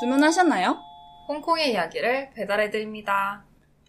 주문하셨나요? 0.00 0.76
홍콩의 1.26 1.72
이야기를 1.72 2.30
배달해드립니다. 2.34 3.44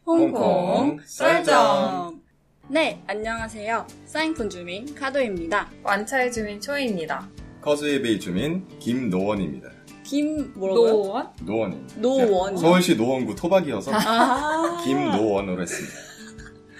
홍콩 0.05 0.99
썰점. 1.05 2.21
네, 2.69 3.03
안녕하세요. 3.07 3.85
사인푼 4.05 4.49
주민 4.49 4.95
카도입니다. 4.95 5.69
완차의 5.83 6.31
주민 6.31 6.61
초이입니다. 6.61 7.27
커즈웨이베이 7.61 8.21
주민 8.21 8.65
김노원입니다. 8.79 9.69
김 10.03 10.53
뭐라고요? 10.55 10.91
노원? 10.93 11.29
노원입니다. 11.41 11.95
노원. 11.99 12.55
네, 12.55 12.61
서울시 12.61 12.95
노원구 12.95 13.35
토박이어서 13.35 13.91
아. 13.93 14.81
김노원으로 14.85 15.61
했습니다. 15.61 15.95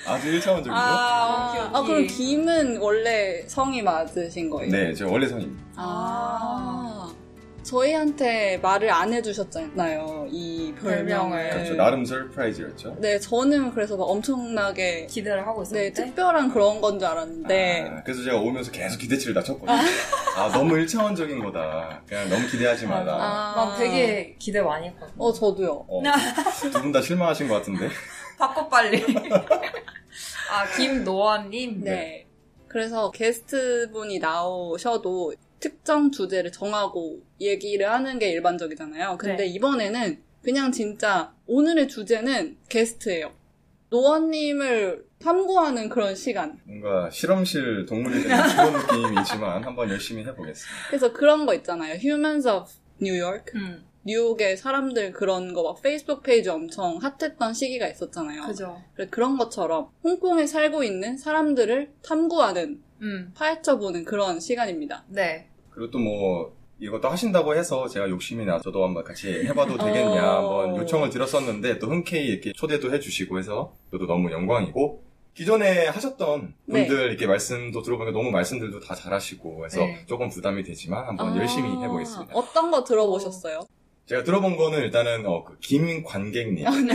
아주 0.08 0.30
일차원적이죠? 0.30 0.74
아, 0.74 1.50
오케이, 1.52 1.62
오케이. 1.62 1.76
아, 1.76 1.84
그럼 1.84 2.08
김은 2.08 2.78
원래 2.78 3.46
성이 3.46 3.82
맞으신 3.82 4.50
거예요? 4.50 4.72
네, 4.72 4.94
제 4.94 5.04
원래 5.04 5.28
성입니다. 5.28 5.64
아. 5.76 6.87
저희한테 7.78 8.58
말을 8.60 8.90
안 8.90 9.12
해주셨잖아요. 9.14 10.28
이 10.32 10.74
별명을. 10.82 11.06
별명을. 11.06 11.50
그렇죠. 11.50 11.74
나름 11.76 12.06
surprise였죠. 12.06 12.96
네, 13.00 13.20
저는 13.20 13.72
그래서 13.74 13.98
막 13.98 14.06
엄청나게 14.06 15.06
기대를 15.08 15.46
하고 15.46 15.64
네, 15.66 15.88
있었는데. 15.88 15.94
특별한 15.94 16.54
그런 16.54 16.80
건 16.82 16.98
줄 16.98 17.08
알았는데 17.08 17.82
아, 17.92 18.04
그래서 18.04 18.24
제가 18.24 18.38
오면서 18.40 18.72
계속 18.72 18.98
기대치를 19.00 19.34
낮췄거든요. 19.36 19.78
아, 20.38 20.50
너무 20.54 20.78
일차원적인 20.78 21.44
거다. 21.44 22.02
그냥 22.08 22.30
너무 22.30 22.48
기대하지 22.48 22.88
마라. 22.88 23.14
아. 23.20 23.54
난 23.56 23.78
되게 23.78 24.36
기대 24.40 24.62
많이 24.62 24.88
했거든. 24.88 25.14
어, 25.18 25.32
저도요. 25.34 25.86
두분 26.72 26.92
다 26.94 27.02
실망하신 27.02 27.48
것 27.50 27.56
같은데. 27.56 27.90
바꿔 28.40 28.68
빨리. 28.70 29.04
아, 30.50 30.66
김노원님. 30.78 31.82
네. 31.84 32.26
그래서 32.68 33.12
게스트분이 33.12 34.20
나오셔도 34.20 35.34
특정 35.60 36.12
주제를 36.12 36.52
정하고 36.52 37.22
얘기를 37.42 37.90
하는 37.90 38.20
게 38.20 38.30
일반적이잖아요. 38.32 39.18
근데 39.18 39.44
네. 39.44 39.46
이번에는 39.48 40.22
그냥 40.44 40.72
진짜 40.72 41.34
오늘의 41.46 41.88
주제는 41.88 42.58
게스트예요. 42.70 43.34
노원님을 43.90 45.06
탐구하는 45.20 45.90
그런 45.90 46.16
시간. 46.16 46.60
뭔가 46.66 47.10
실험실 47.10 47.86
동물이 47.88 48.24
되는 48.24 48.38
그런 48.38 48.74
느낌이지만 48.74 49.64
한번 49.64 49.90
열심히 49.90 50.24
해보겠습니다. 50.26 50.88
그래서 50.90 51.14
그런 51.14 51.46
거 51.46 51.54
있잖아요. 51.56 51.96
Humans 51.96 52.48
of 52.48 52.72
New 53.02 53.20
York. 53.20 53.52
음, 53.56 53.84
뉴욕의 54.08 54.56
사람들 54.58 55.12
그런 55.12 55.54
거 55.54 55.64
막 55.64 55.82
페이스북 55.82 56.24
페이지 56.24 56.50
엄청 56.50 56.98
핫했던 56.98 57.54
시기가 57.54 57.88
있었잖아요. 57.90 58.44
그죠. 58.48 58.82
그래, 58.96 59.08
그런 59.12 59.38
것처럼 59.38 59.90
홍콩에 60.04 60.48
살고 60.48 60.84
있는 60.84 61.18
사람들을 61.18 61.92
탐구하는 62.04 62.82
음, 63.02 63.32
파헤쳐보는 63.36 64.06
그런 64.06 64.40
시간입니다. 64.40 65.04
네. 65.10 65.50
그리고 65.70 65.92
또 65.92 66.00
뭐 66.00 66.56
이것도 66.80 67.10
하신다고 67.10 67.56
해서 67.56 67.88
제가 67.88 68.08
욕심이 68.08 68.46
나 68.46 68.60
저도 68.62 68.84
한번 68.86 69.04
같이 69.04 69.28
해봐도 69.48 69.78
되겠냐 69.84 70.40
어. 70.40 70.62
한번 70.62 70.78
요청을 70.78 71.10
드렸었는데 71.10 71.80
또 71.80 71.88
흔쾌히 71.88 72.28
이렇게 72.28 72.54
초대도 72.54 72.94
해주시고 72.94 73.40
해서 73.40 73.74
저도 73.92 74.06
너무 74.06 74.32
영광이고 74.32 75.04
기존에 75.34 75.88
하셨던 75.88 76.54
네. 76.66 76.86
분들 76.88 77.10
이렇게 77.10 77.26
말씀도 77.28 77.82
들어보니까 77.82 78.18
너무 78.18 78.30
말씀들도 78.32 78.80
다 78.80 78.94
잘하시고 78.96 79.66
해서 79.66 79.80
네. 79.82 80.04
조금 80.06 80.30
부담이 80.30 80.64
되지만 80.64 81.08
한번 81.08 81.34
아, 81.34 81.38
열심히 81.38 81.68
해보겠습니다. 81.84 82.32
어떤 82.36 82.70
거 82.72 82.84
들어보셨어요? 82.84 83.62
제가 84.08 84.24
들어본 84.24 84.56
거는 84.56 84.80
일단은 84.80 85.26
어, 85.26 85.44
그 85.44 85.58
김관객님. 85.60 86.64
네. 86.88 86.94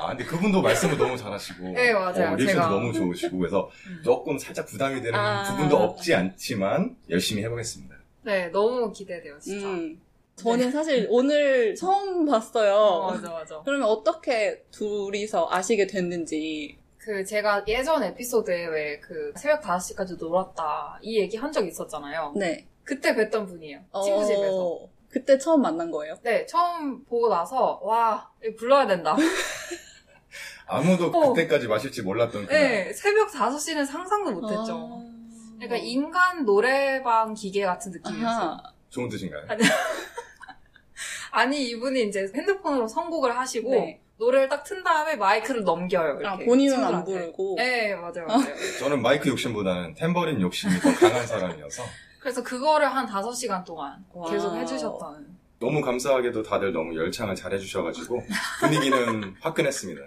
아 0.00 0.08
근데 0.08 0.24
그분도 0.24 0.60
말씀을 0.62 0.98
너무 0.98 1.16
잘하시고 1.16 1.68
네, 1.68 1.92
맞아요. 1.92 2.32
어, 2.32 2.34
리액션도 2.36 2.46
제가. 2.46 2.68
너무 2.68 2.92
좋으시고 2.92 3.38
그래서 3.38 3.70
음. 3.86 4.00
조금 4.04 4.36
살짝 4.38 4.66
부담이 4.66 5.00
되는 5.00 5.14
아. 5.18 5.44
부분도 5.44 5.76
없지 5.76 6.14
않지만 6.14 6.96
열심히 7.08 7.44
해보겠습니다. 7.44 7.94
네, 8.22 8.48
너무 8.48 8.90
기대돼요, 8.92 9.38
진짜. 9.38 9.66
음. 9.66 10.00
저는 10.36 10.70
사실 10.72 11.06
오늘 11.10 11.74
처음 11.74 12.24
봤어요. 12.26 12.74
어, 12.74 13.10
맞아, 13.12 13.30
맞아. 13.30 13.62
그러면 13.64 13.88
어떻게 13.88 14.62
둘이서 14.70 15.48
아시게 15.50 15.86
됐는지. 15.86 16.78
그 16.98 17.24
제가 17.24 17.64
예전 17.68 18.02
에피소드에 18.02 18.66
왜 18.66 19.00
그 19.00 19.32
새벽 19.36 19.62
5시까지 19.62 20.18
놀았다 20.18 20.98
이 21.02 21.18
얘기 21.18 21.36
한 21.36 21.52
적 21.52 21.66
있었잖아요. 21.66 22.34
네. 22.36 22.66
그때 22.84 23.14
뵀던 23.14 23.46
분이에요. 23.46 23.80
친구 24.04 24.24
집에서. 24.26 24.66
어, 24.66 24.88
그때 25.10 25.38
처음 25.38 25.62
만난 25.62 25.90
거예요. 25.90 26.14
네, 26.22 26.46
처음 26.46 27.04
보고 27.04 27.28
나서 27.28 27.80
와, 27.82 28.30
이거 28.44 28.54
불러야 28.56 28.86
된다. 28.86 29.16
아무도 30.66 31.06
어. 31.06 31.32
그때까지 31.32 31.66
마실지 31.66 32.02
몰랐던 32.02 32.46
그날. 32.46 32.62
네, 32.62 32.92
새벽 32.92 33.30
5시는 33.32 33.84
상상도 33.86 34.30
못했죠. 34.32 34.72
아. 35.04 35.10
그러니까 35.58 35.76
인간 35.76 36.44
노래방 36.44 37.34
기계 37.34 37.64
같은 37.66 37.90
느낌이었어요. 37.90 38.50
아하. 38.50 38.62
좋은 38.88 39.08
뜻인가요? 39.08 39.46
아니, 41.32 41.68
이분이 41.70 42.04
이제 42.08 42.26
핸드폰으로 42.34 42.86
선곡을 42.88 43.36
하시고 43.36 43.70
네. 43.70 44.00
노래를 44.18 44.48
딱 44.48 44.64
튼 44.64 44.82
다음에 44.84 45.16
마이크를 45.16 45.64
넘겨요. 45.64 46.18
이렇게 46.20 46.26
아, 46.26 46.36
본인은 46.46 46.74
안 46.84 46.92
친구들한테. 47.04 47.12
부르고. 47.12 47.54
네, 47.56 47.94
맞아요, 47.94 48.26
맞아요. 48.26 48.44
저는 48.78 49.00
마이크 49.02 49.28
욕심보다는 49.28 49.94
탬버린 49.94 50.40
욕심이 50.40 50.78
더 50.80 50.92
강한 50.94 51.26
사람이어서 51.26 51.82
그래서 52.20 52.42
그거를 52.42 52.86
한 52.94 53.06
5시간 53.06 53.64
동안 53.64 54.04
wow. 54.12 54.30
계속 54.30 54.54
해주셨다는. 54.54 55.38
너무 55.58 55.80
감사하게도 55.82 56.42
다들 56.42 56.72
너무 56.72 56.96
열창을 56.96 57.34
잘 57.34 57.52
해주셔가지고 57.52 58.22
분위기는 58.60 59.34
화끈했습니다. 59.40 60.00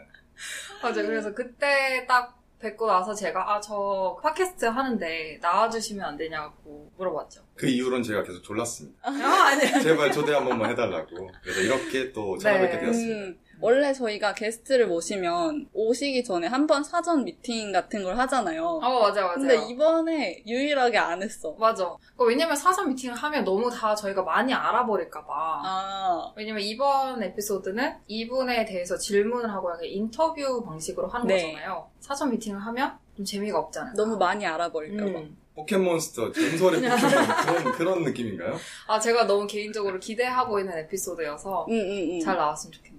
맞아요. 0.82 1.08
그래서 1.08 1.34
그때 1.34 2.06
딱 2.08 2.40
뵙고 2.60 2.88
나서 2.88 3.14
제가 3.14 3.54
아 3.56 3.60
저 3.62 4.18
팟캐스트 4.24 4.66
하는데 4.66 5.38
나와주시면 5.42 6.06
안 6.06 6.18
되냐고 6.18 6.90
물어봤죠. 6.98 7.42
그 7.56 7.68
이후로는 7.68 8.04
제가 8.04 8.24
계속 8.24 8.42
졸랐습니다. 8.42 8.98
아 9.04 9.12
아니에요. 9.52 9.82
제발 9.82 10.12
초대 10.12 10.34
한 10.34 10.46
번만 10.46 10.72
해달라고. 10.72 11.30
그래서 11.42 11.60
이렇게 11.62 12.12
또 12.14 12.38
찾아뵙게 12.38 12.76
네. 12.78 12.82
되었습니다. 12.82 13.16
음, 13.20 13.40
원래 13.62 13.94
저희가 13.94 14.34
게스트를 14.34 14.88
모시면 14.88 15.70
오시기 15.74 16.24
전에 16.24 16.48
한 16.48 16.64
번 16.68 16.84
사전 16.84 17.24
미팅 17.26 17.72
같은 17.72 18.04
걸 18.04 18.18
하잖아요. 18.18 18.64
어 18.66 18.80
맞아요 18.80 19.28
맞아요. 19.28 19.34
근데 19.36 19.56
이번에 19.70 20.44
유일하게 20.48 20.98
안 20.98 21.22
했어. 21.22 21.54
맞아. 21.60 21.94
그거 22.12 22.26
왜냐면 22.26 22.56
사전 22.56 22.90
미팅을 22.90 23.16
하면 23.16 23.44
너무 23.44 23.70
다 23.70 23.94
저희가 23.94 24.24
많이 24.24 24.54
알아버릴까봐. 24.54 25.28
아, 25.30 26.34
왜냐면 26.36 26.62
이번 26.62 27.22
에피소드는 27.22 27.96
이분에 28.08 28.66
대해서 28.66 28.98
질문을 28.98 29.52
하고 29.52 29.72
약간 29.72 29.86
인터뷰 29.86 30.64
방식으로 30.66 31.08
하는 31.08 31.28
네. 31.28 31.52
거잖아요. 31.54 31.90
사전 32.00 32.32
미팅을 32.32 32.60
하면 32.60 32.98
좀 33.16 33.26
재미가 33.26 33.60
없잖아요. 33.60 33.94
너무 33.96 34.18
많이 34.18 34.46
알아버릴까봐. 34.46 35.20
음. 35.20 35.38
포켓몬스터 35.56 36.32
전설의 36.32 36.82
포켓몬 36.82 37.00
그런, 37.46 37.72
그런 37.74 38.04
느낌인가요? 38.04 38.56
아 38.88 39.00
제가 39.00 39.28
너무 39.28 39.46
개인적으로 39.46 40.00
기대하고 40.00 40.60
있는 40.60 40.76
에피소드여서 40.80 41.68
응, 41.70 41.76
응, 41.76 42.10
응. 42.14 42.20
잘 42.22 42.38
나왔으면 42.38 42.72
좋겠네요. 42.72 42.93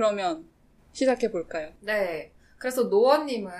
그러면 0.00 0.46
시작해 0.92 1.30
볼까요? 1.30 1.72
네. 1.80 2.32
그래서 2.56 2.84
노원님은 2.84 3.52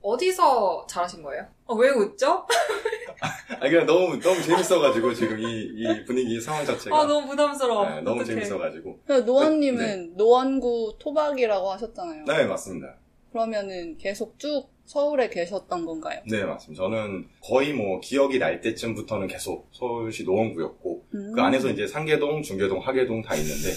어디서 0.00 0.86
잘하신 0.88 1.22
거예요? 1.22 1.46
어, 1.66 1.74
왜 1.74 1.90
웃죠? 1.90 2.46
아 3.20 3.68
그냥 3.68 3.84
너무 3.84 4.18
너무 4.18 4.40
재밌어가지고 4.40 5.12
지금 5.12 5.38
이, 5.38 5.44
이 5.44 6.04
분위기 6.06 6.40
상황 6.40 6.64
자체가 6.64 6.98
아, 6.98 7.06
너무 7.06 7.28
부담스러워. 7.28 7.84
네, 7.84 8.00
너무 8.00 8.22
어떡해. 8.22 8.24
재밌어가지고 8.24 9.00
그래서 9.04 9.26
노원님은 9.26 10.16
노원구 10.16 10.96
토박이라고 10.98 11.70
하셨잖아요. 11.72 12.24
네 12.24 12.46
맞습니다. 12.46 12.96
그러면은 13.32 13.96
계속 13.98 14.38
쭉 14.38 14.68
서울에 14.84 15.28
계셨던 15.30 15.86
건가요? 15.86 16.20
네 16.28 16.44
맞습니다. 16.44 16.82
저는 16.82 17.26
거의 17.40 17.72
뭐 17.72 17.98
기억이 18.00 18.38
날 18.38 18.60
때쯤부터는 18.60 19.26
계속 19.28 19.68
서울시 19.72 20.24
노원구였고 20.24 21.06
음. 21.14 21.32
그 21.34 21.40
안에서 21.40 21.70
이제 21.70 21.86
상계동, 21.86 22.42
중계동, 22.42 22.80
하계동 22.80 23.22
다 23.22 23.34
있는데 23.36 23.68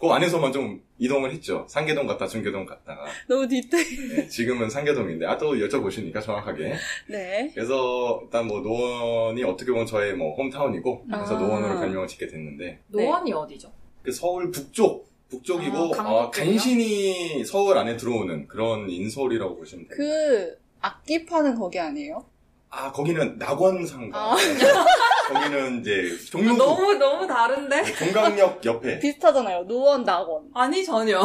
그 0.00 0.06
안에서만 0.08 0.52
좀 0.52 0.80
이동을 0.98 1.32
했죠. 1.32 1.66
상계동 1.68 2.06
갔다 2.06 2.26
중계동 2.28 2.66
갔다가 2.66 3.06
너무 3.26 3.48
디테일. 3.48 4.16
네, 4.16 4.28
지금은 4.28 4.70
상계동인데 4.70 5.26
아 5.26 5.38
또 5.38 5.54
여쭤보시니까 5.54 6.22
정확하게 6.22 6.74
네. 7.08 7.50
그래서 7.54 8.20
일단 8.22 8.46
뭐 8.46 8.60
노원이 8.60 9.42
어떻게 9.42 9.72
보면 9.72 9.86
저의 9.86 10.14
뭐 10.14 10.36
hometown이고 10.36 11.06
그래서 11.06 11.36
아. 11.36 11.40
노원으로 11.40 11.80
별명을 11.80 12.06
짓게 12.06 12.26
됐는데 12.28 12.80
노원이 12.88 13.32
어디죠? 13.32 13.72
그 14.02 14.12
서울 14.12 14.50
북쪽 14.50 15.09
북쪽이고 15.30 15.94
아, 15.96 16.02
어? 16.02 16.30
간신히 16.30 17.44
서울 17.44 17.78
안에 17.78 17.96
들어오는 17.96 18.48
그런 18.48 18.90
인서울이라고 18.90 19.56
보시면 19.56 19.86
돼요. 19.88 19.96
그 19.96 20.58
악기 20.80 21.24
파는 21.24 21.58
거기 21.58 21.78
아니에요? 21.78 22.24
아 22.72 22.90
거기는 22.92 23.36
낙원상가 23.38 24.16
아. 24.32 24.36
거기는 25.32 25.80
이제 25.80 26.16
종로구 26.30 26.56
너무, 26.58 26.94
너무 26.94 27.26
다른데? 27.26 27.84
종강역 27.94 28.64
옆에 28.64 28.98
비슷하잖아요. 29.00 29.62
노원, 29.64 30.02
낙원. 30.04 30.50
아니, 30.54 30.84
전혀. 30.84 31.22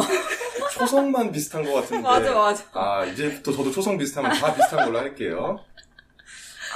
초성만 0.72 1.32
비슷한 1.32 1.64
것 1.64 1.74
같은데 1.74 2.02
맞아, 2.06 2.32
맞아. 2.32 2.64
아 2.72 3.04
이제부터 3.04 3.52
저도 3.52 3.70
초성 3.72 3.98
비슷하면 3.98 4.32
다 4.32 4.54
비슷한 4.54 4.84
걸로 4.84 4.98
할게요. 4.98 5.58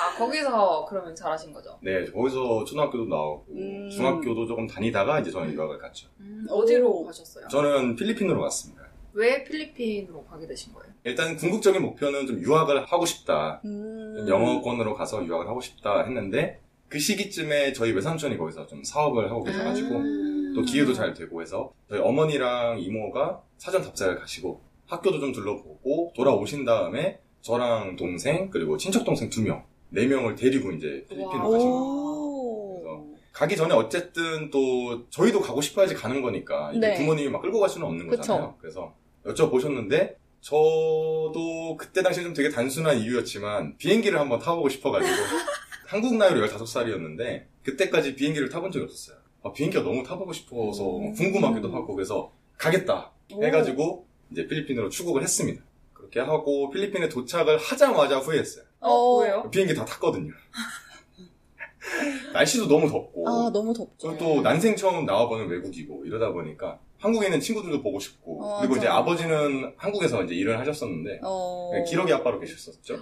아, 0.00 0.17
거기서 0.17 0.87
그러면 0.88 1.14
잘하신 1.14 1.52
거죠? 1.52 1.79
네 1.82 2.05
거기서 2.06 2.64
초등학교도 2.64 3.05
나오고 3.05 3.47
음. 3.50 3.91
중학교도 3.91 4.47
조금 4.47 4.67
다니다가 4.67 5.20
이제 5.20 5.31
저는 5.31 5.52
유학을 5.52 5.79
갔죠. 5.79 6.08
음, 6.20 6.47
어디로 6.49 6.88
오. 6.88 7.05
가셨어요? 7.05 7.49
저는 7.49 7.97
필리핀으로 7.97 8.41
갔습니다. 8.41 8.81
왜 9.12 9.44
필리핀으로 9.44 10.25
가게 10.25 10.47
되신 10.47 10.73
거예요? 10.73 10.91
일단 11.05 11.37
궁극적인 11.37 11.82
목표는 11.82 12.26
좀 12.26 12.41
유학을 12.41 12.87
하고 12.87 13.05
싶다. 13.05 13.61
음. 13.64 14.25
영어권으로 14.26 14.94
가서 14.94 15.25
유학을 15.25 15.49
하고 15.49 15.61
싶다 15.61 16.05
했는데 16.05 16.61
그 16.88 16.99
시기쯤에 16.99 17.73
저희 17.73 17.93
외삼촌이 17.93 18.38
거기서 18.38 18.67
좀 18.67 18.82
사업을 18.82 19.31
하고 19.31 19.44
계셔가지고 19.44 19.97
음. 19.97 20.52
또 20.55 20.62
기회도 20.62 20.94
잘 20.94 21.12
되고 21.12 21.43
해서 21.43 21.73
저희 21.88 22.00
어머니랑 22.00 22.81
이모가 22.81 23.43
사전 23.58 23.82
답사를 23.82 24.19
가시고 24.19 24.62
학교도 24.87 25.20
좀 25.20 25.32
둘러보고 25.32 26.12
돌아오신 26.17 26.64
다음에 26.64 27.20
저랑 27.43 27.97
동생 27.97 28.50
그리고 28.50 28.76
친척 28.76 29.05
동생 29.05 29.31
두 29.31 29.43
명, 29.43 29.64
네 29.90 30.06
명을 30.06 30.37
데리고 30.37 30.72
이제 30.72 31.04
필리핀으로 31.08 31.44
와. 31.44 31.50
가신 31.50 31.70
거예요. 31.70 32.81
그래서 32.81 33.06
가기 33.32 33.56
전에 33.56 33.75
어쨌든 33.75 34.50
또 34.50 35.08
저희도 35.10 35.40
가고 35.40 35.60
싶어야지 35.60 35.94
가는 35.94 36.22
거니까 36.22 36.72
이게 36.72 36.88
네. 36.88 36.94
부모님이 36.96 37.28
막 37.28 37.42
끌고 37.42 37.60
갈 37.60 37.69
수는 37.69 37.87
없는 37.87 38.08
그쵸. 38.08 38.20
거잖아요. 38.20 38.54
그래서 38.60 38.94
여쭤보셨는데 39.25 40.14
저도 40.40 41.76
그때 41.78 42.02
당시 42.02 42.22
좀 42.22 42.32
되게 42.32 42.48
단순한 42.48 42.98
이유였지만 42.98 43.76
비행기를 43.76 44.19
한번 44.19 44.38
타보고 44.38 44.69
싶어가지고 44.69 45.12
한국 45.87 46.16
나이로 46.16 46.46
15살이었는데 46.46 47.44
그때까지 47.62 48.14
비행기를 48.14 48.48
타본 48.48 48.70
적이 48.70 48.84
없었어요. 48.84 49.19
아, 49.42 49.52
비행기가 49.52 49.82
너무 49.82 50.02
타보고 50.02 50.32
싶어서 50.32 50.98
음. 50.98 51.12
궁금하기도 51.14 51.72
하고 51.72 51.94
그래서 51.94 52.32
가겠다 52.56 53.10
오. 53.32 53.44
해가지고 53.44 54.06
이제 54.31 54.46
필리핀으로 54.46 54.88
출국을 54.88 55.22
했습니다. 55.22 55.62
그렇게 55.92 56.20
하고 56.20 56.70
필리핀에 56.70 57.08
도착을 57.08 57.58
하자마자 57.58 58.19
후회했어요. 58.19 58.64
어, 58.81 59.19
왜요? 59.19 59.49
비행기 59.50 59.75
다 59.75 59.85
탔거든요. 59.85 60.32
날씨도 62.32 62.69
너무 62.69 62.88
덥고 62.88 63.29
아, 63.29 63.50
너무 63.53 63.73
덥죠. 63.75 64.09
그리고 64.09 64.19
또 64.19 64.41
난생 64.43 64.77
처음 64.77 65.05
나와보는 65.05 65.49
외국이고 65.49 66.05
이러다 66.05 66.32
보니까 66.32 66.79
한국에 66.99 67.27
있는 67.27 67.41
친구들도 67.41 67.82
보고 67.82 67.99
싶고 67.99 68.44
어, 68.44 68.61
그리고 68.61 68.77
이제 68.77 68.87
맞아. 68.87 68.99
아버지는 68.99 69.73
한국에서 69.77 70.23
이제 70.25 70.35
일을 70.35 70.59
하셨었는데 70.59 71.21
어. 71.25 71.71
네, 71.73 71.85
기러기 71.85 72.12
아빠로 72.12 72.38
계셨었죠. 72.38 72.99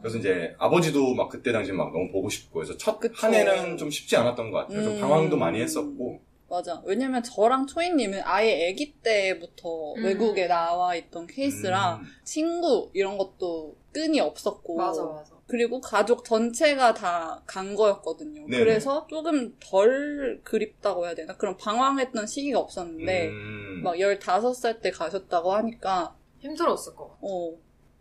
그래서 0.00 0.18
이제 0.18 0.54
아버지도 0.58 1.14
막 1.14 1.28
그때 1.28 1.50
당시 1.52 1.72
막 1.72 1.92
너무 1.92 2.10
보고 2.12 2.28
싶고 2.28 2.60
그래서 2.60 2.76
첫. 2.76 3.00
한 3.14 3.34
해는 3.34 3.76
좀 3.76 3.90
쉽지 3.90 4.16
않았던 4.16 4.50
것 4.50 4.58
같아요. 4.58 4.82
좀 4.82 4.92
음. 4.94 5.00
방황도 5.00 5.36
많이 5.36 5.60
했었고 5.60 6.20
맞아. 6.48 6.80
왜냐면 6.84 7.22
저랑 7.22 7.66
초이님은 7.66 8.22
아예 8.24 8.70
아기 8.70 8.92
때부터 9.02 9.94
음. 9.94 10.04
외국에 10.04 10.46
나와 10.46 10.94
있던 10.94 11.26
케이스랑 11.26 12.00
음, 12.00 12.06
친구 12.24 12.90
이런 12.94 13.18
것도 13.18 13.76
끈이 13.92 14.20
없었고. 14.20 14.76
맞아, 14.76 15.02
맞아. 15.04 15.34
그리고 15.48 15.80
가족 15.80 16.24
전체가 16.24 16.94
다 16.94 17.42
간 17.46 17.74
거였거든요. 17.74 18.46
네네. 18.48 18.58
그래서 18.58 19.06
조금 19.08 19.56
덜 19.60 20.40
그립다고 20.44 21.06
해야 21.06 21.14
되나? 21.14 21.36
그런 21.36 21.56
방황했던 21.56 22.26
시기가 22.26 22.58
없었는데, 22.60 23.28
음. 23.28 23.80
막 23.82 23.94
15살 23.98 24.80
때 24.80 24.90
가셨다고 24.90 25.52
하니까, 25.52 26.14
힘들었을 26.40 26.94
것 26.96 27.08
같아. 27.08 27.18
어, 27.22 27.54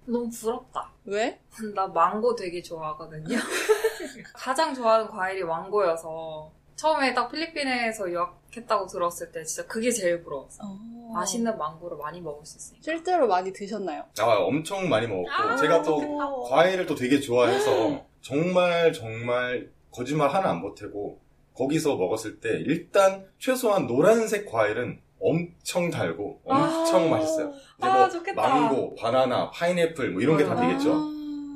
너무 0.06 0.30
부럽다. 0.30 0.91
왜? 1.06 1.39
나 1.75 1.88
망고 1.88 2.36
되게 2.36 2.62
좋아하거든요. 2.62 3.38
가장 4.33 4.74
좋아하는 4.74 5.07
과일이 5.07 5.44
망고여서 5.44 6.51
처음에 6.75 7.13
딱 7.13 7.31
필리핀에서 7.31 8.10
유학했다고 8.10 8.88
들었을 8.88 9.31
때 9.31 9.44
진짜 9.44 9.66
그게 9.68 9.92
제일 9.92 10.24
부러웠어. 10.24 10.63
어. 10.63 10.95
맛있는 11.13 11.57
망고를 11.57 11.98
많이 11.98 12.19
먹을 12.19 12.45
수 12.45 12.57
있으니까. 12.57 12.83
실제로 12.83 13.27
많이 13.27 13.54
드셨나요? 13.54 14.04
아, 14.19 14.36
엄청 14.39 14.89
많이 14.89 15.07
먹었고 15.07 15.30
아, 15.31 15.56
제가 15.56 15.81
또 15.83 16.01
좋겠다. 16.01 16.30
과일을 16.50 16.86
또 16.86 16.95
되게 16.95 17.19
좋아해서 17.19 18.04
정말 18.22 18.92
정말 18.92 19.69
거짓말 19.92 20.30
하나 20.30 20.50
안 20.50 20.62
보태고 20.62 21.19
거기서 21.54 21.95
먹었을 21.95 22.42
때 22.42 22.50
일단 22.66 23.25
최소한 23.39 23.88
노란색 23.88 24.51
과일은 24.51 25.00
엄청 25.22 25.89
달고 25.89 26.42
엄청 26.44 27.06
아. 27.06 27.18
맛있어요. 27.18 27.54
이제 27.77 27.88
아, 27.88 27.98
뭐 27.98 28.10
좋겠다. 28.10 28.42
망고, 28.42 28.95
바나나, 28.95 29.50
파인애플 29.51 30.12
뭐 30.12 30.22
이런 30.22 30.38
게다 30.38 30.51
아. 30.51 30.56
되겠죠. 30.68 30.94
아. 30.94 30.98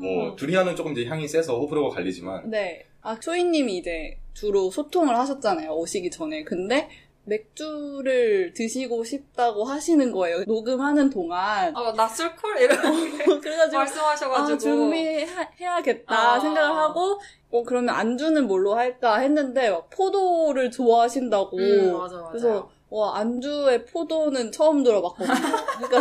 뭐 0.02 0.36
두리안은 0.38 0.78
조금 0.78 0.94
이제 0.94 1.06
향이 1.06 1.28
세서 1.28 1.60
호불호가 1.60 1.96
갈리지만 1.96 2.50
네. 2.50 2.86
아, 3.02 3.20
초이님이 3.20 3.78
이제 3.78 4.18
주로 4.40 4.72
소통을 4.72 5.18
하셨잖아요. 5.18 5.72
오시기 5.72 6.12
전에. 6.12 6.44
근데 6.46 6.90
맥주를 7.26 8.54
드시고 8.56 9.04
싶다고 9.04 9.66
하시는 9.66 10.12
거예요. 10.14 10.44
녹음하는 10.46 11.10
동안. 11.10 11.76
아, 11.76 11.94
나 11.94 12.08
술쿨? 12.08 12.58
이런 12.58 12.80
그래가지고 13.42 13.78
말씀하셔가지고. 13.78 14.56
아, 14.56 14.58
준비해야겠다 14.58 16.34
아. 16.36 16.40
생각을 16.40 16.76
하고, 16.76 17.20
어, 17.52 17.64
그러면 17.64 17.94
안주는 17.94 18.48
뭘로 18.48 18.76
할까 18.76 19.18
했는데, 19.18 19.70
막 19.70 19.90
포도를 19.90 20.72
좋아하신다고. 20.72 21.58
음, 21.58 21.98
맞아, 21.98 22.16
맞아. 22.16 22.30
그래서, 22.30 22.70
와, 22.90 23.18
안주에 23.18 23.86
포도는 23.86 24.54
처음 24.54 24.84
들어봤거든요. 24.84 25.36
그러니까, 25.36 26.00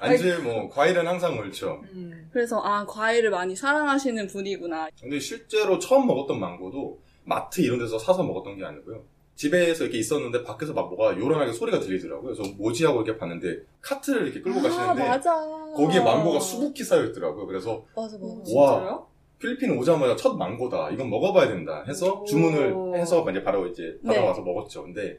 안주에 0.00 0.38
뭐 0.38 0.68
과일은 0.68 1.06
항상 1.06 1.38
옳죠. 1.38 1.82
음. 1.92 2.28
그래서, 2.32 2.60
아, 2.60 2.84
과일을 2.86 3.30
많이 3.30 3.54
사랑하시는 3.54 4.26
분이구나. 4.26 4.88
근데 5.00 5.18
실제로 5.20 5.78
처음 5.78 6.06
먹었던 6.06 6.40
망고도 6.40 6.98
마트 7.24 7.60
이런 7.60 7.78
데서 7.78 7.98
사서 7.98 8.22
먹었던 8.22 8.56
게 8.56 8.64
아니고요. 8.64 9.02
집에서 9.36 9.84
이렇게 9.84 9.98
있었는데 9.98 10.44
밖에서 10.44 10.74
막 10.74 10.88
뭐가 10.88 11.18
요란하게 11.18 11.52
소리가 11.52 11.80
들리더라고요. 11.80 12.34
그래서 12.34 12.42
뭐지 12.58 12.84
하고 12.84 13.02
이렇게 13.02 13.18
봤는데 13.18 13.62
카트를 13.80 14.24
이렇게 14.24 14.42
끌고 14.42 14.58
아, 14.58 14.62
가시는데 14.64 15.08
맞아. 15.08 15.34
거기에 15.74 16.00
망고가 16.00 16.40
수북히 16.40 16.84
쌓여 16.84 17.04
있더라고요. 17.06 17.46
그래서 17.46 17.84
맞아, 17.96 18.18
맞아. 18.18 18.26
와. 18.54 18.78
진짜요? 18.78 19.06
필리핀 19.38 19.78
오자마자 19.78 20.14
첫 20.16 20.36
망고다. 20.36 20.90
이건 20.90 21.08
먹어봐야 21.08 21.48
된다. 21.48 21.82
해서 21.88 22.20
오. 22.20 22.24
주문을 22.26 22.98
해서 23.00 23.24
이제 23.30 23.42
바로 23.42 23.66
이제 23.66 23.98
네. 24.02 24.14
받아와서 24.14 24.42
먹었죠. 24.42 24.82
근데 24.82 25.18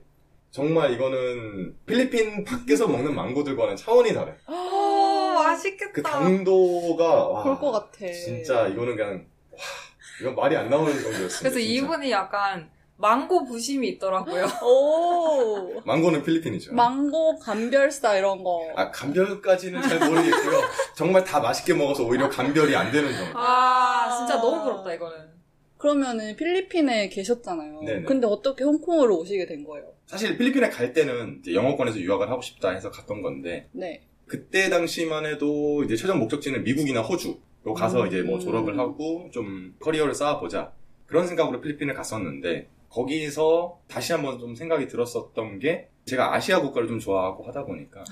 정말 0.51 0.91
이거는 0.91 1.75
필리핀 1.85 2.43
밖에서 2.43 2.87
먹는 2.87 3.15
망고들과는 3.15 3.77
차원이 3.77 4.13
다른. 4.13 4.33
오, 4.49 5.33
맛있겠다. 5.33 5.91
그 5.93 6.03
당도가 6.03 7.27
와, 7.29 7.43
그럴 7.43 7.57
것 7.59 7.71
같아. 7.71 8.11
진짜 8.11 8.67
이거는 8.67 8.97
그냥 8.97 9.25
와 9.51 9.57
이건 10.19 10.35
말이 10.35 10.55
안 10.57 10.69
나오는 10.69 10.91
정도였습니다. 10.91 11.39
그래서 11.39 11.57
진짜. 11.57 11.59
이분이 11.73 12.11
약간 12.11 12.69
망고 12.97 13.45
부심이 13.45 13.87
있더라고요. 13.91 14.45
오. 14.61 15.81
망고는 15.85 16.21
필리핀이죠. 16.23 16.73
망고 16.73 17.39
감별사 17.39 18.17
이런 18.17 18.43
거. 18.43 18.61
아 18.75 18.91
감별까지는 18.91 19.81
잘 19.81 19.99
모르겠고요. 19.99 20.61
정말 20.95 21.23
다 21.23 21.39
맛있게 21.39 21.73
먹어서 21.73 22.03
오히려 22.03 22.29
감별이 22.29 22.75
안 22.75 22.91
되는 22.91 23.11
정도. 23.11 23.39
아, 23.39 24.15
진짜 24.17 24.35
너무 24.39 24.61
부럽다, 24.63 24.93
이거는. 24.93 25.30
그러면은 25.81 26.35
필리핀에 26.35 27.09
계셨잖아요. 27.09 27.81
네네. 27.81 28.03
근데 28.03 28.27
어떻게 28.27 28.63
홍콩으로 28.63 29.17
오시게 29.17 29.47
된 29.47 29.63
거예요? 29.63 29.91
사실 30.05 30.37
필리핀에 30.37 30.69
갈 30.69 30.93
때는 30.93 31.41
영어권에서 31.51 31.99
유학을 31.99 32.29
하고 32.29 32.43
싶다 32.43 32.69
해서 32.69 32.91
갔던 32.91 33.23
건데 33.23 33.67
네. 33.71 34.03
그때 34.27 34.69
당시만 34.69 35.25
해도 35.25 35.83
이제 35.83 35.95
최종 35.95 36.19
목적지는 36.19 36.63
미국이나 36.63 37.01
호주로 37.01 37.73
가서 37.75 38.03
음. 38.03 38.07
이제 38.07 38.21
뭐 38.21 38.37
졸업을 38.37 38.77
하고 38.77 39.27
좀 39.33 39.73
커리어를 39.79 40.13
쌓아보자 40.13 40.71
그런 41.07 41.25
생각으로 41.25 41.61
필리핀을 41.61 41.95
갔었는데 41.95 42.67
거기서 42.89 43.79
다시 43.87 44.13
한번 44.13 44.37
좀 44.37 44.53
생각이 44.53 44.87
들었었던 44.87 45.57
게 45.57 45.87
제가 46.05 46.35
아시아 46.35 46.61
국가를 46.61 46.89
좀 46.89 46.99
좋아하고 46.99 47.43
하다 47.45 47.65
보니까 47.65 48.03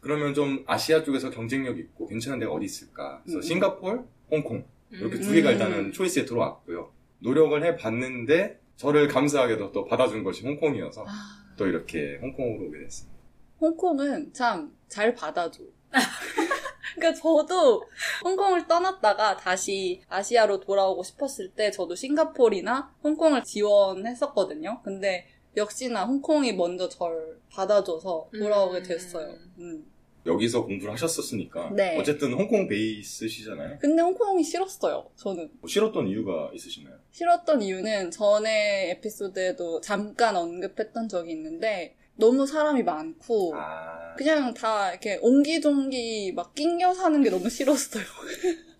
그러면 0.00 0.34
좀 0.34 0.64
아시아 0.66 1.04
쪽에서 1.04 1.30
경쟁력 1.30 1.78
있고 1.78 2.08
괜찮은 2.08 2.40
데가 2.40 2.50
어디 2.50 2.64
있을까 2.64 3.20
그래서 3.22 3.38
음. 3.38 3.42
싱가포르, 3.42 4.02
홍콩 4.28 4.64
이렇게 4.90 5.16
음. 5.16 5.20
두 5.20 5.32
개가 5.32 5.50
음. 5.50 5.52
일단은 5.52 5.92
초이스에 5.92 6.24
들어왔고요 6.24 6.92
노력을 7.20 7.62
해봤는데 7.62 8.60
저를 8.76 9.08
감사하게도 9.08 9.72
또 9.72 9.84
받아준 9.84 10.24
것이 10.24 10.42
홍콩이어서 10.42 11.04
아, 11.06 11.12
또 11.56 11.66
이렇게 11.66 12.18
홍콩으로 12.22 12.68
오게 12.68 12.78
됐습니다. 12.78 13.18
홍콩은 13.60 14.32
참 14.32 14.80
잘 14.90 15.14
받아줘. 15.14 15.62
그러니까 16.96 17.20
저도 17.22 17.84
홍콩을 18.24 18.66
떠났다가 18.66 19.36
다시 19.36 20.02
아시아로 20.08 20.60
돌아오고 20.60 21.04
싶었을 21.04 21.52
때 21.52 21.70
저도 21.70 21.94
싱가포르나 21.94 22.92
홍콩을 23.02 23.44
지원했었거든요. 23.44 24.82
근데 24.82 25.28
역시나 25.56 26.04
홍콩이 26.04 26.52
먼저 26.54 26.88
절 26.88 27.40
받아줘서 27.50 28.28
돌아오게 28.36 28.78
음. 28.78 28.82
됐어요. 28.82 29.36
음. 29.58 29.86
여기서 30.26 30.64
공부를 30.64 30.92
하셨었으니까 30.92 31.70
네. 31.74 31.98
어쨌든 31.98 32.32
홍콩 32.32 32.68
베이스시잖아요. 32.68 33.78
근데 33.80 34.02
홍콩이 34.02 34.42
싫었어요. 34.42 35.10
저는. 35.16 35.50
뭐 35.60 35.68
싫었던 35.68 36.06
이유가 36.08 36.50
있으신가요? 36.54 36.96
싫었던 37.10 37.62
이유는 37.62 38.10
전에 38.10 38.90
에피소드에도 38.90 39.80
잠깐 39.80 40.36
언급했던 40.36 41.08
적이 41.08 41.32
있는데 41.32 41.96
너무 42.16 42.46
사람이 42.46 42.82
많고 42.82 43.54
아 43.56 44.14
그냥 44.16 44.52
다 44.52 44.90
이렇게 44.90 45.18
옹기종기 45.22 46.32
막 46.36 46.54
낑겨 46.54 46.92
사는 46.94 47.22
게 47.22 47.30
너무 47.30 47.48
싫었어요. 47.48 48.04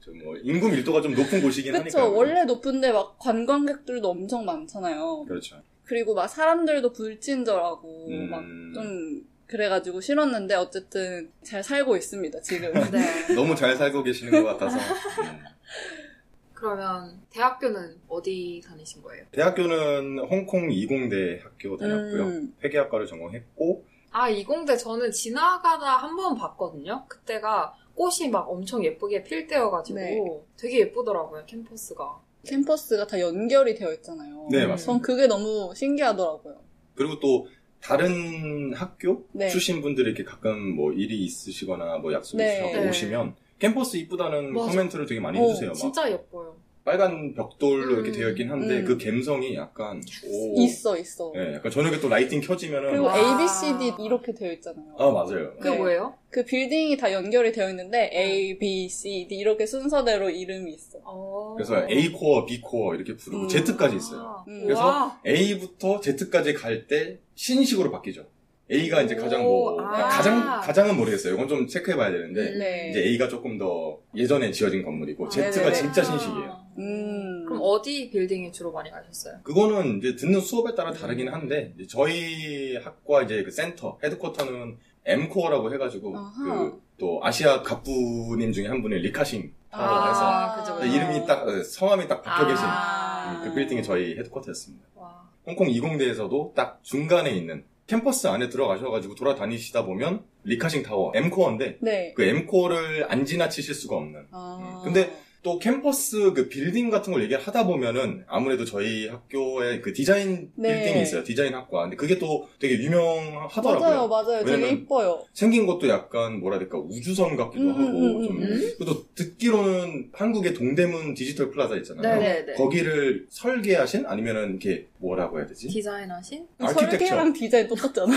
좀뭐 0.00 0.36
인구 0.42 0.68
밀도가 0.68 1.00
좀 1.00 1.14
높은 1.14 1.40
곳이긴 1.40 1.74
하니까. 1.74 1.84
그쵸. 1.84 2.14
원래 2.14 2.44
높은데 2.44 2.92
막 2.92 3.18
관광객들도 3.18 4.08
엄청 4.08 4.44
많잖아요. 4.44 5.24
그렇죠. 5.26 5.62
그리고 5.84 6.14
막 6.14 6.28
사람들도 6.28 6.92
불친절하고 6.92 8.08
음. 8.08 8.30
막좀 8.30 9.31
그래가지고 9.56 10.00
싫었는데 10.00 10.54
어쨌든 10.54 11.30
잘 11.42 11.62
살고 11.62 11.94
있습니다, 11.96 12.40
지금. 12.40 12.72
네. 12.90 13.04
너무 13.36 13.54
잘 13.54 13.76
살고 13.76 14.02
계시는 14.02 14.32
것 14.42 14.44
같아서. 14.44 14.78
음. 14.78 15.44
그러면 16.54 17.20
대학교는 17.30 18.00
어디 18.08 18.62
다니신 18.64 19.02
거예요? 19.02 19.26
대학교는 19.32 20.20
홍콩 20.30 20.70
이공대 20.72 21.40
학교 21.42 21.76
다녔고요. 21.76 22.22
음. 22.22 22.54
회계학과를 22.64 23.06
전공했고 23.06 23.84
아, 24.12 24.28
이공대 24.30 24.76
저는 24.76 25.10
지나가다 25.10 25.96
한 25.96 26.16
번 26.16 26.34
봤거든요. 26.36 27.04
그때가 27.08 27.74
꽃이 27.94 28.30
막 28.30 28.48
엄청 28.50 28.82
예쁘게 28.84 29.22
필 29.24 29.46
때여가지고 29.48 29.98
네. 29.98 30.18
되게 30.56 30.80
예쁘더라고요, 30.80 31.44
캠퍼스가. 31.46 32.20
캠퍼스가 32.46 33.06
다 33.06 33.20
연결이 33.20 33.74
되어 33.74 33.92
있잖아요. 33.94 34.48
네, 34.50 34.66
맞습니다. 34.66 34.76
전 34.76 35.00
그게 35.02 35.26
너무 35.26 35.74
신기하더라고요. 35.74 36.60
그리고 36.94 37.18
또 37.20 37.48
다른 37.82 38.72
학교 38.74 39.26
네. 39.32 39.48
출신 39.48 39.82
분들이 39.82 40.06
이렇게 40.08 40.24
가끔 40.24 40.76
뭐 40.76 40.92
일이 40.92 41.24
있으시거나 41.24 41.98
뭐 41.98 42.12
약속이 42.12 42.42
네. 42.42 42.54
있으셔서 42.54 42.80
네. 42.80 42.88
오시면 42.88 43.34
캠퍼스 43.58 43.96
이쁘다는 43.96 44.52
맞아. 44.54 44.70
코멘트를 44.70 45.06
되게 45.06 45.20
많이 45.20 45.38
어, 45.38 45.42
해주세요. 45.42 45.70
막 45.70 45.76
진짜 45.76 46.10
예뻐요. 46.10 46.56
빨간 46.84 47.34
벽돌로 47.34 47.92
이렇게 47.94 48.10
음. 48.10 48.12
되어 48.12 48.28
있긴 48.30 48.50
한데 48.50 48.80
음. 48.80 48.84
그 48.84 48.98
감성이 48.98 49.54
약간 49.54 50.02
오, 50.26 50.60
있어, 50.60 50.98
있어. 50.98 51.32
네, 51.34 51.54
약간 51.54 51.70
저녁에 51.70 52.00
또 52.00 52.08
lighting 52.08 52.40
켜지면은 52.40 52.90
그리고 52.90 53.04
와. 53.06 53.16
A, 53.16 53.38
B, 53.38 53.48
C, 53.48 53.78
D 53.96 54.02
이렇게 54.04 54.34
되어 54.34 54.52
있잖아요. 54.54 54.96
아 54.98 55.10
맞아요. 55.10 55.54
그게 55.58 55.70
네. 55.70 55.76
뭐예요? 55.78 56.14
그 56.30 56.44
빌딩이 56.44 56.96
다 56.96 57.12
연결이 57.12 57.52
되어 57.52 57.68
있는데 57.70 58.10
A, 58.12 58.58
B, 58.58 58.88
C, 58.88 59.26
D 59.28 59.36
이렇게 59.36 59.64
순서대로 59.66 60.28
이름이 60.30 60.72
있어. 60.72 60.98
어. 61.04 61.54
그래서 61.56 61.86
A 61.88 62.10
코어, 62.10 62.46
B 62.46 62.60
코어 62.60 62.94
이렇게 62.96 63.16
부르고 63.16 63.44
음. 63.44 63.48
Z까지 63.48 63.96
있어요. 63.96 64.44
음. 64.48 64.62
그래서 64.64 64.84
와. 64.84 65.20
A부터 65.26 66.00
Z까지 66.00 66.54
갈 66.54 66.86
때 66.88 67.18
신식으로 67.36 67.90
바뀌죠. 67.92 68.26
A가 68.72 69.02
이제 69.02 69.14
가장 69.14 69.42
뭐 69.42 69.74
오, 69.74 69.80
아. 69.80 70.08
가장 70.08 70.60
가장은 70.60 70.96
모르겠어요. 70.96 71.34
이건 71.34 71.48
좀 71.48 71.66
체크해 71.66 71.96
봐야 71.96 72.10
되는데 72.10 72.56
네. 72.58 72.90
이제 72.90 73.00
A가 73.00 73.28
조금 73.28 73.58
더 73.58 73.98
예전에 74.14 74.50
지어진 74.50 74.82
건물이고 74.82 75.26
아, 75.26 75.30
Z가 75.30 75.50
네네네. 75.50 75.72
진짜 75.72 76.02
신식이에요. 76.02 76.56
음. 76.78 77.44
그럼 77.46 77.60
어디 77.62 78.10
빌딩에 78.10 78.50
주로 78.50 78.72
많이 78.72 78.90
가셨어요? 78.90 79.40
그거는 79.42 79.98
이제 79.98 80.16
듣는 80.16 80.40
수업에 80.40 80.74
따라 80.74 80.92
다르긴 80.92 81.28
한데 81.28 81.72
이제 81.76 81.86
저희 81.86 82.76
학과 82.76 83.22
이제 83.22 83.42
그 83.42 83.50
센터 83.50 83.98
헤드쿼터는 84.02 84.78
M 85.04 85.28
코어라고 85.28 85.72
해가지고. 85.72 86.12
그 86.12 86.92
또 87.02 87.18
아시아 87.20 87.62
갑부님 87.62 88.52
중에 88.52 88.68
한 88.68 88.80
분이 88.80 88.94
리카싱 89.00 89.52
라고 89.72 90.08
해서 90.08 90.20
아, 90.24 90.54
그죠, 90.60 90.76
그죠. 90.76 90.86
이름이 90.86 91.26
딱 91.26 91.48
어, 91.48 91.62
성함이 91.64 92.06
딱 92.06 92.22
박혀 92.22 92.46
계신 92.46 92.64
아. 92.64 93.40
그 93.42 93.52
빌딩이 93.52 93.82
저희 93.82 94.16
headquarter였습니다. 94.18 94.86
와. 94.94 95.28
홍콩 95.44 95.66
이공대에서도 95.66 96.54
딱 96.54 96.78
중간에 96.84 97.32
있는 97.32 97.64
캠퍼스 97.86 98.26
안에 98.26 98.48
들어가셔가지고 98.48 99.14
돌아다니시다 99.14 99.84
보면 99.84 100.24
리카싱 100.44 100.82
타워 100.82 101.12
M 101.14 101.21
core인데 101.21 101.78
네. 101.80 102.12
그 102.14 102.22
M 102.22 102.31
core를 102.31 103.06
안 103.10 103.24
지나치실 103.24 103.74
수가 103.74 103.96
없는 103.96 104.26
아. 104.30 104.80
근데 104.84 105.10
또 105.42 105.58
캠퍼스 105.58 106.32
그 106.34 106.48
빌딩 106.48 106.88
같은 106.88 107.12
걸 107.12 107.24
얘기하다 107.24 107.66
보면은 107.66 108.24
아무래도 108.28 108.64
저희 108.64 109.08
학교에 109.08 109.80
그 109.80 109.92
디자인 109.92 110.52
네. 110.54 110.84
빌딩이 110.84 111.02
있어요. 111.02 111.24
디자인 111.24 111.52
학과. 111.52 111.82
근데 111.82 111.96
그게 111.96 112.16
또 112.18 112.48
되게 112.60 112.74
유명하더라고요. 112.80 113.80
맞아요, 113.80 114.08
맞아요. 114.08 114.44
되게 114.44 114.70
이뻐요. 114.70 115.24
생긴 115.32 115.66
것도 115.66 115.88
약간 115.88 116.38
뭐라 116.38 116.56
해야 116.56 116.60
될까 116.60 116.78
우주선 116.78 117.36
같기도 117.36 117.64
음, 117.64 117.70
하고 117.70 117.82
음, 117.82 118.16
음, 118.20 118.22
좀 118.24 118.42
음. 118.42 118.72
그래도 118.78 119.04
듣기로는 119.16 120.10
한국의 120.12 120.54
동대문 120.54 121.14
디지털 121.14 121.50
플라자 121.50 121.74
있잖아요. 121.76 122.02
네네네. 122.20 122.54
거기를 122.54 123.26
설계하신 123.28 124.06
아니면은 124.06 124.50
이렇게 124.50 124.86
뭐라고 124.98 125.38
해야 125.40 125.46
되지? 125.48 125.66
디자인하신? 125.66 126.46
아키텍처. 126.60 126.98
설계랑 126.98 127.32
디자인 127.32 127.66
똑같잖아. 127.66 128.12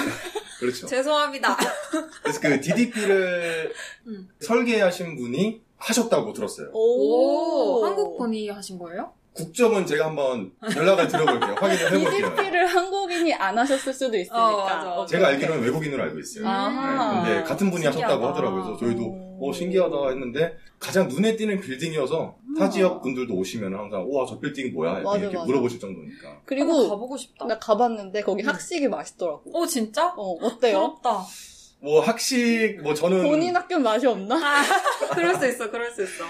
그렇죠. 0.60 0.86
죄송합니다. 0.88 1.58
그래서 2.22 2.40
그 2.40 2.62
DDP를 2.62 3.74
음. 4.06 4.30
설계하신 4.40 5.16
분이 5.16 5.65
하셨다고 5.90 6.34
들었어요. 6.34 6.70
오, 6.74 7.86
한국 7.86 8.18
분이 8.18 8.50
하신 8.50 8.80
거예요? 8.80 9.12
국적은 9.34 9.86
제가 9.86 10.06
한번 10.06 10.52
연락을 10.78 11.10
드려볼게요. 11.10 11.56
확인을 11.60 11.92
해볼게요. 11.92 12.30
DDP를 12.36 12.66
한국인이 12.68 13.34
안 13.34 13.58
하셨을 13.58 13.94
수도 13.94 14.16
있으니까. 14.18 15.02
어. 15.02 15.06
제가 15.06 15.28
알기로는 15.28 15.62
외국인으로 15.62 16.02
알고 16.04 16.20
있어요. 16.20 16.48
아하. 16.48 17.24
네, 17.24 17.34
근데 17.36 17.44
같은 17.44 17.70
분이 17.70 17.84
신기하다. 17.84 18.06
하셨다고 18.06 18.28
하더라고요. 18.30 18.64
그래서 18.64 18.80
저희도 18.80 19.04
오. 19.04 19.50
어, 19.50 19.54
신기하다 19.54 20.10
했는데 20.12 20.56
가장 20.80 21.10
눈에 21.10 21.36
띄는 21.36 21.60
빌딩이어서 21.60 22.36
타 22.58 22.70
지역 22.70 23.02
분들도 23.02 23.34
오시면 23.36 23.74
항상 23.76 24.06
우와 24.08 24.26
저 24.26 24.40
빌딩 24.40 24.74
뭐야 24.74 24.92
이렇게, 24.92 25.04
맞아, 25.04 25.18
이렇게 25.20 25.36
맞아. 25.36 25.46
물어보실 25.46 25.80
정도니까. 25.82 26.42
그리고 26.46 26.88
가보고 26.90 27.18
싶다. 27.18 27.46
나 27.46 27.60
가봤는데 27.60 28.22
거기 28.22 28.42
음. 28.44 28.48
학식이 28.48 28.88
맛있더라고. 28.88 29.42
오, 29.54 29.66
진짜? 29.66 30.14
어, 30.16 30.36
어때요? 30.42 30.96
부럽다. 31.02 31.26
뭐 31.80 32.02
학식 32.02 32.80
뭐 32.82 32.94
저는 32.94 33.24
본인 33.24 33.56
학교 33.56 33.78
맛이 33.80 34.08
없나? 34.08 34.36
아, 34.36 34.64
그럴 35.14 35.36
수 35.36 35.48
있어, 35.48 35.70
그럴 35.70 35.92
수 35.92 36.04
있어. 36.04 36.24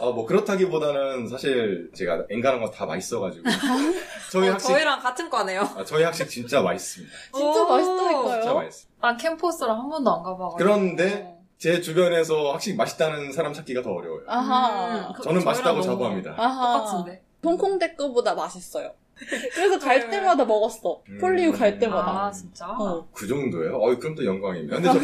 아, 0.00 0.06
뭐 0.06 0.26
그렇다기보다는 0.26 1.28
사실 1.28 1.90
제가 1.94 2.24
엔간한 2.30 2.60
거 2.60 2.70
다 2.70 2.86
맛있어가지고 2.86 3.44
저희 4.32 4.48
어, 4.48 4.52
학식 4.54 4.68
저희랑 4.68 5.00
같은 5.00 5.28
과네요. 5.30 5.60
아, 5.76 5.84
저희 5.84 6.02
학식 6.02 6.28
진짜 6.28 6.62
맛있습니다. 6.62 7.14
진짜 7.34 7.62
오. 7.62 7.68
맛있다니까요. 7.68 8.40
진짜 8.42 8.54
맛있어요. 8.54 8.92
난 9.00 9.16
캠퍼스를 9.16 9.72
한 9.72 9.88
번도 9.88 10.10
안 10.10 10.22
가봐가지고. 10.22 10.56
그런데 10.58 11.36
제 11.58 11.80
주변에서 11.80 12.52
학식 12.52 12.74
맛있다는 12.76 13.32
사람 13.32 13.52
찾기가 13.52 13.82
더 13.82 13.90
어려워요. 13.92 14.22
아하. 14.26 15.08
음, 15.08 15.12
그- 15.14 15.22
저는 15.22 15.44
맛있다고 15.44 15.82
자부합니다. 15.82 16.34
아하. 16.36 16.78
똑같은데. 16.78 17.22
홍콩대 17.44 17.94
거보다 17.94 18.34
맛있어요. 18.34 18.92
그래서 19.54 19.78
갈 19.78 20.00
네. 20.00 20.10
때마다 20.10 20.44
먹었어. 20.44 21.02
음. 21.08 21.18
폴리우 21.18 21.52
갈 21.52 21.78
때마다. 21.78 22.26
아, 22.26 22.30
진짜? 22.30 22.66
어. 22.68 23.06
그 23.12 23.26
정도예요? 23.26 23.76
어, 23.76 23.96
그럼 23.98 24.14
또 24.14 24.24
영광입니다. 24.24 24.80
근데 24.80 25.00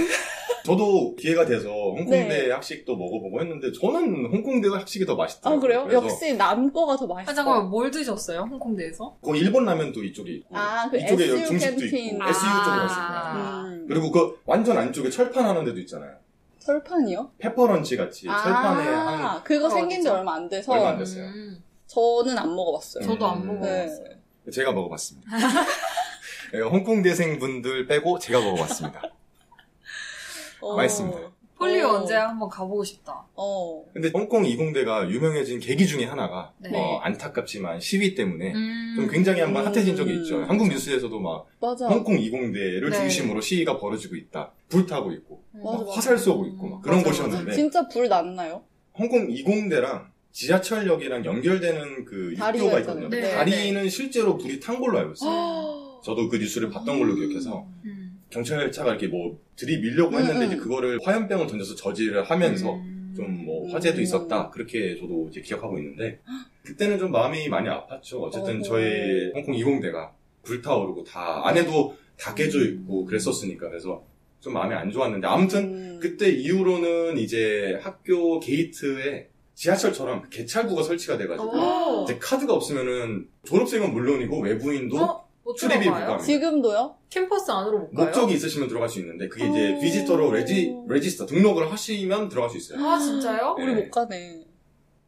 저, 0.64 0.76
도 0.76 1.14
기회가 1.16 1.46
돼서 1.46 1.68
홍콩대 1.70 2.28
네. 2.28 2.50
학식도 2.50 2.94
먹어보고 2.96 3.40
했는데 3.40 3.72
저는 3.72 4.26
홍콩대 4.26 4.68
학식이 4.68 5.06
더 5.06 5.14
맛있더라고요. 5.16 5.58
아, 5.58 5.60
그래요? 5.60 5.84
그래서 5.84 6.04
역시 6.04 6.36
남 6.36 6.70
거가 6.72 6.96
더 6.96 7.06
맛있어. 7.06 7.30
아, 7.30 7.34
잠깐만, 7.34 7.70
뭘 7.70 7.90
드셨어요? 7.90 8.40
홍콩대에서? 8.50 9.16
그 9.22 9.36
일본 9.36 9.64
라면도 9.64 10.02
이쪽에 10.04 10.32
있고 10.32 10.56
아, 10.56 10.88
그 10.90 10.98
이쪽에 10.98 11.24
SU 11.24 11.46
중식도 11.46 11.80
캔틴. 11.80 12.06
있고 12.06 12.22
아. 12.22 12.28
SU 12.28 12.40
쪽으로 12.42 12.80
갔습니다. 12.82 13.32
아. 13.34 13.64
음. 13.66 13.86
그리고 13.88 14.10
그 14.10 14.40
완전 14.44 14.76
안쪽에 14.76 15.10
철판 15.10 15.44
하는 15.44 15.64
데도 15.64 15.78
있잖아요. 15.80 16.16
철판이요? 16.58 17.30
페퍼런치 17.38 17.96
같이 17.96 18.26
철판에 18.26 18.82
한 18.84 19.24
아, 19.24 19.42
그거 19.42 19.66
어, 19.66 19.70
생긴 19.70 19.98
지 19.98 20.02
진짜? 20.02 20.18
얼마 20.18 20.34
안 20.34 20.48
돼서 20.50 20.72
얼마 20.72 20.88
안 20.90 20.98
됐어요. 20.98 21.24
음, 21.24 21.62
저는 21.88 22.38
안 22.38 22.54
먹어봤어요. 22.54 23.04
저도 23.04 23.26
안 23.26 23.42
음. 23.42 23.46
먹어봤어요. 23.60 24.08
제가 24.52 24.72
먹어봤습니다. 24.72 25.30
네, 26.52 26.60
홍콩 26.60 27.02
대생 27.02 27.38
분들 27.38 27.86
빼고 27.86 28.18
제가 28.18 28.40
먹어봤습니다. 28.40 29.02
어. 30.60 30.76
맛있습니다. 30.76 31.18
폴리오 31.56 31.88
어. 31.88 31.92
언제 31.96 32.14
한번 32.14 32.48
가보고 32.48 32.84
싶다. 32.84 33.24
어. 33.34 33.84
근데 33.92 34.10
홍콩 34.14 34.46
이공대가 34.46 35.10
유명해진 35.10 35.58
계기 35.58 35.86
중에 35.86 36.04
하나가 36.04 36.52
네. 36.58 36.70
어, 36.72 36.98
안타깝지만 36.98 37.80
시위 37.80 38.14
때문에 38.14 38.52
음. 38.52 38.92
좀 38.96 39.08
굉장히 39.08 39.40
한번 39.40 39.62
음. 39.62 39.68
핫해진 39.68 39.96
적이 39.96 40.18
있죠. 40.22 40.44
한국 40.44 40.68
뉴스에서도 40.68 41.18
막 41.18 41.46
맞아. 41.60 41.88
홍콩 41.88 42.18
이공대를 42.18 42.90
네. 42.90 42.96
중심으로 42.96 43.40
시위가 43.40 43.78
벌어지고 43.80 44.14
있다. 44.14 44.52
불타고 44.68 45.10
있고 45.12 45.42
맞아, 45.52 45.64
막 45.78 45.86
맞아. 45.86 45.92
화살 45.96 46.18
쏘고 46.18 46.46
있고 46.46 46.68
막 46.68 46.82
그런 46.82 46.98
맞아, 46.98 47.08
곳이었는데 47.08 47.52
진짜 47.54 47.88
불 47.88 48.08
났나요? 48.08 48.62
홍콩 48.96 49.28
이공대랑 49.30 50.12
지하철역이랑 50.32 51.24
연결되는 51.24 52.04
그 52.04 52.32
육교가 52.32 52.50
있잖아요. 52.52 52.78
있거든요. 52.80 53.08
네. 53.08 53.30
다리는 53.30 53.88
실제로 53.88 54.36
불이 54.36 54.60
탄 54.60 54.78
걸로 54.80 54.98
알고 54.98 55.12
있어요. 55.12 56.00
저도 56.04 56.28
그 56.28 56.36
뉴스를 56.36 56.70
봤던 56.70 56.98
걸로 56.98 57.14
기억해서 57.14 57.66
음. 57.84 58.20
경찰차가 58.30 58.90
이렇게 58.90 59.08
뭐 59.08 59.40
들이밀려고 59.56 60.16
음, 60.16 60.20
했는데 60.20 60.44
음. 60.44 60.46
이제 60.46 60.56
그거를 60.56 60.98
화염병을 61.02 61.46
던져서 61.46 61.74
저지를 61.74 62.24
하면서 62.24 62.74
음. 62.74 63.14
좀뭐 63.16 63.66
음. 63.66 63.74
화재도 63.74 64.00
있었다 64.00 64.50
그렇게 64.50 64.96
저도 64.96 65.28
이제 65.30 65.40
기억하고 65.40 65.78
있는데 65.78 66.20
그때는 66.62 66.98
좀 66.98 67.10
마음이 67.10 67.48
많이 67.48 67.68
아팠죠. 67.68 68.22
어쨌든. 68.22 68.62
저희 68.62 69.32
홍콩 69.34 69.54
이공대가 69.54 70.12
불타오르고 70.42 71.04
다 71.04 71.46
안에도 71.46 71.96
다 72.18 72.34
깨져 72.34 72.60
있고 72.64 73.04
그랬었으니까 73.06 73.68
그래서 73.68 74.04
좀 74.40 74.52
마음이 74.52 74.74
안 74.74 74.90
좋았는데 74.90 75.26
아무튼 75.26 75.64
음. 75.64 75.98
그때 76.00 76.30
이후로는 76.30 77.18
이제 77.18 77.78
학교 77.82 78.38
게이트에 78.38 79.28
지하철처럼 79.58 80.22
그 80.22 80.28
개찰구가 80.28 80.84
설치가 80.84 81.18
돼가지고 81.18 81.50
오. 81.50 82.04
이제 82.04 82.16
카드가 82.18 82.54
없으면은 82.54 83.28
졸업생은 83.44 83.92
물론이고 83.92 84.40
외부인도 84.40 84.96
어? 84.98 85.28
못 85.42 85.56
출입이? 85.56 85.84
불가합니다. 85.84 86.18
지금도요? 86.18 86.96
캠퍼스 87.10 87.50
안으로 87.50 87.78
못 87.78 87.90
가요? 87.90 88.04
목적이 88.06 88.34
있으시면 88.34 88.68
들어갈 88.68 88.88
수 88.88 89.00
있는데 89.00 89.26
그게 89.28 89.48
이제 89.48 89.74
어. 89.74 89.80
visitor로 89.80 90.30
regi 90.30 90.72
register 90.86 91.26
등록을 91.26 91.72
하시면 91.72 92.28
들어갈 92.28 92.50
수 92.50 92.56
있어요. 92.56 92.86
아, 92.86 93.00
진짜요? 93.00 93.56
네. 93.58 93.64
우리 93.64 93.74
못 93.74 93.90
가네. 93.90 94.44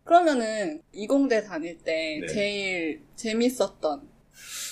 그러면은 0.03 0.83
이공대 0.93 1.45
다닐 1.45 1.79
때 1.79 2.19
네. 2.21 2.27
제일 2.27 3.03
재밌었던 3.15 4.03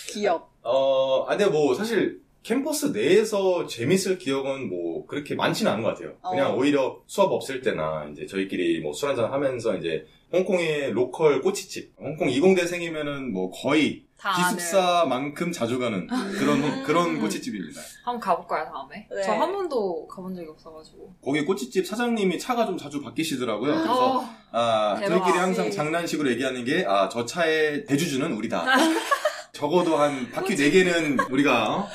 기억. 0.09 0.53
어, 0.63 1.23
아, 1.29 1.37
근데 1.37 1.47
뭐 1.47 1.73
사실 1.75 2.21
캠퍼스 2.43 2.87
내에서 2.87 3.67
재밌을 3.67 4.19
기억은 4.19 4.69
뭐 4.69 5.07
그렇게 5.07 5.35
많지는 5.35 5.71
않은 5.73 5.83
것 5.85 5.91
같아요. 5.95 6.15
그냥 6.29 6.53
어. 6.53 6.57
오히려 6.57 7.01
수업 7.07 7.33
없을 7.33 7.61
때나 7.61 8.09
이제 8.13 8.27
저희끼리 8.27 8.81
뭐 8.81 8.93
술 8.93 9.09
한잔 9.11 9.33
하면서 9.33 9.77
이제 9.77 10.07
홍콩의 10.33 10.93
local 10.93 11.41
꼬치집, 11.41 11.95
홍콩 11.99 12.31
이공대생이면은 12.31 13.33
뭐 13.33 13.51
거의 13.51 14.05
다. 14.19 14.33
기숙사만큼 14.51 15.53
자주 15.53 15.79
가는 15.79 16.07
그런 16.39 16.63
음. 16.63 16.83
그런 16.85 17.21
꼬치집입니다. 17.21 17.81
한번 18.05 18.21
가볼까요, 18.21 18.65
다음에? 18.67 19.07
네. 19.15 19.23
저 19.23 19.33
한 19.33 19.53
번도 19.53 20.07
가본 20.09 20.35
적이 20.35 20.49
없어가지고. 20.49 21.15
거기 21.23 21.45
꼬치집 21.45 21.87
사장님이 21.87 22.39
차가 22.39 22.67
좀 22.67 22.77
자주 22.77 23.01
바뀌시더라고요. 23.01 23.73
그래서 23.75 24.19
어, 24.19 24.29
아, 24.53 24.97
대박. 24.99 25.19
저희끼리 25.19 25.39
항상 25.39 25.67
네. 25.67 25.71
장난식으로 25.71 26.31
얘기하는 26.33 26.65
게, 26.65 26.85
아, 26.87 27.09
저 27.09 27.25
차의 27.25 27.85
대주주는 27.87 28.33
우리다. 28.33 28.65
적어도 29.53 29.97
한 29.97 30.31
바퀴 30.31 30.55
4개는 30.57 31.31
우리가, 31.33 31.77
어? 31.77 31.89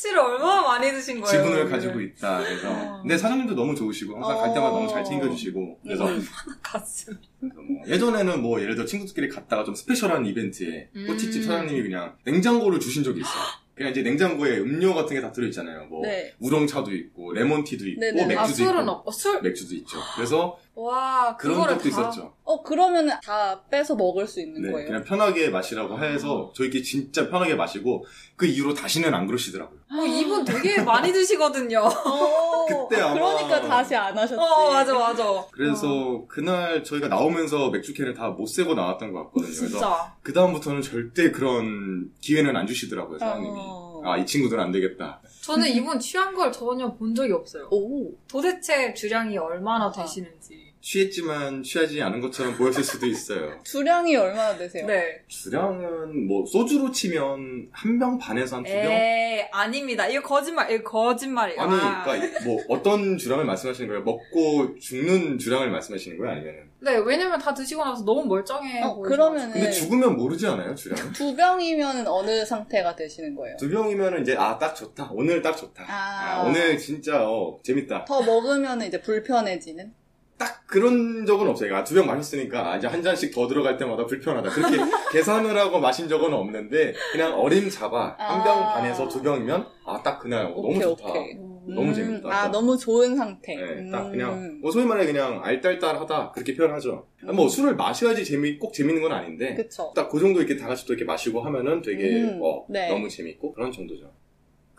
꼬치를 0.00 0.18
얼마나 0.18 0.62
많이 0.62 0.90
드신 0.90 1.20
거예요? 1.20 1.30
지분을 1.42 1.60
오늘? 1.62 1.70
가지고 1.70 2.00
있다. 2.00 2.38
그래서 2.38 2.70
어. 2.70 2.98
근데 3.02 3.18
사장님도 3.18 3.54
너무 3.54 3.74
좋으시고 3.74 4.14
항상 4.16 4.38
갈 4.38 4.54
때마다 4.54 4.70
너무 4.72 4.88
잘 4.88 5.04
챙겨주시고 5.04 5.80
그래서 5.82 6.06
음. 6.08 6.26
가슴. 6.62 7.16
그래서 7.38 7.60
뭐 7.60 7.82
예전에는 7.86 8.42
뭐 8.42 8.60
예를 8.60 8.74
들어 8.74 8.86
친구들끼리 8.86 9.28
갔다가 9.28 9.64
좀 9.64 9.74
스페셜한 9.74 10.24
이벤트에 10.26 10.88
음. 10.96 11.06
꼬치집 11.06 11.44
사장님이 11.44 11.82
그냥 11.82 12.16
냉장고를 12.24 12.80
주신 12.80 13.04
적이 13.04 13.20
있어요. 13.20 13.42
그냥 13.74 13.92
이제 13.92 14.02
냉장고에 14.02 14.58
음료 14.58 14.94
같은 14.94 15.14
게 15.16 15.22
다 15.22 15.32
들어있잖아요. 15.32 15.86
뭐 15.86 16.02
네. 16.02 16.34
우롱차도 16.38 16.94
있고 16.94 17.32
레몬티도 17.32 17.88
있고 17.88 18.00
네네. 18.00 18.26
맥주도 18.26 18.40
아, 18.40 18.46
술은 18.46 18.80
있고 18.82 18.90
없고, 18.92 19.10
술? 19.10 19.40
맥주도 19.42 19.74
있죠. 19.76 19.98
그래서 20.16 20.58
와, 20.82 21.36
그런 21.36 21.56
적도 21.68 21.82
다. 21.82 21.88
있었죠. 21.88 22.34
어, 22.44 22.62
그러면 22.62 23.08
다 23.22 23.62
빼서 23.70 23.94
먹을 23.94 24.26
수 24.26 24.40
있는 24.40 24.62
네, 24.62 24.72
거예요? 24.72 24.86
그냥 24.88 25.04
편하게 25.04 25.50
마시라고 25.50 25.98
해서 25.98 26.52
저희끼리 26.56 26.82
진짜 26.82 27.28
편하게 27.28 27.54
마시고 27.54 28.04
그 28.36 28.46
이후로 28.46 28.74
다시는 28.74 29.12
안 29.14 29.26
그러시더라고요. 29.26 29.78
어, 29.92 30.06
이분 30.06 30.44
되게 30.44 30.80
많이 30.82 31.12
드시거든요. 31.12 31.80
어, 31.80 32.66
그때 32.88 33.00
아마- 33.02 33.14
그러니까 33.14 33.60
다시 33.60 33.94
안 33.94 34.16
하셨지. 34.16 34.40
어, 34.40 34.72
맞아, 34.72 34.94
맞아. 34.94 35.46
그래서 35.52 36.24
그날 36.28 36.82
저희가 36.82 37.08
나오면서 37.08 37.70
맥주캔을 37.70 38.14
다 38.14 38.30
못 38.30 38.46
세고 38.46 38.74
나왔던 38.74 39.12
것 39.12 39.24
같거든요. 39.24 39.46
그래서 39.52 39.66
진짜. 39.68 40.16
그 40.22 40.32
다음부터는 40.32 40.82
절대 40.82 41.30
그런 41.30 42.10
기회는 42.20 42.56
안 42.56 42.66
주시더라고요 42.66 43.18
사장님이. 43.18 43.52
어. 43.56 43.90
아 44.02 44.16
이 44.16 44.24
친구들은 44.24 44.62
안 44.62 44.72
되겠다. 44.72 45.20
저는 45.42 45.68
이분 45.68 45.98
취한 46.00 46.34
걸 46.34 46.50
전혀 46.50 46.90
본 46.94 47.14
적이 47.14 47.32
없어요. 47.34 47.68
오. 47.70 48.10
도대체 48.28 48.94
주량이 48.94 49.36
얼마나 49.36 49.86
아. 49.86 49.92
되시는지. 49.92 50.69
취했지만 50.80 51.62
취하지 51.62 52.00
않은 52.02 52.20
것처럼 52.20 52.56
보였을 52.56 52.82
수도 52.82 53.06
있어요. 53.06 53.60
주량이 53.64 54.16
얼마나 54.16 54.56
되세요? 54.56 54.86
네. 54.86 55.20
주량은 55.28 56.26
뭐 56.26 56.44
소주로 56.46 56.90
치면 56.90 57.68
한 57.72 57.98
병 57.98 58.18
반에서 58.18 58.56
한 58.56 58.64
두 58.64 58.72
병? 58.72 58.90
에이, 58.90 59.44
아닙니다. 59.52 60.06
이거 60.08 60.22
거짓말, 60.22 60.70
이거 60.70 60.90
거짓말이에요. 60.90 61.60
아니, 61.60 61.74
아. 61.74 62.02
그러니까 62.02 62.44
뭐 62.44 62.58
어떤 62.68 63.18
주량을 63.18 63.44
말씀하시는 63.44 63.88
거예요? 63.88 64.02
먹고 64.04 64.78
죽는 64.78 65.38
주량을 65.38 65.70
말씀하시는 65.70 66.16
거예요? 66.18 66.32
아니면은? 66.32 66.70
네, 66.82 66.96
왜냐면 67.04 67.38
다 67.38 67.52
드시고 67.52 67.84
나서 67.84 68.02
너무 68.04 68.24
멀쩡해. 68.24 68.82
어. 68.82 68.94
그러면은 69.00 69.52
근데 69.52 69.70
죽으면 69.70 70.16
모르지 70.16 70.46
않아요, 70.46 70.74
주량? 70.74 71.12
두 71.12 71.36
병이면 71.36 72.06
어느 72.06 72.44
상태가 72.46 72.96
되시는 72.96 73.34
거예요? 73.34 73.56
두 73.58 73.68
병이면은 73.68 74.22
이제 74.22 74.34
아 74.34 74.58
딱 74.58 74.74
좋다. 74.74 75.10
오늘 75.12 75.42
딱 75.42 75.54
좋다. 75.56 75.84
아. 75.86 76.40
아, 76.40 76.42
오늘 76.44 76.78
진짜 76.78 77.22
어 77.28 77.58
재밌다. 77.62 78.06
더 78.06 78.22
먹으면 78.22 78.80
이제 78.82 79.00
불편해지는? 79.02 79.92
딱 80.40 80.66
그런 80.66 81.26
적은 81.26 81.46
없어요. 81.48 81.76
아, 81.76 81.84
두병 81.84 82.06
마셨으니까 82.06 82.72
아, 82.72 82.76
이제 82.78 82.86
한 82.86 83.02
잔씩 83.02 83.34
더 83.34 83.46
들어갈 83.46 83.76
때마다 83.76 84.06
불편하다. 84.06 84.48
그렇게 84.48 84.78
계산을 85.12 85.54
하고 85.54 85.78
마신 85.80 86.08
적은 86.08 86.32
없는데 86.32 86.94
그냥 87.12 87.38
어림잡아 87.38 88.16
한병 88.18 88.58
아. 88.58 88.72
반에서 88.72 89.06
두 89.06 89.20
병이면 89.22 89.66
아 89.84 90.00
딱 90.02 90.18
그날 90.18 90.46
어, 90.46 90.48
너무 90.54 90.68
오케이, 90.68 90.80
좋다. 90.80 91.10
오케이. 91.10 91.34
너무 91.34 91.88
음, 91.90 91.92
재밌다. 91.94 92.28
아, 92.32 92.48
너무 92.50 92.78
좋은 92.78 93.14
상태. 93.16 93.54
네, 93.54 93.90
딱 93.90 94.06
음. 94.06 94.12
그냥 94.12 94.58
뭐 94.62 94.70
소위 94.70 94.86
말해 94.86 95.04
그냥 95.04 95.40
알딸딸하다 95.44 96.32
그렇게 96.32 96.54
표현하죠. 96.56 97.06
뭐 97.34 97.46
술을 97.48 97.76
마셔야지 97.76 98.24
재미 98.24 98.56
꼭 98.58 98.72
재밌는 98.72 99.02
건 99.02 99.12
아닌데 99.12 99.54
그쵸. 99.54 99.92
딱그 99.94 100.18
정도 100.18 100.40
이렇게 100.40 100.56
다 100.56 100.68
같이 100.68 100.86
또 100.86 100.94
이렇게 100.94 101.04
마시고 101.04 101.42
하면은 101.42 101.82
되게 101.82 102.22
음, 102.22 102.40
어, 102.42 102.64
네. 102.70 102.88
너무 102.88 103.10
재밌고 103.10 103.52
그런 103.52 103.70
정도죠. 103.70 104.10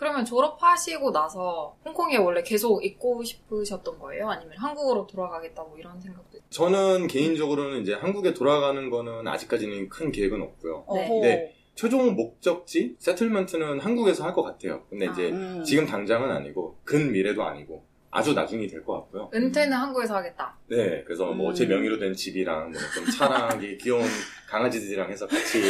그러면 0.02 0.26
졸업하시고 0.26 1.12
나서 1.12 1.76
홍콩에 1.86 2.18
원래 2.18 2.42
계속 2.42 2.84
있고 2.84 3.24
싶으셨던 3.24 4.00
거예요? 4.00 4.30
아니면 4.32 4.58
한국으로 4.58 5.06
돌아가겠다 5.06 5.62
뭐 5.62 5.78
이런 5.78 6.02
생각도 6.02 6.40
있- 6.40 6.42
저는 6.50 7.06
개인적으로는 7.06 7.84
이제 7.84 7.94
한국에 7.94 8.34
돌아가는 8.34 8.90
거는 8.90 9.28
아직까지는 9.28 9.90
큰 9.90 10.12
계획은 10.12 10.42
없고요. 10.42 10.86
네. 10.96 11.20
네. 11.22 11.56
최종 11.76 12.16
목적지 12.16 12.96
세틀먼트는 12.98 13.80
한국에서 13.80 14.24
할 14.24 14.34
것 14.34 14.42
같아요. 14.42 14.82
근데 14.90 15.08
아, 15.08 15.12
이제 15.12 15.30
음. 15.30 15.64
지금 15.64 15.86
당장은 15.86 16.32
아니고 16.32 16.78
근 16.84 17.12
미래도 17.12 17.44
아니고 17.44 17.84
아주 18.12 18.34
나중이 18.34 18.68
될 18.68 18.84
것 18.84 18.94
같고요. 18.94 19.30
은퇴는 19.34 19.72
한국에서 19.76 20.16
하겠다. 20.18 20.56
네, 20.68 21.04
그래서 21.06 21.26
뭐 21.32 21.50
음. 21.50 21.56
제 21.56 21.66
명의로 21.66 21.98
된 21.98 22.14
집이랑 22.14 22.72
뭐 22.72 22.82
좀 22.94 23.06
차랑 23.06 23.60
귀여운 23.82 24.04
강아지들이랑 24.50 25.10
해서 25.10 25.26
같이 25.28 25.62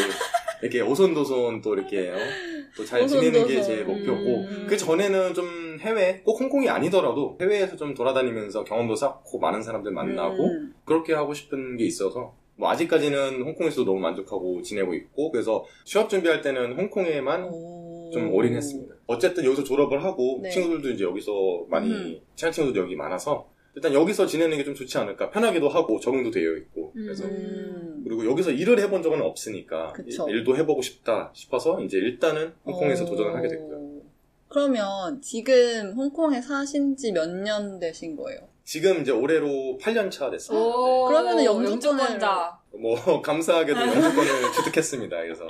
이렇게 0.61 0.81
오손도손 0.81 1.61
또 1.61 1.73
이렇게 1.75 2.11
또잘 2.75 3.07
지내는 3.07 3.47
게 3.47 3.61
제. 3.61 3.83
목표고 3.83 4.37
음. 4.41 4.65
그 4.67 4.77
전에는 4.77 5.33
좀 5.33 5.77
해외 5.81 6.21
꼭 6.23 6.39
홍콩이 6.39 6.69
아니더라도 6.69 7.37
해외에서 7.41 7.75
좀 7.75 7.93
돌아다니면서 7.93 8.63
경험도 8.63 8.95
쌓고 8.95 9.39
많은 9.39 9.61
사람들 9.61 9.91
만나고 9.91 10.47
음. 10.47 10.73
그렇게 10.85 11.13
하고 11.13 11.33
싶은 11.33 11.77
게 11.77 11.85
있어서 11.85 12.33
뭐 12.55 12.69
아직까지는 12.69 13.41
홍콩에서 13.41 13.83
너무 13.83 13.99
만족하고 13.99 14.61
지내고 14.61 14.93
있고 14.93 15.31
그래서 15.31 15.65
취업 15.83 16.09
준비할 16.09 16.41
때는 16.41 16.73
홍콩에만 16.77 17.45
오. 17.51 17.90
좀 18.11 18.33
올인했습니다. 18.33 18.95
어쨌든 19.07 19.45
여기서 19.45 19.63
졸업을 19.63 20.03
하고 20.03 20.39
네. 20.41 20.49
친구들도 20.49 20.89
이제 20.91 21.03
여기서 21.03 21.65
많이 21.69 21.91
음. 21.91 22.19
친한 22.35 22.51
친구들도 22.51 22.83
여기 22.85 22.95
많아서 22.95 23.49
일단 23.75 23.93
여기서 23.93 24.25
지내는 24.25 24.57
게 24.57 24.63
좀 24.65 24.75
좋지 24.75 24.97
않을까 24.97 25.29
편하기도 25.29 25.69
하고 25.69 25.99
적응도 25.99 26.29
되어 26.31 26.55
있고 26.57 26.91
그래서 26.93 27.23
음. 27.25 28.01
그리고 28.05 28.25
여기서 28.29 28.51
일을 28.51 28.79
해본 28.79 29.01
적은 29.01 29.21
없으니까 29.21 29.93
그쵸. 29.93 30.27
일- 30.29 30.37
일도 30.37 30.57
해보고 30.57 30.81
싶다 30.81 31.31
싶어서 31.33 31.81
이제 31.81 31.97
일단은 31.97 32.53
홍콩에서 32.65 33.03
어. 33.05 33.07
도전을 33.07 33.35
하게 33.35 33.47
됐고요. 33.47 34.01
그러면 34.49 35.21
지금 35.21 35.93
홍콩에 35.95 36.41
사신 36.41 36.95
지 36.97 37.11
몇 37.13 37.29
년 37.29 37.79
되신 37.79 38.17
거예요? 38.17 38.41
지금 38.65 39.01
이제 39.01 39.11
올해로 39.11 39.77
8년 39.81 40.11
차 40.11 40.29
됐어요. 40.29 40.57
오, 40.59 41.05
그러면은 41.07 41.43
영주권자. 41.45 42.59
뭐 42.79 42.95
감사하게도 43.23 43.79
영주권을 43.79 44.51
취득했습니다. 44.55 45.17
그래서 45.21 45.47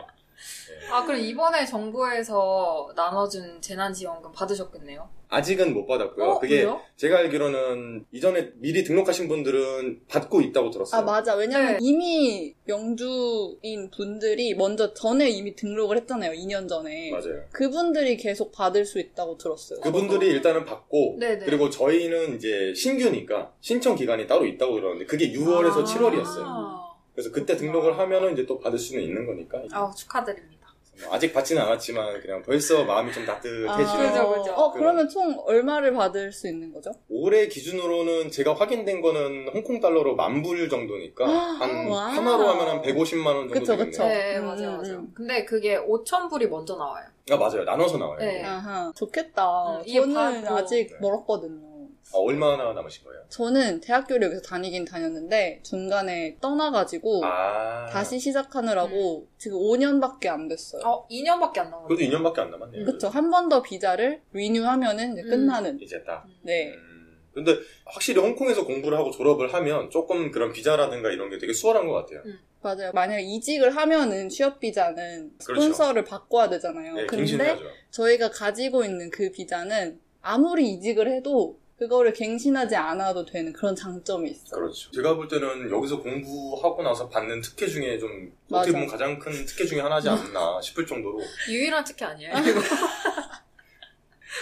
아, 0.91 1.06
그럼 1.06 1.19
이번에 1.21 1.65
정부에서 1.65 2.91
나눠준 2.95 3.62
재난지원금 3.62 4.32
받으셨겠네요? 4.34 5.10
아직은 5.30 5.73
못 5.73 5.88
받았고요. 5.88 6.25
어, 6.25 6.39
그게 6.39 6.58
왜요? 6.58 6.82
제가 6.97 7.19
알기로는 7.19 8.06
이전에 8.12 8.51
미리 8.56 8.84
등록하신 8.84 9.30
분들은 9.30 10.01
받고 10.10 10.41
있다고 10.41 10.71
들었어요. 10.71 10.99
아, 11.01 11.04
맞아. 11.06 11.36
왜냐면 11.36 11.73
네. 11.73 11.77
이미 11.82 12.54
영주인 12.67 13.89
분들이 13.95 14.54
먼저 14.56 14.93
전에 14.93 15.30
이미 15.30 15.56
등록을 15.56 15.95
했잖아요. 15.97 16.34
2년 16.34 16.67
전에. 16.67 17.12
맞아요. 17.12 17.45
그분들이 17.54 18.17
계속 18.17 18.51
받을 18.51 18.86
수 18.86 18.99
있다고 18.99 19.38
들었어요. 19.38 19.80
그분들이 19.80 20.27
일단은 20.27 20.65
받고 20.65 21.15
네네. 21.19 21.45
그리고 21.45 21.69
저희는 21.69 22.36
이제 22.36 22.73
신규니까 22.75 23.54
신청 23.62 23.95
기간이 23.95 24.27
따로 24.27 24.45
있다고 24.45 24.75
들었는데 24.75 25.06
그게 25.06 25.32
6월에서 25.32 25.80
아. 25.80 25.84
7월이었어요. 25.86 26.82
그래서 27.13 27.32
그때 27.32 27.56
등록을 27.56 27.97
하면은 27.97 28.34
이제 28.34 28.45
또 28.45 28.60
받을 28.60 28.77
수는 28.77 29.01
있는 29.04 29.25
거니까 29.25 29.62
아우, 29.71 29.93
축하드립니다. 29.95 30.61
아직 31.09 31.33
받지는 31.33 31.61
않았지만 31.61 32.21
그냥 32.21 32.41
벌써 32.43 32.83
마음이 32.83 33.11
좀 33.13 33.25
따뜻해지는 33.25 33.69
아, 33.69 33.77
그죠, 33.77 34.29
그죠. 34.33 34.51
어, 34.53 34.71
그러면 34.71 35.07
총 35.09 35.37
얼마를 35.45 35.93
받을 35.93 36.31
수 36.31 36.47
있는 36.47 36.71
거죠? 36.73 36.91
올해 37.09 37.47
기준으로는 37.47 38.29
제가 38.31 38.53
확인된 38.53 39.01
거는 39.01 39.49
홍콩 39.53 39.79
달러로 39.79 40.15
만 40.15 40.41
불 40.41 40.67
정도니까 40.69 41.27
한 41.27 41.87
와. 41.87 42.05
하나로 42.07 42.47
하면 42.47 42.67
한 42.67 42.81
150만 42.81 43.25
원 43.27 43.35
정도 43.47 43.53
그쵸, 43.53 43.71
되겠네요. 43.77 43.91
그쵸. 43.91 44.03
네, 44.07 44.37
음, 44.37 44.45
맞아요, 44.45 44.69
음, 44.69 44.77
맞아요. 44.81 44.93
음. 44.99 45.11
근데 45.13 45.45
그게 45.45 45.77
5,000불이 45.77 46.47
먼저 46.49 46.75
나와요. 46.75 47.05
아 47.29 47.37
맞아요. 47.37 47.63
나눠서 47.63 47.97
나와요. 47.97 48.17
네. 48.19 48.43
아하, 48.43 48.91
좋겠다. 48.95 49.77
음, 49.79 49.83
저는 49.85 50.43
바로- 50.43 50.57
아직 50.57 50.87
네. 50.91 50.97
멀었거든요. 50.99 51.70
아, 52.13 52.17
얼마나 52.17 52.73
남으신 52.73 53.03
거예요? 53.05 53.23
저는 53.29 53.79
대학교를 53.81 54.23
여기서 54.27 54.41
다니긴 54.41 54.83
다녔는데 54.85 55.61
중간에 55.63 56.35
떠나가지고 56.41 57.23
아 57.25 57.85
다시 57.87 58.19
시작하느라고 58.19 59.27
지금 59.37 59.57
5년밖에 59.57 60.27
안 60.27 60.47
됐어요. 60.47 60.81
어, 60.85 61.07
2년밖에 61.07 61.59
안 61.59 61.69
나와요. 61.71 61.87
그래도 61.87 62.03
2년밖에 62.03 62.39
안 62.39 62.51
남았네요. 62.51 62.85
그쵸. 62.85 63.07
한 63.07 63.29
번 63.29 63.47
더 63.49 63.61
비자를 63.61 64.21
리뉴하면은 64.33 65.13
이제 65.13 65.21
음. 65.23 65.29
끝나는. 65.29 65.79
이제 65.81 66.03
딱. 66.03 66.25
네. 66.41 66.73
음, 66.73 67.17
근데 67.33 67.55
확실히 67.85 68.19
홍콩에서 68.21 68.65
공부를 68.65 68.97
하고 68.97 69.09
졸업을 69.11 69.53
하면 69.53 69.89
조금 69.89 70.31
그런 70.31 70.51
비자라든가 70.51 71.11
이런 71.11 71.29
게 71.29 71.37
되게 71.37 71.53
수월한 71.53 71.87
것 71.87 71.93
같아요. 71.93 72.21
맞아요. 72.61 72.91
만약에 72.93 73.21
이직을 73.23 73.75
하면은 73.75 74.27
취업 74.29 74.59
비자는 74.59 75.31
그렇죠. 75.43 75.61
스폰서를 75.61 76.03
바꿔야 76.03 76.49
되잖아요. 76.49 76.93
네, 76.93 77.05
근데 77.05 77.17
갱신해야죠. 77.23 77.63
저희가 77.89 78.29
가지고 78.31 78.83
있는 78.83 79.09
그 79.09 79.31
비자는 79.31 79.99
아무리 80.21 80.69
이직을 80.73 81.09
해도 81.11 81.57
그거를 81.82 82.13
갱신하지 82.13 82.76
않아도 82.76 83.26
되는 83.26 83.52
그런 83.52 83.76
장점이 83.76 84.30
있어요. 84.30 84.62
그렇죠. 84.62 84.91
제가 84.91 85.15
볼 85.15 85.28
때는 85.28 85.72
여기서 85.72 86.00
공부하고 86.04 86.84
나서 86.84 87.10
받는 87.10 87.41
특혜 87.41 87.65
중에 87.65 87.98
좀 87.98 88.32
어떻게 88.52 88.70
맞아. 88.70 88.72
보면 88.72 88.88
가장 88.88 89.17
큰 89.17 89.32
특혜 89.48 89.65
중에 89.65 89.82
하나지 89.82 90.08
않나 90.08 90.62
싶을 90.62 90.86
정도로 90.86 91.20
유일한 91.50 91.84
특혜 91.84 92.06
아니에요? 92.06 92.36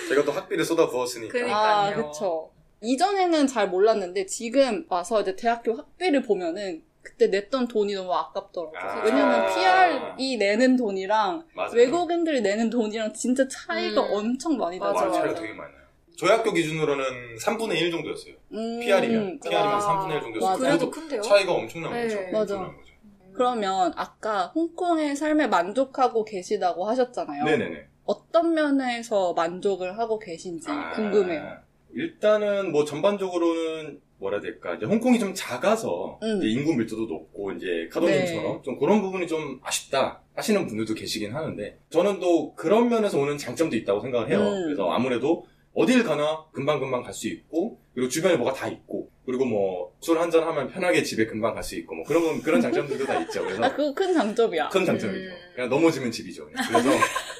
제가 0.10 0.26
또 0.26 0.34
학비를 0.34 0.66
쏟아 0.66 0.90
부었으니까. 0.90 1.32
그러니까. 1.32 1.58
아, 1.58 1.86
그러니까요. 1.86 2.12
그쵸. 2.12 2.52
이전에는 2.82 3.48
잘 3.48 3.70
몰랐는데 3.70 4.26
지금 4.26 4.86
와서 4.90 5.22
이제 5.22 5.34
대학교 5.38 5.78
학비를 5.78 6.24
보면은 6.24 6.84
그때 7.02 7.28
냈던 7.28 7.70
돈이 7.70 7.94
너무 7.94 8.14
아깝더라고요. 8.14 8.78
아. 8.82 9.02
왜냐면 9.06 9.48
PR이 10.18 10.36
내는 10.36 10.76
돈이랑 10.76 11.48
맞아요. 11.54 11.72
외국인들이 11.74 12.42
내는 12.42 12.70
돈이랑 12.70 13.14
진짜 13.14 13.48
차이가 13.48 14.02
음. 14.02 14.14
엄청 14.14 14.58
많이 14.58 14.78
맞아, 14.78 14.92
맞아요. 14.92 15.08
나죠. 15.08 15.14
차이가 15.20 15.32
맞아. 15.32 15.42
되게 15.42 15.54
많이 15.54 15.72
나요. 15.72 15.79
저희 16.20 16.32
학교 16.32 16.52
기준으로는 16.52 17.38
3분의 17.38 17.80
1 17.80 17.92
정도였어요. 17.92 18.34
음, 18.52 18.80
PR이면. 18.82 19.40
PR이면 19.40 19.66
와. 19.66 19.80
3분의 19.80 20.16
1 20.16 20.22
정도였어요. 20.22 20.58
그래도 20.58 20.92
큰데요? 20.92 21.22
차이가 21.22 21.54
엄청난 21.54 21.94
네. 21.94 22.04
거죠. 22.04 22.16
맞아. 22.24 22.40
엄청난 22.40 22.76
거죠. 22.76 22.94
그러면 23.32 23.94
아까 23.96 24.48
홍콩의 24.48 25.16
삶에 25.16 25.48
만족하고 25.48 26.26
계시다고 26.26 26.90
하셨잖아요. 26.90 27.46
네네네. 27.46 27.88
어떤 28.04 28.54
면에서 28.54 29.34
만족을 29.34 29.98
하고 29.98 30.20
계신지 30.20 30.70
아, 30.70 30.92
궁금해요. 30.92 31.58
일단은 31.94 32.74
뭐 32.74 32.84
전반적으로는 32.84 34.02
뭐라 34.18 34.40
해야 34.40 34.42
될까. 34.42 34.76
이제 34.76 34.86
홍콩이 34.86 35.20
좀 35.20 35.34
작아서 35.34 36.20
음. 36.22 36.40
이제 36.40 36.48
인구 36.50 36.74
밀도도 36.76 37.06
높고 37.06 37.54
이제 37.54 37.88
카도님처럼 37.94 38.58
네. 38.58 38.62
좀 38.64 38.78
그런 38.78 39.02
부분이 39.02 39.26
좀 39.28 39.62
아쉽다 39.64 40.22
하시는 40.36 40.68
분들도 40.68 40.94
계시긴 40.96 41.34
하는데 41.34 41.80
저는 41.90 42.20
또 42.20 42.54
그런 42.56 42.90
면에서 42.90 43.18
오는 43.20 43.38
장점도 43.38 43.78
있다고 43.78 44.02
생각을 44.02 44.30
해요. 44.30 44.40
음. 44.40 44.64
그래서 44.66 44.90
아무래도 44.90 45.46
어딜 45.74 46.04
가나 46.04 46.46
금방금방 46.52 47.04
갈 47.04 47.14
수 47.14 47.28
있고 47.28 47.80
그리고 47.94 48.10
주변에 48.10 48.36
뭐가 48.36 48.54
다 48.54 48.68
있고 48.68 49.10
그리고 49.26 49.46
뭐 49.46 49.90
술 50.02 50.18
한잔 50.20 50.44
하면 50.44 50.70
편하게 50.70 51.04
집에 51.04 51.26
금방 51.26 51.54
갈 51.54 51.64
수 51.64 51.76
있고 51.78 51.96
뭐 51.96 52.06
그런 52.06 52.24
건- 52.24 52.42
그런 52.42 52.62
장점들도 52.62 53.06
다 53.06 53.20
있죠. 53.22 53.44
그래서 53.44 53.64
아, 53.64 53.70
그거 53.70 53.94
큰 53.94 54.14
장점이야. 54.14 54.70
큰 54.70 54.86
장점이죠. 54.86 55.30
음. 55.30 55.36
그냥 55.56 55.70
넘어지면 55.70 56.12
집이죠. 56.12 56.46
그냥. 56.46 56.66
그래서 56.68 56.90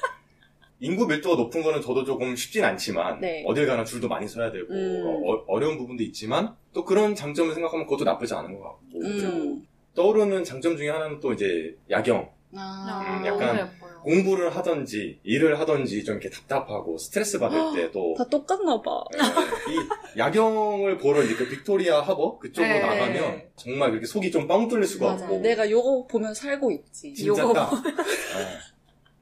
인구 0.82 1.06
밀도가 1.06 1.36
높은 1.36 1.62
거는 1.62 1.82
저도 1.82 2.04
조금 2.04 2.34
쉽진 2.34 2.64
않지만 2.64 3.20
네. 3.20 3.44
어딜 3.46 3.66
가나 3.66 3.84
줄도 3.84 4.08
많이 4.08 4.26
서야 4.26 4.50
되고 4.50 4.72
음. 4.72 5.02
어, 5.46 5.58
려운 5.58 5.76
부분도 5.76 6.02
있지만 6.04 6.54
또 6.72 6.84
그런 6.84 7.14
장점을 7.14 7.52
생각하면 7.52 7.84
그것도 7.86 8.04
나쁘지 8.04 8.32
않은 8.34 8.54
것 8.58 8.62
같고 8.62 9.00
음. 9.02 9.66
떠오르는 9.94 10.44
장점 10.44 10.76
중에 10.76 10.88
하나는 10.88 11.20
또 11.20 11.32
이제 11.34 11.76
야경 11.90 12.30
아, 12.56 13.18
음, 13.20 13.26
약간 13.26 13.46
너무 13.46 13.58
예뻐요. 13.60 14.00
공부를 14.02 14.56
하던지 14.56 15.20
일을 15.24 15.60
하던지 15.60 16.02
좀 16.04 16.16
이렇게 16.20 16.30
답답하고 16.30 16.96
스트레스 16.98 17.38
받을 17.38 17.58
때도 17.74 18.14
다 18.16 18.24
똑같나 18.28 18.80
봐. 18.80 19.04
이 19.68 20.18
야경을 20.18 20.98
보러 20.98 21.22
이제 21.22 21.34
그 21.34 21.48
빅토리아 21.48 22.00
하버 22.00 22.38
그쪽으로 22.38 22.72
네. 22.72 22.80
나가면 22.80 23.42
정말 23.56 23.90
그렇게 23.90 24.06
속이 24.06 24.30
좀 24.30 24.48
뻥 24.48 24.68
뚫릴 24.68 24.84
수가 24.86 25.12
맞아. 25.12 25.24
없고 25.26 25.38
내가 25.40 25.70
요거 25.70 26.06
보면 26.08 26.34
살고 26.34 26.70
있지. 26.72 27.14
진짜 27.14 27.42
요거 27.42 27.52
딱 27.52 27.70
네. 27.84 27.90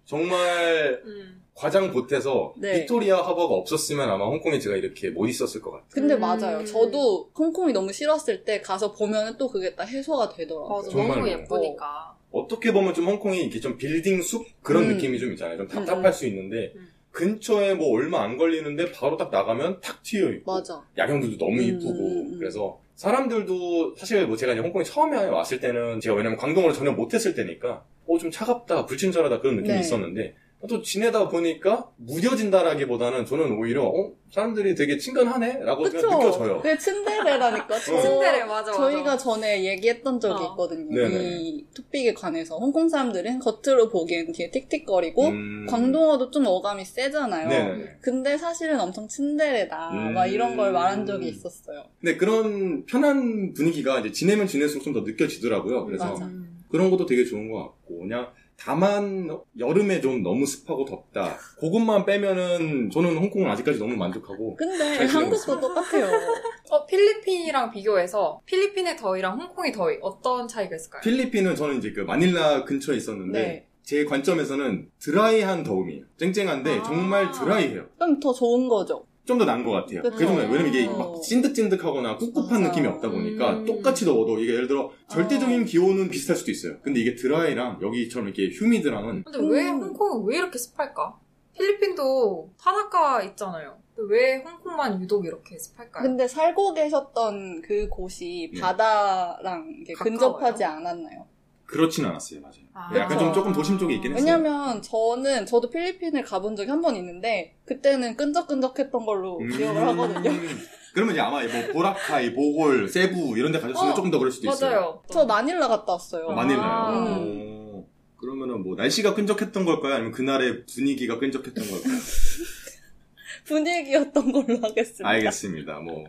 정말 0.05 1.03
음. 1.05 1.43
과장 1.55 1.91
보태서 1.93 2.55
네. 2.57 2.81
빅토리아 2.81 3.19
하버가 3.19 3.53
없었으면 3.57 4.09
아마 4.09 4.25
홍콩에 4.27 4.59
제가 4.61 4.77
이렇게 4.77 5.11
못 5.11 5.27
있었을 5.27 5.61
것 5.61 5.73
같아요. 5.73 5.89
근데 5.91 6.15
음. 6.15 6.21
맞아요. 6.21 6.65
저도 6.65 7.31
홍콩이 7.37 7.73
너무 7.73 7.93
싫었을 7.93 8.45
때 8.45 8.61
가서 8.61 8.93
보면 8.93 9.37
또 9.39 9.49
그게 9.49 9.75
딱 9.75 9.85
해소가 9.89 10.29
되더라고요. 10.31 10.77
맞아, 10.77 10.89
정말로. 10.89 11.15
너무 11.17 11.29
예쁘니까. 11.29 12.17
어떻게 12.31 12.73
보면 12.73 12.95
좀 12.95 13.07
홍콩이 13.07 13.41
이렇게 13.41 13.61
좀 13.61 13.77
빌딩 13.79 14.21
숲 14.23 14.47
그런 14.63 14.85
음. 14.85 14.89
느낌이 14.95 15.19
좀 15.19 15.33
있잖아요. 15.33 15.57
좀 15.59 15.69
답답할 15.69 16.07
음. 16.07 16.13
수 16.13 16.27
있는데 16.27 16.73
음. 16.77 16.89
근처에 17.11 17.75
뭐 17.75 17.91
얼마 17.97 18.23
안 18.23 18.37
걸리는데 18.37 18.93
바로 18.93 19.17
딱 19.17 19.31
나가면 19.31 19.81
탁 19.81 20.03
트여 20.03 20.31
있고 20.35 20.53
맞아. 20.53 20.83
야경들도 20.97 21.39
너무 21.39 21.59
음, 21.61 21.63
이쁘고 21.63 21.91
음, 22.07 22.33
음. 22.35 22.39
그래서 22.39 22.79
사람들도 22.95 23.95
사실 23.97 24.27
뭐 24.27 24.37
제가 24.37 24.53
이제 24.53 24.61
홍콩에 24.61 24.85
처음에 24.85 25.25
왔을 25.27 25.59
때는 25.61 26.01
제가 26.01 26.15
왜냐면 26.17 26.37
광동어를 26.39 26.75
전혀 26.75 26.93
못했을 26.93 27.35
때니까 27.35 27.85
어 28.07 28.19
좀 28.19 28.31
차갑다 28.31 28.87
불친절하다 28.87 29.41
그런 29.41 29.57
느낌이 29.57 29.75
네. 29.75 29.81
있었는데 29.81 30.35
또 30.69 30.83
지내다 30.83 31.29
보니까 31.29 31.89
무뎌진다라기보다는 31.97 33.27
저는 33.27 33.53
오히려 33.59 33.85
어 33.85 34.13
사람들이 34.33 34.75
되게 34.75 34.99
친근하네라고? 34.99 35.85
느껴져요. 35.85 36.61
그게 36.61 36.77
츤데레라니까. 36.77 37.79
저- 37.79 38.01
츤데레, 38.03 38.41
맞아, 38.45 38.71
맞아. 38.71 38.73
저희가 38.73 39.17
전에 39.17 39.65
얘기했던 39.65 40.19
적이 40.21 40.43
어. 40.43 40.51
있거든요. 40.51 40.95
네네. 40.95 41.39
이 41.41 41.65
토픽에 41.75 42.13
관해서. 42.13 42.59
홍콩 42.59 42.89
사람들은 42.89 43.39
겉으로 43.39 43.89
보기엔 43.89 44.33
되게 44.33 44.51
틱틱거리고, 44.51 45.29
음. 45.29 45.67
광동어도 45.69 46.31
좀 46.31 46.45
어감이 46.47 46.85
세잖아요. 46.85 47.49
네네네. 47.49 47.85
근데 48.01 48.37
사실은 48.37 48.81
엄청 48.81 49.07
츤데레다. 49.09 49.91
음. 49.93 50.15
막 50.15 50.27
이런 50.27 50.57
걸 50.57 50.73
말한 50.73 51.07
적이 51.07 51.29
있었어요. 51.29 51.85
근데 52.01 52.17
그런 52.17 52.85
편한 52.87 53.55
분위기가 53.55 54.01
이제 54.01 54.11
지내면 54.13 54.47
지낼수록 54.47 54.83
좀 54.85 54.93
더 54.93 55.01
느껴지더라고요. 55.03 55.85
그래서 55.87 56.05
맞아. 56.05 56.25
음. 56.27 56.59
그런 56.71 56.91
것도 56.91 57.07
되게 57.07 57.25
좋은 57.25 57.51
것 57.51 57.59
같고 57.63 58.01
그냥 58.01 58.29
다만 58.59 59.31
여름에 59.59 60.01
좀 60.01 60.23
너무 60.23 60.45
습하고 60.45 60.85
덥다. 60.85 61.37
그것만 61.61 62.05
빼면은 62.05 62.91
저는 62.91 63.17
홍콩은 63.17 63.49
아직까지 63.51 63.79
너무 63.79 63.97
만족하고 63.97 64.57
근데 64.57 65.05
한국도 65.05 65.61
똑같아요. 65.61 66.07
어, 66.71 66.85
필리핀이랑 66.85 67.71
비교해서 67.71 68.41
필리핀의 68.45 68.97
더위랑 68.97 69.41
홍콩의 69.41 69.73
더위 69.73 69.99
어떤 70.03 70.49
차이가 70.49 70.75
있을까요? 70.75 71.01
필리핀은 71.03 71.55
저는 71.55 71.79
이제 71.79 71.93
그 71.93 72.01
마닐라 72.01 72.65
근처에 72.65 72.97
있었는데 72.97 73.41
네. 73.41 73.67
제 73.83 74.05
관점에서는 74.05 74.91
드라이한 74.99 75.63
더움이에요. 75.63 76.05
쨍쨍한데 76.19 76.79
아. 76.81 76.83
정말 76.83 77.31
드라이해요. 77.31 77.87
그럼 77.97 78.21
더 78.21 78.35
좋은 78.35 78.69
거죠. 78.69 79.07
좀 79.29 79.39
더 79.39 79.45
나은 79.45 79.63
것 79.63 79.71
같아요. 79.73 80.01
그쵸. 80.03 80.17
그 80.17 80.25
정도 80.27 80.41
왜냐면 80.41 80.69
이게 80.69 80.87
어. 80.87 80.97
막 80.97 81.23
찐득찐득하거나 81.23 82.17
꿉꿉한 82.17 82.63
맞아. 82.63 82.69
느낌이 82.69 82.87
없다 82.87 83.11
보니까 83.11 83.59
음. 83.59 83.65
똑같이 83.67 84.07
더워도 84.07 84.39
이게 84.41 84.55
예를 84.55 84.67
들어 84.69 84.91
절대적인 85.09 85.63
어. 85.63 85.65
기온은 85.65 86.09
비슷할 86.09 86.37
수도 86.37 86.51
있어요. 86.51 86.79
근데 86.83 87.01
이게 87.01 87.15
드라이랑 87.15 87.79
여기처럼 87.83 88.29
이렇게 88.29 88.49
휴미드랑은 88.55 89.25
근데 89.25 89.39
왜 89.47 89.69
음. 89.69 89.83
홍콩은 89.83 90.27
왜 90.27 90.39
이렇게 90.39 90.59
습할까? 90.59 91.19
필리핀도 91.55 92.53
바닷가 92.59 93.23
있잖아요. 93.23 93.77
근데 93.95 94.15
왜 94.15 94.37
홍콩만 94.43 95.03
유독 95.03 95.27
이렇게 95.27 95.59
습할까요? 95.59 96.03
근데 96.05 96.27
살고 96.27 96.73
계셨던 96.73 97.63
그 97.63 97.89
곳이 97.89 98.51
네. 98.55 98.61
바다랑 98.61 99.85
가까워요? 99.89 100.05
근접하지 100.05 100.65
않았나요? 100.65 101.27
그렇진 101.69 102.05
않았어요. 102.07 102.41
맞아요. 102.41 102.55
아. 102.73 102.91
약간 102.97 103.19
좀 103.19 103.33
조금 103.33 103.53
도심 103.53 103.79
쪽에 103.79 103.95
있긴 103.97 104.13
했어요. 104.13 104.25
왜냐면 104.25 104.81
저는 104.83 105.45
저도 105.47 105.69
필리핀을 105.69 106.23
가본 106.25 106.57
적이 106.57 106.71
한 106.71 106.81
번 106.81 106.97
있는데 106.97 107.57
그때는 107.67 108.17
끈적끈적했던 108.17 109.05
걸로 109.05 109.39
음. 109.39 109.49
기억을 109.49 109.87
하거든요. 109.89 110.31
그러면 110.95 111.15
이제 111.15 111.21
아마 111.21 111.43
뭐 111.43 111.73
보라카이, 111.75 112.33
보홀, 112.35 112.89
세부 112.89 113.37
이런 113.39 113.53
데 113.53 113.61
가셨으면 113.61 113.93
어, 113.93 113.95
조금 113.95 114.11
더 114.11 114.19
그럴 114.19 114.33
수도 114.33 114.49
있어요. 114.51 114.71
맞아요. 114.71 115.03
저 115.13 115.27
마닐라 115.27 115.69
갔다 115.69 115.93
왔어요. 115.93 116.31
아, 116.31 116.35
마닐라요. 116.35 116.65
아. 116.65 117.19
오. 117.19 117.87
그러면은 118.17 118.63
뭐 118.65 118.75
날씨가 118.75 119.15
끈적했던 119.15 119.65
걸까요? 119.67 119.95
아니면 119.95 120.13
그날의 120.13 120.65
분위기가 120.67 121.19
끈적했던 121.19 121.69
걸까요? 121.71 121.93
분위기였던 123.45 124.33
걸로 124.33 124.59
하겠습니다. 124.63 125.09
알겠습니다. 125.09 125.81
뭐 125.81 126.05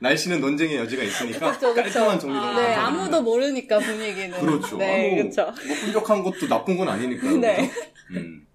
날씨는 0.00 0.40
논쟁의 0.40 0.76
여지가 0.76 1.02
있으니까 1.02 1.52
그쵸, 1.52 1.74
그쵸. 1.74 1.82
깔끔한 1.82 2.18
정리로 2.20 2.40
아, 2.42 2.60
네. 2.60 2.74
아무도 2.74 3.22
모르니까 3.22 3.78
분위기는. 3.78 4.30
그렇죠. 4.38 4.76
네, 4.76 5.16
그렇죠. 5.16 5.44
뭐 5.66 5.76
끈적한 5.84 6.22
것도 6.22 6.48
나쁜 6.48 6.76
건 6.76 6.88
아니니까요. 6.88 7.38
네. 7.38 7.70
음. 8.12 8.46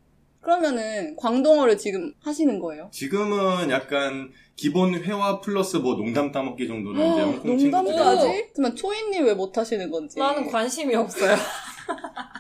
그러면은 0.42 1.16
광동어를 1.18 1.78
지금 1.78 2.14
하시는 2.24 2.60
거예요? 2.60 2.90
지금은 2.92 3.70
약간 3.70 4.32
기본 4.56 4.96
회화 4.96 5.40
플러스 5.40 5.78
뭐 5.78 5.96
농담 5.96 6.32
따먹기 6.32 6.68
정도는 6.68 7.12
이제 7.14 7.22
홍콩 7.22 7.58
농담까지? 7.58 8.48
그러면 8.56 8.76
초이님 8.76 9.26
왜 9.26 9.34
못 9.36 9.56
하시는 9.58 9.90
건지. 9.92 10.18
나는 10.20 10.48
관심이 10.50 10.96
없어요. 10.96 11.36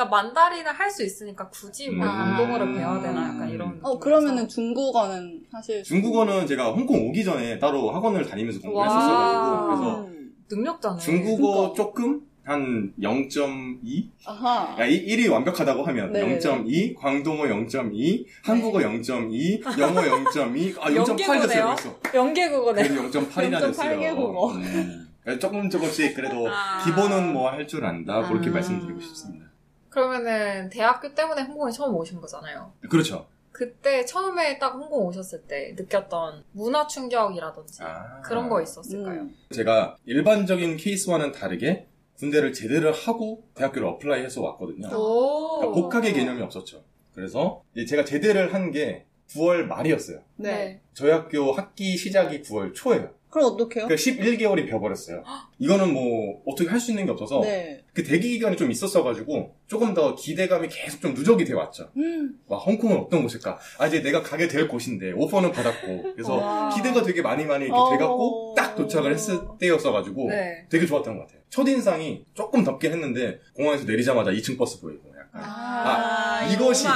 그러니까 0.00 0.06
만다린을 0.08 0.72
할수 0.72 1.04
있으니까 1.04 1.48
굳이 1.50 1.90
뭐 1.90 2.06
음. 2.06 2.10
광동어를 2.10 2.74
배워야 2.74 3.00
되나 3.02 3.24
약간 3.28 3.50
이런. 3.50 3.78
어. 3.82 3.98
그러면은 3.98 4.48
중국어는 4.48 5.42
사실. 5.50 5.82
중국어는 5.82 6.46
제가 6.46 6.72
홍콩 6.72 7.08
오기 7.08 7.22
전에 7.24 7.58
따로 7.58 7.90
학원을 7.90 8.24
다니면서 8.26 8.60
공부를 8.60 8.86
와. 8.88 8.94
했었어가지고 8.96 9.66
그래서 9.66 10.00
음. 10.06 10.30
능력자네. 10.50 10.98
중국어 10.98 11.52
그러니까. 11.52 11.74
조금 11.74 12.20
한 12.42 12.92
0.2? 13.00 14.08
아하. 14.26 14.74
야, 14.80 14.86
1이 14.88 15.30
완벽하다고 15.30 15.84
하면 15.84 16.12
네네네. 16.12 16.38
0.2, 16.38 16.94
광동어 16.96 17.44
0.2, 17.44 18.24
한국어 18.42 18.78
0.2, 18.78 19.78
영어 19.78 20.00
0.2, 20.00 20.78
아 20.80 20.88
0.8 20.90 20.96
연계고네요. 20.96 21.40
됐어요 21.46 21.66
벌써. 21.66 21.98
연계국어네. 22.14 22.88
그래도 22.88 23.10
0.8이나 23.20 23.60
됐어요. 23.60 23.98
0.8 23.98 24.00
개국어. 24.00 24.52
음. 24.54 25.06
조금 25.38 25.68
조금씩 25.70 26.14
그래도 26.14 26.48
아. 26.48 26.82
기본은 26.84 27.32
뭐 27.34 27.50
할 27.50 27.66
줄 27.68 27.84
안다 27.84 28.26
그렇게 28.26 28.48
아. 28.48 28.54
말씀드리고 28.54 28.98
싶습니다. 29.00 29.49
그러면은 29.90 30.70
대학교 30.70 31.14
때문에 31.14 31.42
홍콩에 31.42 31.70
처음 31.72 31.94
오신 31.96 32.20
거잖아요. 32.20 32.72
그렇죠. 32.88 33.26
그때 33.52 34.04
처음에 34.06 34.58
딱 34.58 34.74
홍콩 34.74 35.06
오셨을 35.06 35.42
때 35.42 35.74
느꼈던 35.76 36.44
문화 36.52 36.86
충격이라든지 36.86 37.82
아. 37.82 38.20
그런 38.22 38.48
거 38.48 38.62
있었을까요? 38.62 39.22
음. 39.22 39.36
제가 39.50 39.96
일반적인 40.06 40.76
케이스와는 40.76 41.32
다르게 41.32 41.86
군대를 42.18 42.52
제대를 42.52 42.92
하고 42.92 43.42
대학교를 43.54 43.86
어플라이해서 43.88 44.40
왔거든요. 44.42 44.88
오. 44.96 45.58
그러니까 45.58 45.80
복학의 45.80 46.12
개념이 46.14 46.40
없었죠. 46.42 46.82
그래서 47.14 47.62
제가 47.86 48.04
제대를 48.04 48.54
한 48.54 48.70
게 48.70 49.04
9월 49.30 49.62
말이었어요. 49.64 50.20
네. 50.36 50.80
저희 50.92 51.10
학교 51.12 51.52
학기 51.52 51.96
시작이 51.96 52.42
9월 52.42 52.74
초예요. 52.74 53.10
그럼 53.30 53.52
어떡해요? 53.54 53.86
그러니까 53.86 53.94
11개월이 53.94 54.68
벼버렸어요. 54.68 55.22
이거는 55.58 55.92
뭐 55.92 56.42
어떻게 56.46 56.68
할 56.68 56.80
수 56.80 56.90
있는 56.90 57.04
게 57.06 57.12
없어서 57.12 57.40
네. 57.42 57.79
그 57.92 58.04
대기 58.04 58.30
기간이 58.30 58.56
좀 58.56 58.70
있었어가지고 58.70 59.56
조금 59.66 59.94
더 59.94 60.14
기대감이 60.14 60.68
계속 60.68 61.00
좀 61.00 61.14
누적이 61.14 61.44
돼 61.44 61.54
왔죠. 61.54 61.90
음. 61.96 62.34
와 62.46 62.58
홍콩은 62.58 62.96
어떤 62.98 63.22
곳일까? 63.22 63.58
아 63.78 63.86
이제 63.86 64.00
내가 64.02 64.22
가게 64.22 64.46
될 64.46 64.68
곳인데 64.68 65.12
오퍼는 65.16 65.50
받았고 65.52 66.12
그래서 66.14 66.36
와. 66.36 66.68
기대가 66.74 67.02
되게 67.02 67.20
많이 67.22 67.44
많이 67.44 67.64
이렇게 67.64 67.78
어. 67.78 67.90
돼갖고 67.90 68.54
딱 68.56 68.76
도착을 68.76 69.12
했을 69.12 69.40
때였어가지고 69.58 70.28
네. 70.30 70.66
되게 70.68 70.86
좋았던 70.86 71.16
것 71.16 71.26
같아요. 71.26 71.40
첫 71.50 71.66
인상이 71.66 72.24
조금 72.34 72.62
덥긴 72.62 72.92
했는데 72.92 73.40
공항에서 73.54 73.84
내리자마자 73.84 74.30
2층 74.30 74.56
버스 74.56 74.80
보이고 74.80 75.02
약간 75.18 75.42
아, 75.44 76.48
이것이- 76.52 76.86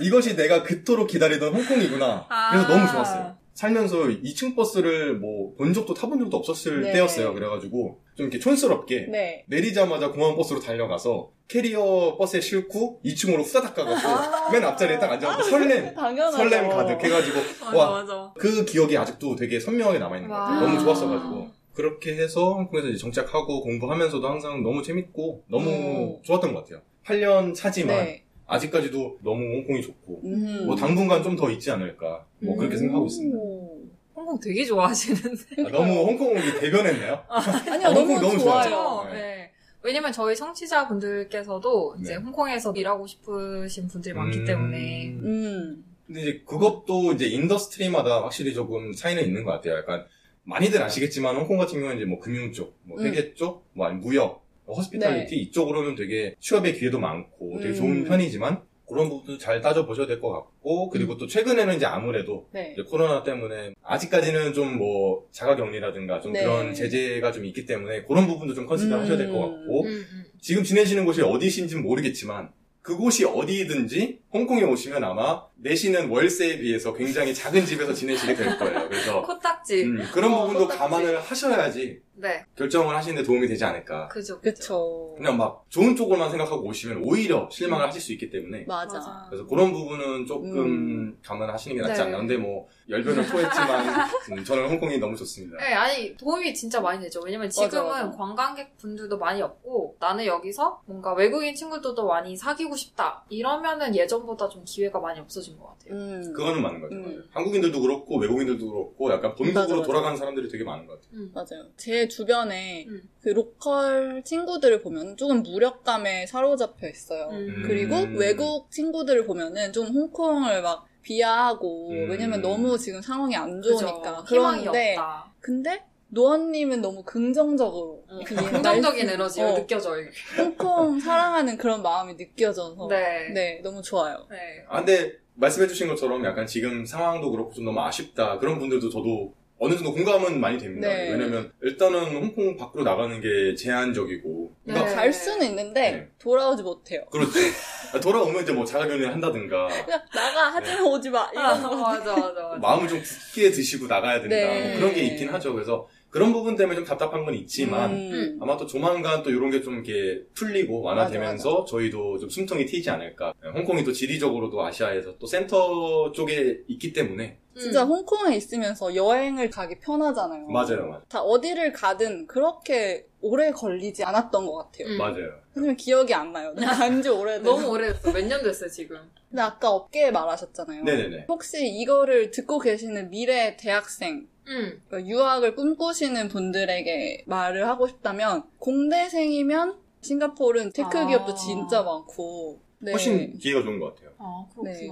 이것이 0.00 0.36
내가 0.36 0.62
그토록 0.62 1.08
기다리던 1.08 1.54
홍콩이구나. 1.54 2.26
그래서 2.50 2.66
아. 2.66 2.68
너무 2.68 2.86
좋았어요. 2.86 3.37
살면서 3.58 4.04
2층 4.22 4.54
버스를 4.54 5.18
뭐 5.18 5.38
본 5.56 5.74
적도 5.74 5.92
타본 5.92 6.20
적도 6.20 6.36
없었을 6.36 6.82
네. 6.82 6.92
때였어요. 6.92 7.34
그래가지고 7.34 7.98
좀 8.14 8.26
이렇게 8.26 8.38
촌스럽게 8.38 9.08
네. 9.10 9.44
내리자마자 9.48 10.12
공항 10.12 10.36
버스로 10.36 10.60
달려가서 10.60 11.32
캐리어 11.48 12.16
버스에 12.16 12.40
싣고 12.40 13.00
2층으로 13.04 13.42
후다닥 13.42 13.74
가가지고 13.74 14.08
아. 14.08 14.50
맨 14.52 14.62
앞자리에 14.62 14.98
딱 15.00 15.10
앉아서 15.10 15.42
설렘 15.42 15.92
당연하죠. 15.94 16.36
설렘 16.36 16.68
가득 16.68 17.02
해가지고 17.02 17.38
맞아, 17.72 18.14
와. 18.16 18.32
그 18.38 18.64
기억이 18.64 18.96
아직도 18.96 19.34
되게 19.34 19.58
선명하게 19.58 19.98
남아있는 19.98 20.28
것 20.28 20.34
같아요. 20.36 20.54
와. 20.54 20.60
너무 20.62 20.78
좋았어가지고. 20.80 21.48
그렇게 21.74 22.14
해서 22.16 22.54
홍콩에서 22.54 22.88
이제 22.88 22.98
정착하고 22.98 23.62
공부하면서도 23.62 24.28
항상 24.28 24.62
너무 24.62 24.82
재밌고 24.82 25.44
너무 25.48 25.70
음. 25.70 26.22
좋았던 26.22 26.54
것 26.54 26.64
같아요. 26.64 26.82
8년 27.04 27.54
차지만 27.54 27.96
네. 28.04 28.22
아직까지도 28.48 29.18
너무 29.22 29.42
홍콩이 29.56 29.82
좋고 29.82 30.22
음. 30.24 30.66
뭐 30.66 30.74
당분간 30.74 31.22
좀 31.22 31.36
더 31.36 31.48
있지 31.50 31.70
않을까 31.70 32.26
뭐 32.40 32.56
그렇게 32.56 32.74
음. 32.74 32.78
생각하고 32.78 33.06
있습니다. 33.06 33.38
오. 33.38 33.78
홍콩 34.16 34.40
되게 34.40 34.64
좋아하시는데. 34.64 35.62
아, 35.66 35.70
너무 35.70 35.92
홍콩이 36.06 36.40
대변했나요? 36.60 37.22
아니요, 37.28 37.86
아, 37.86 37.92
너무, 37.94 38.12
홍콩 38.14 38.28
너무 38.28 38.38
좋아요. 38.40 38.68
좋아요. 38.68 39.00
그렇죠? 39.02 39.14
네. 39.14 39.50
왜냐면 39.82 40.10
저희 40.12 40.34
청취자분들께서도 40.34 41.96
이제 42.00 42.16
네. 42.16 42.22
홍콩에서 42.22 42.72
일하고 42.72 43.06
싶으신 43.06 43.86
분들이 43.86 44.14
많기 44.14 44.38
음. 44.40 44.44
때문에 44.44 45.08
음. 45.10 45.84
근데 46.06 46.22
이제 46.22 46.42
그것도 46.46 47.12
이제 47.12 47.26
industry마다 47.28 48.22
확실히 48.24 48.54
조금 48.54 48.92
차이는 48.92 49.22
있는 49.24 49.44
것 49.44 49.52
같아요. 49.52 49.76
약간 49.76 50.04
많이들 50.44 50.82
아시겠지만 50.82 51.36
홍콩 51.36 51.58
같은 51.58 51.74
경우는 51.78 51.98
이제 51.98 52.06
뭐 52.06 52.18
금융 52.18 52.50
쪽, 52.52 52.76
뭐 52.82 52.98
음. 52.98 53.04
회계 53.06 53.34
쪽, 53.34 53.66
뭐 53.74 53.86
아니면 53.86 54.02
무역, 54.02 54.22
뭐 54.24 54.40
허스피탈리티 54.74 55.36
이쪽으로는 55.36 55.94
되게 55.94 56.34
취업의 56.40 56.74
기회도 56.74 56.98
많고 56.98 57.58
되게 57.58 57.70
음. 57.70 57.74
좋은 57.74 58.04
편이지만 58.04 58.62
그런 58.88 59.10
부분도 59.10 59.36
잘 59.38 59.60
따져보셔야 59.60 60.06
될 60.06 60.18
것 60.18 60.30
같고 60.32 60.88
그리고 60.88 61.18
또 61.18 61.26
최근에는 61.26 61.76
이제 61.76 61.84
아무래도 61.84 62.46
네. 62.52 62.70
이제 62.72 62.82
코로나 62.82 63.22
때문에 63.22 63.74
아직까지는 63.82 64.54
좀 64.54 64.78
뭐 64.78 65.26
자가 65.30 65.56
격리라든가 65.56 66.20
좀 66.20 66.32
네. 66.32 66.42
그런 66.42 66.72
제재가 66.72 67.32
좀 67.32 67.44
있기 67.44 67.66
때문에 67.66 68.04
그런 68.04 68.26
부분도 68.26 68.54
좀 68.54 68.66
컨시더 68.66 68.96
음. 68.96 69.00
하셔야 69.02 69.16
될 69.18 69.30
것 69.30 69.40
같고 69.40 69.82
음, 69.84 69.88
음. 69.88 70.24
지금 70.40 70.62
지내시는 70.64 71.04
곳이 71.04 71.20
어디신지는 71.20 71.82
모르겠지만 71.82 72.50
그곳이 72.80 73.24
어디든지 73.26 74.20
홍콩에 74.32 74.62
오시면 74.62 75.04
아마 75.04 75.42
내시는 75.60 76.08
월세에 76.08 76.58
비해서 76.58 76.92
굉장히 76.94 77.34
작은 77.34 77.64
집에서 77.66 77.92
지내시게 77.92 78.34
될 78.34 78.58
거예요. 78.58 78.88
그래서 78.88 79.22
코딱지. 79.26 79.84
음, 79.84 80.02
그런 80.12 80.32
어, 80.32 80.40
부분도 80.42 80.60
똑같지. 80.60 80.78
감안을 80.78 81.20
하셔야지 81.20 82.00
네. 82.20 82.44
결정을 82.56 82.96
하시는데 82.96 83.24
도움이 83.24 83.46
되지 83.46 83.64
않을까. 83.64 84.08
그죠. 84.08 84.40
그죠. 84.40 85.14
그냥 85.16 85.36
막 85.36 85.64
좋은 85.68 85.94
쪽으로만 85.94 86.30
생각하고 86.30 86.64
오시면 86.66 87.02
오히려 87.04 87.48
실망을 87.50 87.86
하실 87.86 88.00
수 88.00 88.12
있기 88.12 88.28
때문에 88.30 88.64
맞아. 88.66 89.26
그래서 89.28 89.46
그런 89.46 89.72
부분은 89.72 90.26
조금 90.26 90.58
음. 90.58 91.18
감안하시는 91.24 91.76
게 91.76 91.82
낫지 91.82 92.00
네. 92.00 92.06
않나. 92.06 92.18
근데 92.18 92.36
뭐 92.36 92.66
열변을 92.88 93.24
토했지만 93.26 94.08
음, 94.32 94.44
저는 94.44 94.68
홍콩이 94.68 94.98
너무 94.98 95.16
좋습니다. 95.16 95.58
네, 95.58 95.72
아니 95.74 96.16
도움이 96.16 96.54
진짜 96.54 96.80
많이 96.80 97.00
되죠. 97.00 97.20
왜냐면 97.24 97.48
지금은 97.50 97.86
맞아, 97.86 98.04
맞아. 98.06 98.16
관광객 98.16 98.76
분들도 98.78 99.16
많이 99.18 99.40
없고 99.40 99.96
나는 100.00 100.26
여기서 100.26 100.82
뭔가 100.86 101.14
외국인 101.14 101.54
친구들도 101.54 102.04
많이 102.06 102.36
사귀고 102.36 102.74
싶다. 102.74 103.24
이러면은 103.28 103.94
예전보다 103.94 104.48
좀 104.48 104.64
기회가 104.64 104.98
많이 104.98 105.20
없어 105.20 105.40
진 105.48 105.58
것 105.58 105.66
같아요. 105.66 105.94
음. 105.94 106.32
그거는 106.32 106.62
맞는 106.62 106.80
것 106.80 106.90
같아요. 106.90 107.06
음. 107.16 107.24
한국인들도 107.32 107.80
그렇고 107.80 108.18
외국인들도 108.18 108.70
그렇고 108.70 109.10
약간 109.12 109.34
본국으로. 109.34 109.82
돌아가는 109.82 110.16
사람들이 110.16 110.48
되게 110.48 110.64
많은 110.64 110.86
것 110.86 110.94
같아요. 111.00 111.10
음. 111.20 111.30
맞아요. 111.34 111.66
제 111.76 112.08
주변에 112.08 112.84
음. 112.88 113.02
그 113.20 113.30
로컬 113.30 114.22
친구들을 114.24 114.80
보면 114.82 115.16
조금 115.16 115.42
무력감에 115.42 116.26
사로잡혀 116.26 116.88
있어요. 116.88 117.28
음. 117.30 117.62
그리고 117.66 117.96
음. 117.96 118.16
외국 118.18 118.70
친구들을 118.70 119.24
보면은 119.26 119.72
좀 119.72 119.86
홍콩을 119.88 120.62
막 120.62 120.86
비하하고 121.02 121.90
음. 121.90 122.10
왜냐면 122.10 122.42
너무 122.42 122.76
지금 122.78 123.00
상황이 123.00 123.34
안 123.34 123.60
그죠. 123.60 123.78
좋으니까 123.78 124.24
희망이 124.28 124.60
그런데 124.60 124.96
없다. 124.96 125.32
근데 125.40 125.84
노아님은 126.10 126.80
너무 126.80 127.02
긍정적으로 127.02 128.02
음. 128.10 128.20
그 128.24 128.34
긍정적인 128.34 129.08
에너지가 129.10 129.52
어, 129.52 129.54
느껴져요. 129.54 130.06
홍콩 130.38 130.98
사랑하는 131.00 131.56
그런 131.58 131.82
마음이 131.82 132.14
느껴져서 132.14 132.86
네. 132.88 133.28
네, 133.34 133.60
너무 133.62 133.82
좋아요. 133.82 134.26
네. 134.30 134.64
아, 134.68 134.78
근데 134.78 135.12
말씀해주신 135.38 135.88
것처럼 135.88 136.24
약간 136.24 136.46
지금 136.46 136.84
상황도 136.84 137.30
그렇고 137.30 137.52
좀 137.52 137.64
너무 137.64 137.80
아쉽다. 137.80 138.38
그런 138.38 138.58
분들도 138.58 138.90
저도 138.90 139.32
어느 139.60 139.74
정도 139.74 139.92
공감은 139.92 140.40
많이 140.40 140.56
됩니다. 140.56 140.86
네. 140.86 141.10
왜냐면 141.10 141.52
일단은 141.62 142.14
홍콩 142.14 142.56
밖으로 142.56 142.84
나가는 142.84 143.20
게 143.20 143.56
제한적이고. 143.56 144.52
그러니까 144.64 144.88
네. 144.88 144.94
갈 144.94 145.12
수는 145.12 145.46
있는데 145.48 145.80
네. 145.90 146.08
돌아오지 146.18 146.62
못해요. 146.62 147.04
그렇죠. 147.10 147.32
돌아오면 148.00 148.42
이제 148.44 148.52
뭐 148.52 148.64
자가격리를 148.64 149.12
한다든가 149.12 149.66
그냥 149.68 150.00
나가 150.14 150.50
하지만 150.54 150.84
오지 150.84 151.10
마 151.10 151.22
아, 151.22 151.30
이런 151.32 151.62
거. 151.62 151.76
맞아, 151.76 152.12
맞아, 152.12 152.42
맞아. 152.42 152.56
마음을 152.60 152.88
좀 152.88 153.02
굳게 153.02 153.50
드시고 153.50 153.88
나가야 153.88 154.20
된다. 154.20 154.36
네. 154.36 154.68
뭐 154.70 154.78
그런 154.78 154.94
게 154.94 155.02
있긴 155.06 155.28
하죠. 155.30 155.52
그래서 155.52 155.88
그런 156.10 156.32
부분 156.32 156.56
때문에 156.56 156.74
좀 156.76 156.84
답답한 156.84 157.24
건 157.24 157.34
있지만 157.34 157.90
음. 157.92 158.38
아마 158.40 158.56
또 158.56 158.66
조만간 158.66 159.22
또 159.22 159.30
이런 159.30 159.50
게 159.50 159.60
좀 159.62 159.74
이렇게 159.74 160.22
풀리고 160.34 160.80
완화되면서 160.82 161.64
저희도 161.64 162.18
좀 162.18 162.30
숨통이 162.30 162.64
트이지 162.66 162.88
않을까. 162.90 163.34
홍콩이 163.54 163.84
또 163.84 163.92
지리적으로도 163.92 164.62
아시아에서 164.64 165.18
또 165.18 165.26
센터 165.26 166.12
쪽에 166.12 166.60
있기 166.68 166.92
때문에 166.92 167.38
진짜 167.58 167.82
음. 167.82 167.88
홍콩에 167.88 168.36
있으면서 168.36 168.94
여행을 168.94 169.50
가기 169.50 169.80
편하잖아요. 169.80 170.46
맞아요, 170.46 170.86
맞아요. 170.86 171.02
다 171.08 171.20
어디를 171.20 171.72
가든 171.72 172.26
그렇게 172.28 173.06
오래 173.20 173.50
걸리지 173.50 174.04
않았던 174.04 174.46
것 174.46 174.54
같아요. 174.56 174.88
음. 174.88 174.96
맞아요. 174.96 175.28
왜냐면 175.54 175.76
기억이 175.76 176.14
안 176.14 176.32
나요. 176.32 176.54
간지 176.54 177.08
오래돼서. 177.08 177.42
너무 177.50 177.68
오래됐어. 177.70 178.12
몇 178.12 178.22
년 178.28 178.42
됐어요, 178.44 178.70
지금. 178.70 178.96
근데 179.28 179.42
아까 179.42 179.70
업계 179.70 180.10
말하셨잖아요. 180.12 180.84
네네네. 180.84 181.26
혹시 181.28 181.66
이거를 181.68 182.30
듣고 182.30 182.60
계시는 182.60 183.10
미래 183.10 183.56
대학생, 183.56 184.28
음. 184.48 184.80
그러니까 184.88 185.10
유학을 185.10 185.54
꿈꾸시는 185.54 186.28
분들에게 186.28 187.24
말을 187.26 187.68
하고 187.68 187.86
싶다면 187.86 188.44
공대생이면 188.58 189.76
싱가포르는 190.00 190.72
tech 190.72 190.98
아. 190.98 191.06
기업도 191.06 191.34
진짜 191.34 191.82
많고 191.82 192.60
네. 192.78 192.92
훨씬 192.92 193.36
기회가 193.38 193.62
좋은 193.62 193.78
것 193.78 193.94
같아요. 193.94 194.14
아, 194.18 194.46
그렇구나. 194.52 194.72
네. 194.72 194.88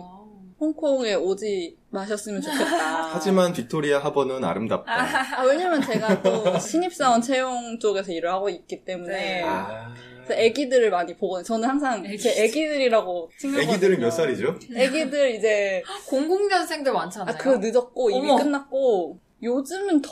홍콩에 0.59 1.15
오지 1.15 1.77
마셨으면 1.91 2.41
좋겠다. 2.41 3.09
하지만 3.13 3.53
빅토리아 3.53 3.99
하버는 3.99 4.43
아름답다. 4.43 4.91
아, 4.91 5.43
왜냐면 5.45 5.83
제가 5.83 6.23
또 6.23 6.59
신입사원 6.59 7.21
채용 7.21 7.79
쪽에서 7.79 8.11
일을 8.13 8.31
하고 8.33 8.49
있기 8.49 8.85
때문에 8.85 9.13
네. 9.13 9.43
아. 9.45 9.93
애기들을 10.29 10.91
많이 10.91 11.17
보거든요. 11.17 11.45
저는 11.45 11.69
항상 11.69 12.03
제 12.03 12.31
애기들. 12.31 12.31
애기들이라고 12.45 13.31
칭하거든요. 13.39 13.71
애기들은 13.73 14.01
몇 14.01 14.11
살이죠? 14.11 14.59
애기들 14.75 15.35
이제 15.37 15.83
00년생들 16.11 16.91
많잖아요. 16.91 17.35
아, 17.35 17.39
그 17.39 17.49
늦었고 17.61 18.11
이미 18.11 18.31
어머. 18.31 18.43
끝났고 18.43 19.21
요즘은 19.43 20.01
더 20.01 20.11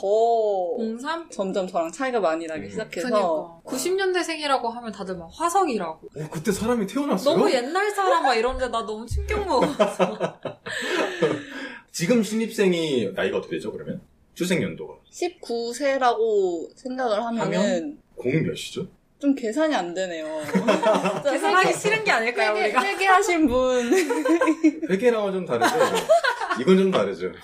03? 1.01 1.29
점점 1.31 1.67
저랑 1.67 1.91
차이가 1.91 2.19
많이 2.19 2.45
나기 2.45 2.65
음. 2.65 2.69
시작해서 2.69 3.09
그니까. 3.09 3.61
90년대생이라고 3.65 4.69
하면 4.69 4.91
다들 4.91 5.17
막 5.17 5.29
화석이라고. 5.33 6.07
어, 6.15 6.29
그때 6.31 6.51
사람이 6.51 6.85
태어났어요? 6.85 7.35
너무 7.35 7.51
옛날 7.51 7.89
사람 7.91 8.23
막 8.23 8.35
이런데 8.35 8.65
나 8.67 8.85
너무 8.85 9.05
충격 9.07 9.45
먹었어. 9.45 10.17
지금 11.91 12.21
신입생이 12.21 13.11
나이가 13.15 13.37
어떻게 13.37 13.55
되죠, 13.55 13.71
그러면? 13.71 14.01
출생 14.35 14.61
연도가. 14.61 14.95
19세라고 15.11 16.69
생각을 16.77 17.23
하면은 17.25 17.41
하면? 17.57 17.97
공 18.15 18.43
몇이죠? 18.43 18.87
좀 19.17 19.33
계산이 19.33 19.73
안 19.73 19.93
되네요. 19.93 20.27
계산하기 21.23 21.73
싫은 21.73 22.03
게 22.03 22.11
아닐까요, 22.11 22.51
회계, 22.51 22.65
우리가? 22.65 22.83
회계하신 22.83 23.47
분. 23.47 23.91
회계랑은 24.89 25.31
좀 25.31 25.45
다르죠? 25.45 25.75
이건 26.59 26.77
좀 26.77 26.91
다르죠. 26.91 27.31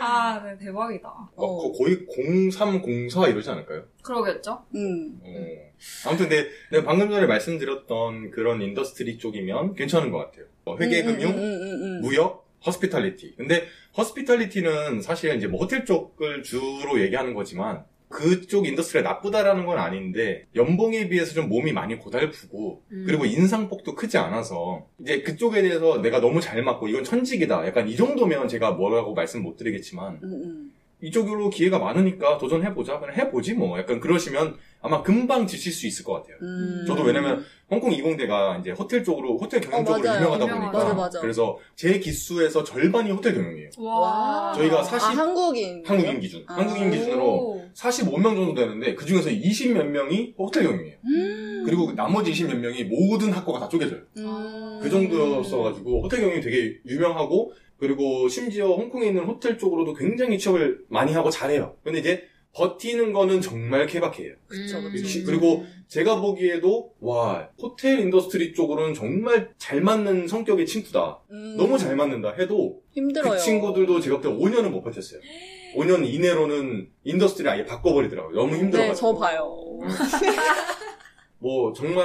아, 0.00 0.42
네, 0.44 0.56
대박이다. 0.58 1.08
어, 1.36 1.46
거- 1.56 1.72
거의 1.72 2.06
03, 2.50 2.80
04 3.10 3.28
이러지 3.28 3.50
않을까요? 3.50 3.84
그러겠죠? 4.02 4.64
음. 4.74 5.18
어. 5.22 6.08
아무튼 6.08 6.28
내, 6.28 6.46
내가 6.70 6.84
방금 6.84 7.10
전에 7.10 7.26
말씀드렸던 7.26 8.30
그런 8.30 8.60
industry 8.62 9.18
쪽이면 9.18 9.74
괜찮은 9.74 10.10
것 10.10 10.18
같아요. 10.18 10.44
어, 10.64 10.76
회계, 10.78 11.00
음, 11.02 11.06
금융, 11.06 11.30
음, 11.32 11.36
음, 11.38 11.42
음, 11.42 11.82
음. 11.82 12.00
무역, 12.02 12.48
hospitality. 12.66 13.36
근데 13.36 13.64
hospitality는 13.96 15.00
사실 15.02 15.34
이제 15.36 15.46
뭐 15.46 15.60
호텔 15.60 15.84
쪽을 15.84 16.42
주로 16.42 17.00
얘기하는 17.00 17.32
거지만 17.34 17.84
그쪽 18.10 18.66
industry가 18.66 19.08
나쁘다라는 19.08 19.66
건 19.66 19.78
아닌데 19.78 20.46
연봉에 20.56 21.08
비해서 21.08 21.32
좀 21.32 21.48
몸이 21.48 21.72
많이 21.72 21.96
고달프고 21.96 22.82
음. 22.90 23.04
그리고 23.06 23.24
인상폭도 23.24 23.94
크지 23.94 24.18
않아서 24.18 24.84
이제 25.00 25.22
그쪽에 25.22 25.62
대해서 25.62 26.02
내가 26.02 26.20
너무 26.20 26.40
잘 26.40 26.60
맞고 26.62 26.88
이건 26.88 27.04
천직이다. 27.04 27.64
약간 27.68 27.88
이 27.88 27.94
정도면 27.94 28.48
제가 28.48 28.72
뭐라고 28.72 29.14
말씀 29.14 29.42
못 29.44 29.56
드리겠지만 29.56 30.18
음, 30.24 30.24
음. 30.24 30.72
이쪽으로 31.02 31.50
기회가 31.50 31.78
많으니까 31.78 32.38
도전해보자. 32.38 32.98
그냥 33.00 33.14
해보지 33.16 33.54
뭐. 33.54 33.78
약간 33.78 34.00
그러시면 34.00 34.56
아마 34.82 35.02
금방 35.02 35.46
지칠 35.46 35.72
수 35.72 35.86
있을 35.86 36.04
것 36.04 36.14
같아요. 36.14 36.36
음. 36.42 36.84
저도 36.86 37.02
왜냐면 37.02 37.44
홍콩 37.70 37.90
20대가 37.90 38.58
이제 38.60 38.70
호텔 38.70 39.04
쪽으로 39.04 39.36
호텔 39.38 39.60
경영 39.60 39.80
어, 39.80 39.84
쪽으로 39.84 40.02
맞아요. 40.04 40.20
유명하다. 40.20 40.46
보니까 40.46 40.72
맞아, 40.78 40.94
맞아. 40.94 41.20
그래서 41.20 41.58
제 41.76 41.98
기수에서 41.98 42.64
절반이 42.64 43.10
호텔 43.10 43.34
경영이에요. 43.34 43.70
와. 43.78 44.52
저희가 44.56 44.82
사실- 44.82 45.08
아, 45.08 45.22
한국인. 45.22 45.82
한국인 45.86 46.20
기준. 46.20 46.44
아. 46.46 46.54
한국인 46.54 46.90
기준으로 46.90 47.24
오. 47.24 47.64
45명 47.74 48.22
정도 48.34 48.54
되는데 48.54 48.94
그 48.94 49.04
중에서 49.04 49.30
20 49.30 49.72
몇 49.74 49.84
명이 49.86 50.34
호텔 50.38 50.64
경영이에요. 50.64 50.96
음. 51.04 51.62
그리고 51.66 51.92
나머지 51.92 52.30
20 52.30 52.48
몇 52.48 52.58
명이 52.58 52.84
모든 52.84 53.30
학과가 53.32 53.60
다 53.60 53.68
쪼개져요. 53.68 54.00
음. 54.18 54.80
그 54.82 54.88
정도였어가지고 54.90 56.02
호텔 56.02 56.20
경영이 56.22 56.40
되게 56.40 56.78
유명하고 56.86 57.52
그리고 57.80 58.28
심지어 58.28 58.68
홍콩에 58.68 59.06
있는 59.08 59.24
호텔 59.24 59.56
쪽으로도 59.58 59.94
굉장히 59.94 60.38
취업을 60.38 60.84
많이 60.88 61.12
하고 61.14 61.30
잘해요. 61.30 61.76
근데 61.82 61.98
이제 61.98 62.24
버티는 62.52 63.12
거는 63.12 63.40
정말 63.40 63.86
케바케예요. 63.86 64.34
그쵸, 64.46 64.78
음. 64.78 64.92
그쵸. 64.92 65.20
그리고 65.24 65.64
제가 65.88 66.20
보기에도 66.20 66.92
와 67.00 67.48
호텔 67.60 68.00
industry 68.00 68.52
쪽으로는 68.54 68.92
정말 68.94 69.50
잘 69.56 69.80
맞는 69.80 70.28
성격의 70.28 70.66
친구다. 70.66 71.20
음. 71.30 71.56
너무 71.56 71.78
잘 71.78 71.96
맞는다 71.96 72.34
해도 72.38 72.82
힘들어요. 72.92 73.32
그 73.32 73.38
친구들도 73.38 74.00
제가 74.00 74.20
볼때 74.20 74.28
5년은 74.28 74.70
못 74.70 74.82
버텼어요. 74.82 75.20
5년 75.76 76.04
이내로는 76.04 76.88
industry를 77.04 77.50
아예 77.50 77.64
바꿔버리더라고요. 77.64 78.34
너무 78.34 78.56
힘들어가지고. 78.56 78.92
네, 78.92 79.00
저 79.00 79.14
봐요. 79.18 79.56
뭐 81.38 81.72
정말 81.72 82.04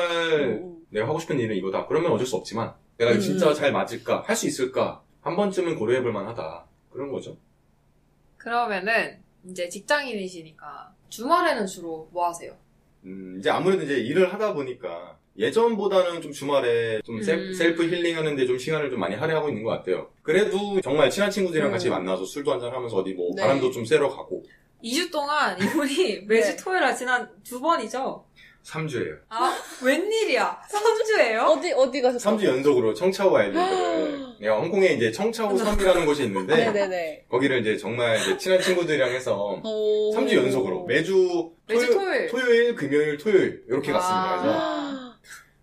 음. 0.62 0.76
내가 0.90 1.08
하고 1.08 1.20
싶은 1.20 1.40
일은 1.40 1.56
이거다. 1.58 1.88
그러면 1.88 2.12
어쩔 2.12 2.26
수 2.28 2.36
없지만 2.36 2.74
내가 2.98 3.12
음. 3.12 3.20
진짜 3.20 3.54
잘 3.54 3.72
맞을까? 3.72 4.24
할 4.26 4.36
수 4.36 4.48
있을까? 4.48 5.02
한 5.26 5.36
번쯤은 5.36 5.76
고려해 5.76 6.04
볼 6.04 6.14
만하다. 6.14 6.66
그런 6.92 7.12
거죠. 7.12 7.36
그러면은 8.38 9.18
이제 9.50 9.68
직장인이시니까 9.68 10.94
주말에는 11.10 11.66
주로 11.66 12.08
뭐 12.12 12.28
하세요? 12.28 12.56
음, 13.06 13.38
이제 13.40 13.50
아무래도 13.50 13.84
이제 13.84 13.96
일을 13.98 14.32
하다 14.32 14.54
보니까 14.54 15.18
예전보다는 15.38 16.22
좀 16.22 16.32
주말에 16.32 17.02
좀 17.02 17.22
셀- 17.24 17.40
음. 17.40 17.54
셀프 17.54 17.84
힐링하는데 17.84 18.46
좀 18.46 18.58
시간을 18.60 18.92
좀 18.92 19.00
많이 19.00 19.16
할애하고 19.16 19.50
있는 19.50 19.64
것 19.64 19.72
같아요. 19.72 20.12
그래도 20.22 20.80
정말 20.82 21.10
친한 21.10 21.32
친구들이랑 21.32 21.70
음. 21.70 21.72
같이 21.72 21.90
만나서 21.90 22.24
술도 22.24 22.52
한잔 22.54 22.72
하면서 22.72 22.96
어디 22.98 23.14
뭐 23.14 23.32
네. 23.36 23.42
바람도 23.42 23.72
좀 23.72 23.84
쐬러 23.84 24.08
가고 24.08 24.44
2주 24.84 25.12
동안 25.12 25.58
이분이 25.60 26.22
매주 26.30 26.52
네. 26.52 26.56
토요일 26.64 26.82
날 26.82 26.96
지난 26.96 27.28
두 27.44 27.60
번이죠? 27.60 28.24
3주예요. 28.66 29.18
아, 29.30 29.56
웬일이야? 29.84 30.60
3주예요? 30.72 31.44
어디, 31.46 31.72
어디 31.74 32.02
가셨어요? 32.02 32.38
3주 32.38 32.46
연속으로 32.46 32.94
청차오 32.94 33.36
아일랜드를 33.38 34.26
내가 34.40 34.58
홍콩에 34.60 34.88
이제 34.94 35.12
청차오 35.12 35.56
섬이라는 35.56 36.06
곳이 36.06 36.24
있는데 36.24 36.56
네네네. 36.56 37.26
거기를 37.30 37.62
이제 37.62 37.78
정말 37.78 38.18
이제 38.20 38.38
친한 38.38 38.60
친구들이랑 38.60 39.12
해서 39.12 39.62
오. 39.64 40.12
3주 40.16 40.36
연속으로 40.36 40.86
매주 40.86 41.52
매주 41.68 41.88
토요 41.88 41.92
일, 41.92 41.96
토요일. 41.98 42.28
토요일, 42.28 42.76
금요일, 42.76 43.18
토요일 43.18 43.64
이렇게 43.68 43.92
와. 43.92 44.00
갔습니다. 44.00 44.42
그래서 44.42 45.16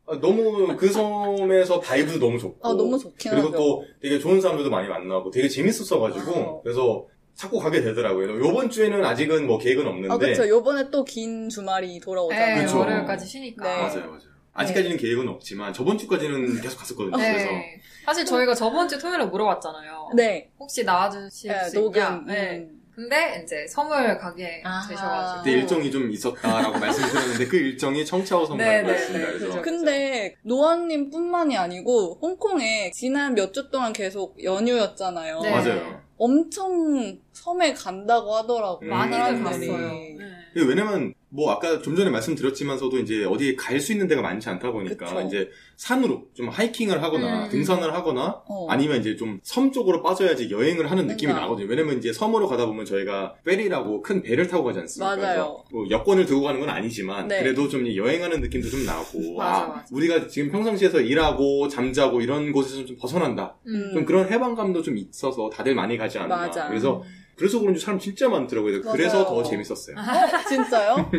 아, 0.05 0.19
너무 0.21 0.77
그 0.77 0.88
섬에서 0.88 1.81
바이브도 1.81 2.19
너무 2.19 2.38
좋고 2.38 2.69
아, 2.69 2.73
너무 2.75 2.99
좋긴 2.99 3.31
그리고 3.33 3.49
하죠. 3.49 3.57
또 3.57 3.85
되게 4.01 4.19
좋은 4.19 4.41
사람들도 4.41 4.71
많이 4.71 4.88
만나고 4.88 5.31
되게 5.31 5.49
재밌었어가지고. 5.49 6.62
그래서 6.62 7.07
자꾸 7.35 7.59
가게 7.59 7.81
되더라고요. 7.83 8.38
요번 8.38 8.71
주에는 8.71 9.05
아직은 9.05 9.47
뭐 9.47 9.59
계획은 9.59 9.87
없는데 9.87 10.14
아, 10.14 10.18
그쵸. 10.18 10.49
요번에 10.49 10.90
또 10.90 11.05
긴 11.05 11.49
주말이 11.49 11.99
돌아오잖아요. 12.01 12.57
네, 12.57 12.62
그쵸. 12.64 12.79
월요일까지 12.81 13.27
쉬니까. 13.27 13.64
네. 13.64 13.83
맞아요, 13.83 14.07
맞아요. 14.07 14.33
아직까지는 14.55 14.97
계획은 14.99 15.29
없지만 15.29 15.73
저번 15.73 15.97
주까지는 15.97 16.61
계속 16.61 16.79
갔었거든요. 16.79 17.16
그래서 17.16 17.47
네. 17.51 17.81
사실 18.05 18.25
저희가 18.27 18.55
저번 18.55 18.87
주 18.88 18.99
토요일에 18.99 19.25
물어봤잖아요. 19.25 20.11
네. 20.14 20.51
혹시 20.61 20.85
나와주실 20.85 21.51
네, 21.51 21.64
수 21.71 21.79
있냐? 21.79 22.11
녹음. 22.11 22.27
네. 22.27 22.59
음. 22.59 22.79
근데 22.95 23.40
이제 23.42 23.66
섬을 23.66 24.18
가게 24.18 24.61
아하. 24.62 24.87
되셔가지고. 24.87 25.42
그때 25.42 25.51
일정이 25.57 25.90
좀 25.90 26.11
있었다라고 26.11 26.77
말씀드렸는데 26.79 27.47
그 27.47 27.57
일정이 27.57 28.05
청차오 28.05 28.45
섬 28.45 28.59
네, 28.59 28.83
갈 28.83 28.87
네. 28.87 28.99
네, 29.12 29.27
그래서. 29.38 29.62
근데 29.62 30.37
노아님 30.42 31.09
뿐만이 31.09 31.57
아니고 31.57 32.18
홍콩에 32.21 32.90
지난 32.90 33.35
몇 33.35 33.53
주 33.53 33.71
동안 33.71 33.95
계속 33.95 34.37
연휴였잖아요. 34.45 35.40
네. 35.40 35.51
맞아요. 35.51 36.03
엄청 36.26 37.18
섬에 37.32 37.72
간다고 37.74 38.35
하더라고요. 38.37 38.88
음. 38.88 38.90
많이들. 38.90 39.42
갔어요. 39.42 39.72
네. 39.72 40.16
이게 40.54 40.64
왜냐면 40.66 41.14
뭐 41.30 41.50
아까 41.50 41.80
좀 41.80 41.96
전에 41.96 42.11
말씀드렸지만서도 42.11 42.98
이제 42.98 43.24
어디에 43.24 43.56
갈수 43.56 43.92
있는 43.92 44.06
데가 44.06 44.20
많지 44.20 44.50
않다 44.50 44.70
보니까 44.70 45.06
그쵸. 45.06 45.20
이제 45.26 45.48
산으로 45.76 46.26
좀 46.35 46.50
하이킹을 46.50 47.02
하거나 47.02 47.46
음. 47.46 47.50
등산을 47.50 47.94
하거나 47.94 48.42
어. 48.46 48.66
아니면 48.68 49.00
이제 49.00 49.16
좀 49.16 49.40
섬 49.42 49.72
쪽으로 49.72 50.02
빠져야지 50.02 50.50
여행을 50.50 50.90
하는 50.90 51.06
느낌이 51.06 51.32
그러니까. 51.32 51.40
나거든요. 51.46 51.68
왜냐면 51.68 51.98
이제 51.98 52.12
섬으로 52.12 52.48
가다 52.48 52.66
보면 52.66 52.85
저희가 52.85 53.35
페리라고 53.44 54.02
큰 54.02 54.22
배를 54.22 54.46
타고 54.46 54.64
가지 54.64 54.78
않습니까? 54.80 55.16
맞아요. 55.16 55.18
그래서 55.18 55.64
뭐 55.72 55.90
여권을 55.90 56.26
들고 56.26 56.42
가는 56.42 56.61
건 56.61 56.68
아니지만 56.68 57.28
네. 57.28 57.42
그래도 57.42 57.68
좀 57.68 57.87
여행하는 57.96 58.40
느낌도 58.42 58.68
좀 58.68 58.85
나고 58.85 59.37
맞아, 59.37 59.64
아, 59.64 59.68
맞아. 59.68 59.87
우리가 59.90 60.28
지금 60.28 60.50
평상시에서 60.52 61.00
일하고 61.00 61.68
잠자고 61.68 62.20
이런 62.20 62.52
곳에서 62.52 62.85
좀 62.85 62.96
벗어난다. 62.98 63.56
음. 63.66 63.90
좀 63.94 64.04
그런 64.04 64.30
해방감도 64.30 64.82
좀 64.82 64.98
있어서 64.98 65.48
다들 65.50 65.74
많이 65.74 65.96
가지 65.96 66.12
않나. 66.18 66.37
맞아. 66.37 66.68
그래서 66.68 67.03
그래서 67.42 67.59
그런지 67.59 67.81
사람 67.81 67.98
진짜 67.98 68.28
많더라고요. 68.28 68.83
그래서 68.83 69.24
맞아요. 69.24 69.26
더 69.26 69.42
재밌었어요. 69.42 69.96
어, 69.96 70.48
진짜요? 70.48 71.11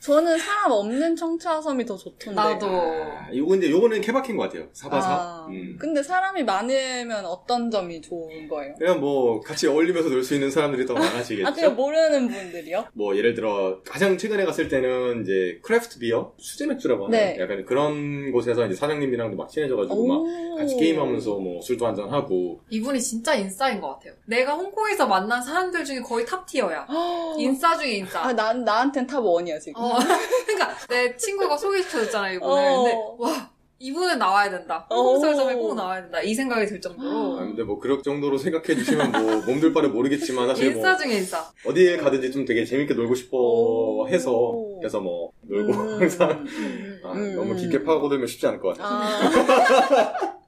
저는 0.00 0.38
사람 0.38 0.70
없는 0.70 1.16
청차우섬이 1.16 1.84
더 1.84 1.96
좋던데. 1.96 2.32
나도. 2.40 2.66
아, 2.68 3.28
요거 3.34 3.50
근데 3.50 3.68
요거는 3.72 4.00
케바케인 4.00 4.36
것 4.36 4.44
같아요. 4.44 4.68
사바사. 4.72 5.08
아, 5.10 5.46
음. 5.50 5.76
근데 5.80 6.00
사람이 6.00 6.44
많으면 6.44 7.24
어떤 7.26 7.72
점이 7.72 8.00
좋은 8.02 8.46
거예요? 8.46 8.74
그냥 8.78 9.00
뭐 9.00 9.40
같이 9.40 9.66
어울리면서 9.66 10.10
놀 10.10 10.22
수 10.22 10.34
있는 10.34 10.48
사람들이 10.50 10.86
더 10.86 10.94
많아지겠죠. 10.94 11.48
아, 11.48 11.52
그냥 11.52 11.74
모르는 11.74 12.28
분들이요? 12.28 12.86
뭐 12.94 13.16
예를 13.16 13.34
들어 13.34 13.80
가장 13.84 14.16
최근에 14.16 14.44
갔을 14.44 14.68
때는 14.68 15.22
이제 15.22 15.58
craft 15.62 15.98
beer 15.98 16.32
수제 16.38 16.66
맥주라고 16.68 17.06
하나요? 17.06 17.20
네. 17.20 17.36
약간 17.40 17.64
그런 17.64 18.30
곳에서 18.30 18.64
이제 18.66 18.76
사장님이랑도 18.76 19.36
막 19.36 19.48
친해져가지고 19.50 20.06
막 20.06 20.14
오. 20.20 20.56
같이 20.56 20.76
게임하면서 20.76 21.30
뭐 21.40 21.60
술도 21.60 21.84
한잔 21.84 22.08
하고 22.10 22.60
이분이 22.70 23.00
진짜 23.02 23.34
인싸인 23.34 23.80
것 23.80 23.88
같아요. 23.94 24.14
내가 24.26 24.54
홍콩에서 24.54 25.06
만난 25.08 25.42
사람 25.42 25.63
들 25.70 25.84
중에 25.84 26.00
거의 26.00 26.24
top 26.26 26.46
tier야. 26.46 26.86
인싸 27.38 27.76
중에 27.76 27.92
인싸. 27.98 28.20
아, 28.24 28.32
난, 28.32 28.64
나한텐 28.64 29.06
top 29.06 29.24
one이야, 29.24 29.58
지금. 29.58 29.80
어, 29.82 29.98
그러니까 30.46 30.74
내 30.88 31.16
친구가 31.16 31.56
소개시켜줬잖아요 31.56 32.34
이분을. 32.36 32.52
어. 32.52 32.82
근데 32.82 32.98
와 33.18 33.50
이분은 33.80 34.18
나와야 34.18 34.48
된다. 34.50 34.86
어. 34.88 34.94
홍콩서점에 34.96 35.54
꼭 35.56 35.74
나와야 35.74 36.00
된다. 36.00 36.20
이 36.22 36.32
생각이 36.34 36.64
들 36.66 36.80
정도로 36.80 37.36
아, 37.38 37.40
근데 37.40 37.62
뭐 37.64 37.78
그럴 37.78 38.02
정도로 38.02 38.38
생각해 38.38 38.74
주시면 38.76 39.12
뭐 39.12 39.20
몸둘 39.46 39.74
바를 39.74 39.90
모르겠지만 39.90 40.48
사실 40.48 40.70
뭐 40.70 40.76
인싸 40.78 40.96
중에 40.96 41.18
인싸. 41.18 41.44
어디에 41.66 41.96
가든지 41.98 42.30
좀 42.32 42.44
되게 42.46 42.64
재밌게 42.64 42.94
놀고 42.94 43.14
싶어 43.14 43.36
오. 43.36 44.08
해서 44.08 44.54
그래서 44.78 45.00
뭐 45.00 45.32
놀고 45.42 45.72
음. 45.72 46.00
항상 46.00 46.30
음. 46.30 47.00
아, 47.04 47.12
음. 47.12 47.34
너무 47.36 47.56
깊게 47.56 47.82
파고들면 47.84 48.26
쉽지 48.26 48.46
않을 48.46 48.60
것 48.60 48.78
같아요. 48.78 48.88
아, 48.88 50.38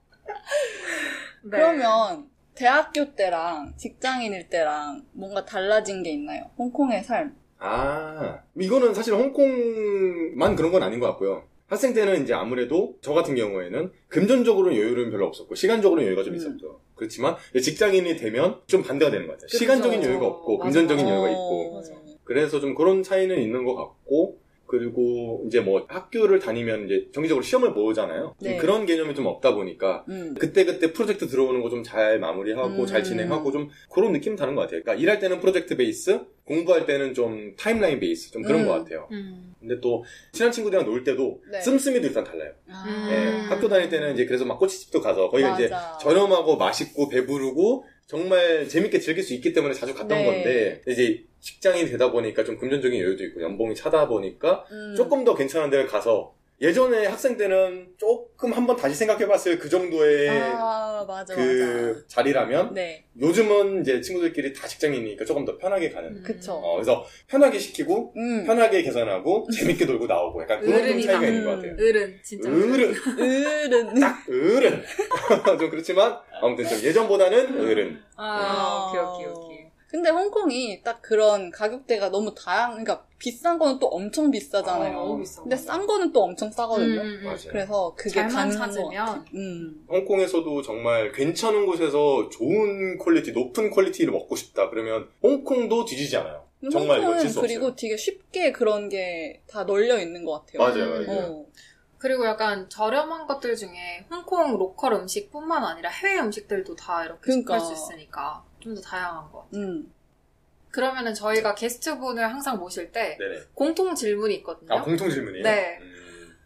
네. 1.44 1.50
그러면 1.58 2.26
대학교 2.56 3.14
때랑 3.14 3.74
직장인일 3.76 4.48
때랑 4.48 5.04
뭔가 5.12 5.44
달라진 5.44 6.02
게 6.02 6.10
있나요? 6.10 6.50
홍콩의 6.58 7.04
삶. 7.04 7.36
아, 7.58 8.40
이거는 8.58 8.94
사실 8.94 9.14
홍콩만 9.14 10.56
그런 10.56 10.72
건 10.72 10.82
아닌 10.82 10.98
것 10.98 11.06
같고요. 11.08 11.44
학생 11.68 11.94
때는 11.94 12.22
이제 12.22 12.32
아무래도 12.32 12.96
저 13.00 13.12
같은 13.12 13.34
경우에는 13.34 13.90
금전적으로는 14.08 14.76
여유는 14.78 15.10
별로 15.10 15.26
없었고 15.26 15.54
시간적으로는 15.54 16.06
여유가 16.06 16.22
좀 16.22 16.34
음. 16.34 16.36
있었죠. 16.36 16.80
그렇지만 16.94 17.36
이제 17.50 17.60
직장인이 17.60 18.16
되면 18.16 18.60
좀 18.66 18.82
반대가 18.82 19.10
되는 19.10 19.26
것 19.26 19.32
같아요. 19.32 19.46
그렇죠. 19.48 19.58
시간적인 19.58 20.02
여유가 20.02 20.26
없고 20.26 20.58
맞아, 20.58 20.64
금전적인. 20.66 21.08
여유가 21.08 21.26
어, 21.26 21.30
있고 21.30 21.74
맞아. 21.74 21.92
그래서 22.24 22.60
좀 22.60 22.74
그런 22.74 23.02
차이는 23.02 23.40
있는 23.40 23.64
것 23.64 23.74
같고 23.74 24.38
그리고 24.66 25.44
이제 25.46 25.60
뭐 25.60 25.84
학교를 25.88 26.40
다니면 26.40 26.86
이제 26.86 27.08
정기적으로 27.12 27.42
시험을 27.42 27.72
보잖아요. 27.74 28.34
좀 28.42 28.50
네. 28.52 28.56
그런 28.56 28.86
개념이 28.86 29.14
좀 29.14 29.26
없다 29.26 29.54
보니까 29.54 30.04
음. 30.08 30.34
그때그때 30.38 30.92
프로젝트 30.92 31.26
들어오는 31.28 31.60
거 31.62 31.70
좀 31.70 31.82
잘 31.82 32.18
마무리하고 32.18 32.82
음. 32.82 32.86
잘 32.86 33.02
진행하고 33.04 33.52
좀 33.52 33.68
그런 33.92 34.12
느낌 34.12 34.34
다른 34.36 34.54
것 34.54 34.62
같아요. 34.62 34.82
그러니까 34.82 34.94
일할 35.02 35.18
때는 35.18 35.40
프로젝트 35.40 35.76
베이스, 35.76 36.20
공부할 36.44 36.86
때는 36.86 37.12
좀 37.14 37.54
타임라인 37.56 38.00
베이스, 38.00 38.30
좀 38.32 38.42
그런 38.42 38.62
음. 38.62 38.66
것 38.66 38.72
같아요. 38.72 39.08
음. 39.12 39.54
근데 39.60 39.80
또 39.80 40.04
친한 40.32 40.52
친구들이랑 40.52 40.86
놀 40.88 41.02
때도 41.04 41.42
네. 41.50 41.60
씀씀이도 41.60 42.06
일단 42.06 42.22
달라요. 42.24 42.52
아. 42.70 43.08
예, 43.10 43.16
음. 43.30 43.46
학교 43.50 43.68
다닐 43.68 43.88
때는 43.88 44.14
이제 44.14 44.26
그래서 44.26 44.44
막 44.44 44.58
꼬치집도 44.58 45.00
가서 45.00 45.28
거기가 45.28 45.54
이제. 45.56 45.70
저렴하고 46.00 46.56
맛있고 46.56 47.08
배부르고 47.08 47.84
정말 48.06 48.68
재밌게 48.68 49.00
즐길 49.00 49.24
수 49.24 49.34
있기 49.34 49.52
때문에 49.52 49.74
자주 49.74 49.92
갔던 49.92 50.08
네. 50.08 50.24
건데 50.24 50.80
이제 50.86 51.24
직장인이 51.40 51.90
되다 51.90 52.12
보니까 52.12 52.44
좀 52.44 52.56
금전적인 52.56 53.00
여유도 53.00 53.24
있고 53.24 53.42
연봉이 53.42 53.74
차다 53.74 54.06
보니까 54.06 54.64
음. 54.70 54.94
조금 54.96 55.24
더 55.24 55.34
괜찮은 55.34 55.70
데를 55.70 55.86
가서 55.86 56.34
예전에 56.58 57.04
학생 57.04 57.36
때는 57.36 57.88
조금 57.98 58.50
한번 58.54 58.76
다시 58.76 58.94
생각해봤을 58.94 59.58
그 59.58 59.68
정도의 59.68 60.30
아, 60.30 61.04
맞아, 61.06 61.34
그 61.34 62.02
자리라면 62.08 62.68
맞아. 62.68 62.74
네. 62.74 63.04
요즘은 63.20 63.82
이제 63.82 64.00
친구들끼리 64.00 64.54
다 64.54 64.66
직장인이니까 64.66 65.26
조금 65.26 65.44
더 65.44 65.58
편하게 65.58 65.90
가는. 65.90 66.08
음. 66.16 66.22
그쵸. 66.24 66.54
어, 66.54 66.76
그래서 66.76 67.04
편하게 67.26 67.58
시키고 67.58 68.14
음. 68.16 68.44
편하게 68.46 68.82
계산하고 68.82 69.48
재밌게 69.52 69.84
놀고 69.84 70.06
나오고 70.06 70.42
약간 70.42 70.60
그런 70.62 70.86
좀. 70.86 71.00
차이가 71.02 71.26
있는 71.26 71.44
것 71.44 71.50
같아요. 71.56 71.72
어른 71.74 72.18
진짜. 72.22 72.48
어른, 72.48 72.72
을은. 72.74 74.00
딱 74.00 74.24
어른. 74.26 74.82
좀 75.58 75.70
그렇지만 75.70 76.18
아무튼 76.40 76.66
좀 76.68 76.78
예전보다는 76.82 77.60
어른. 77.60 78.00
아, 78.16 78.88
오케이 78.90 79.02
오케이 79.02 79.26
오케이. 79.44 79.66
근데 79.88 80.10
홍콩이 80.10 80.82
딱 80.82 81.00
그런 81.00 81.50
가격대가 81.50 82.10
너무 82.10 82.34
다양, 82.34 82.70
그러니까 82.72 83.04
비싼 83.18 83.56
거는 83.58 83.78
또 83.78 83.86
엄청 83.86 84.30
비싸잖아요. 84.30 84.98
어, 84.98 85.04
너무 85.06 85.18
비싸. 85.20 85.42
근데 85.42 85.56
싼 85.56 85.86
거는 85.86 86.12
또 86.12 86.24
엄청 86.24 86.50
싸거든요. 86.50 87.00
음, 87.00 87.06
음, 87.06 87.18
음. 87.20 87.24
맞아요. 87.24 87.38
그래서 87.48 87.94
그게 87.96 88.20
가능한 88.22 88.48
것 88.50 88.56
찾으면. 88.56 88.90
같아. 89.06 89.24
음. 89.34 89.86
홍콩에서도 89.88 90.62
정말 90.62 91.12
괜찮은 91.12 91.66
곳에서 91.66 92.28
좋은 92.30 92.98
quality, 92.98 93.30
높은 93.32 93.70
quality를 93.70 94.12
먹고 94.12 94.34
싶다. 94.36 94.68
그러면 94.70 95.08
홍콩도 95.22 95.84
뒤지지 95.84 96.16
않아요. 96.16 96.44
정말 96.72 96.98
홍콩은 96.98 97.20
칠수 97.20 97.40
그리고 97.40 97.66
없어요. 97.66 97.76
되게 97.76 97.96
쉽게 97.96 98.52
그런 98.52 98.88
게 98.88 99.40
다 99.48 99.64
널려 99.64 99.98
있는 100.00 100.24
것 100.24 100.44
같아요. 100.44 100.58
맞아요, 100.84 100.90
맞아요. 101.06 101.20
어. 101.30 101.46
그리고 102.06 102.24
약간 102.24 102.68
저렴한 102.68 103.26
것들 103.26 103.56
중에 103.56 104.06
홍콩 104.08 104.56
local 104.56 104.92
음식뿐만 104.92 105.64
아니라 105.64 105.90
해외 105.90 106.20
음식들도 106.20 106.76
다 106.76 107.02
이렇게 107.04 107.20
그러니까. 107.20 107.54
할수 107.54 107.72
있으니까 107.72 108.44
좀 108.60 108.76
더 108.76 108.80
다양한 108.80 109.32
것 109.32 109.42
같아요. 109.50 109.60
음. 109.60 109.92
그러면은 110.70 111.14
저희가 111.14 111.56
게스트분을 111.56 112.22
항상 112.22 112.58
모실 112.58 112.92
때 112.92 113.16
네네. 113.18 113.40
공통 113.54 113.92
질문이 113.96 114.36
있거든요. 114.36 114.72
아, 114.72 114.82
공통 114.82 115.10
질문이에요? 115.10 115.42
네. 115.42 115.78
음, 115.80 116.36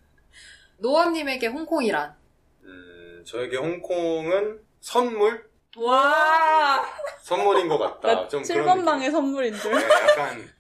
노원님에게 0.79 1.49
홍콩이란? 1.49 2.15
음, 2.63 3.25
저에게 3.27 3.59
홍콩은 3.59 4.61
선물? 4.81 5.47
와 5.77 6.83
선물인 7.21 7.69
것 7.69 7.77
같다. 7.77 8.23
나좀 8.23 8.43
7번 8.45 8.55
그런 8.55 8.85
방의 8.87 9.11
선물인 9.11 9.55
줄. 9.55 9.75
네, 9.75 9.85
약간, 10.09 10.51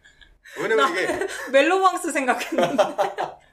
왜냐면 0.58 0.90
이게, 0.92 1.26
멜로망스 1.52 2.12
생각했는데. 2.12 2.82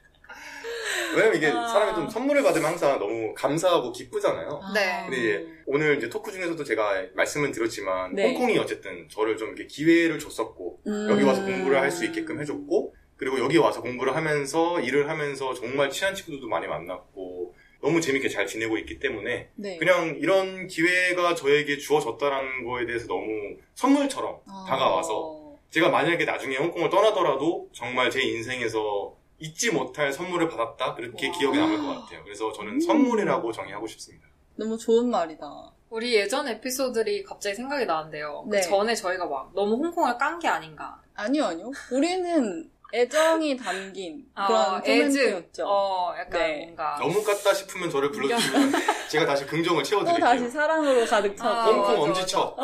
왜냐면 1.18 1.36
이게 1.36 1.48
아. 1.48 1.66
사람이 1.66 1.94
좀 1.94 2.08
선물을 2.08 2.42
받으면 2.42 2.70
항상 2.70 2.98
너무 2.98 3.34
감사하고 3.34 3.92
기쁘잖아요. 3.92 4.60
네. 4.74 5.02
근데 5.02 5.16
이제 5.18 5.46
오늘 5.66 5.96
이제 5.98 6.08
토크 6.08 6.30
중에서도 6.32 6.62
제가 6.62 7.06
말씀은 7.14 7.52
드렸지만 7.52 8.14
네. 8.14 8.28
홍콩이 8.28 8.58
어쨌든 8.58 9.08
저를 9.08 9.36
좀 9.36 9.48
이렇게 9.48 9.66
기회를 9.66 10.18
줬었고 10.18 10.80
음. 10.86 11.08
여기 11.10 11.24
와서 11.24 11.42
공부를 11.44 11.78
할 11.80 11.88
수 11.90 12.04
있게끔 12.04 12.38
해줬고 12.40 12.94
그리고 13.16 13.40
여기 13.40 13.56
와서 13.56 13.80
공부를 13.80 14.14
하면서 14.14 14.78
일을 14.80 15.08
하면서 15.08 15.54
정말 15.54 15.90
친한 15.90 16.14
친구들도 16.14 16.46
많이 16.48 16.66
만났고 16.66 17.54
너무 17.80 18.00
재밌게 18.00 18.28
잘 18.28 18.46
지내고 18.46 18.76
있기 18.78 18.98
때문에 18.98 19.48
네. 19.56 19.76
그냥 19.78 20.16
이런 20.20 20.66
기회가 20.68 21.34
저에게 21.34 21.78
주어졌다는 21.78 22.64
거에 22.64 22.86
대해서 22.86 23.06
너무 23.08 23.56
선물처럼 23.74 24.36
아. 24.46 24.66
다가와서 24.68 25.56
제가 25.70 25.88
만약에 25.88 26.24
나중에 26.24 26.56
홍콩을 26.56 26.90
떠나더라도 26.90 27.68
정말 27.72 28.10
제 28.10 28.20
인생에서 28.22 29.14
잊지 29.38 29.70
못할 29.70 30.12
선물을 30.12 30.48
받았다 30.48 30.94
그렇게 30.94 31.28
와. 31.28 31.38
기억에 31.38 31.58
남을 31.58 31.78
것 31.78 31.86
같아요. 32.02 32.24
그래서 32.24 32.52
저는 32.52 32.74
음. 32.74 32.80
선물이라고 32.80 33.52
정의하고 33.52 33.86
싶습니다. 33.86 34.26
너무 34.56 34.76
좋은 34.76 35.08
말이다. 35.10 35.46
우리 35.90 36.14
예전 36.16 36.46
에피소드들이 36.48 37.22
갑자기 37.22 37.54
생각이 37.56 37.86
나는데요. 37.86 38.44
그 38.50 38.56
네. 38.56 38.60
전에 38.62 38.94
저희가 38.94 39.24
막 39.26 39.50
너무 39.54 39.76
홍콩을 39.76 40.18
깐 40.18 40.38
게 40.38 40.48
아닌가. 40.48 41.00
아니요, 41.14 41.44
아니요. 41.46 41.70
우리는 41.92 42.68
애정이 42.92 43.56
담긴 43.56 44.24
아, 44.34 44.46
그런 44.46 44.80
코멘트였죠. 44.82 45.64
어, 45.66 46.14
약간 46.18 46.40
네. 46.40 46.56
뭔가. 46.64 46.96
너무 46.98 47.22
깠다 47.22 47.54
싶으면 47.54 47.90
저를 47.90 48.10
불러주시면 48.10 48.72
제가 49.10 49.26
다시 49.26 49.46
긍정을 49.46 49.82
또 49.82 49.88
채워드릴게요. 49.88 50.24
다시 50.24 50.48
사랑으로 50.50 51.06
가득 51.06 51.36
차고. 51.36 51.50
아, 51.50 51.64
홍콩 51.66 51.82
맞아, 51.82 52.00
엄지척. 52.02 52.56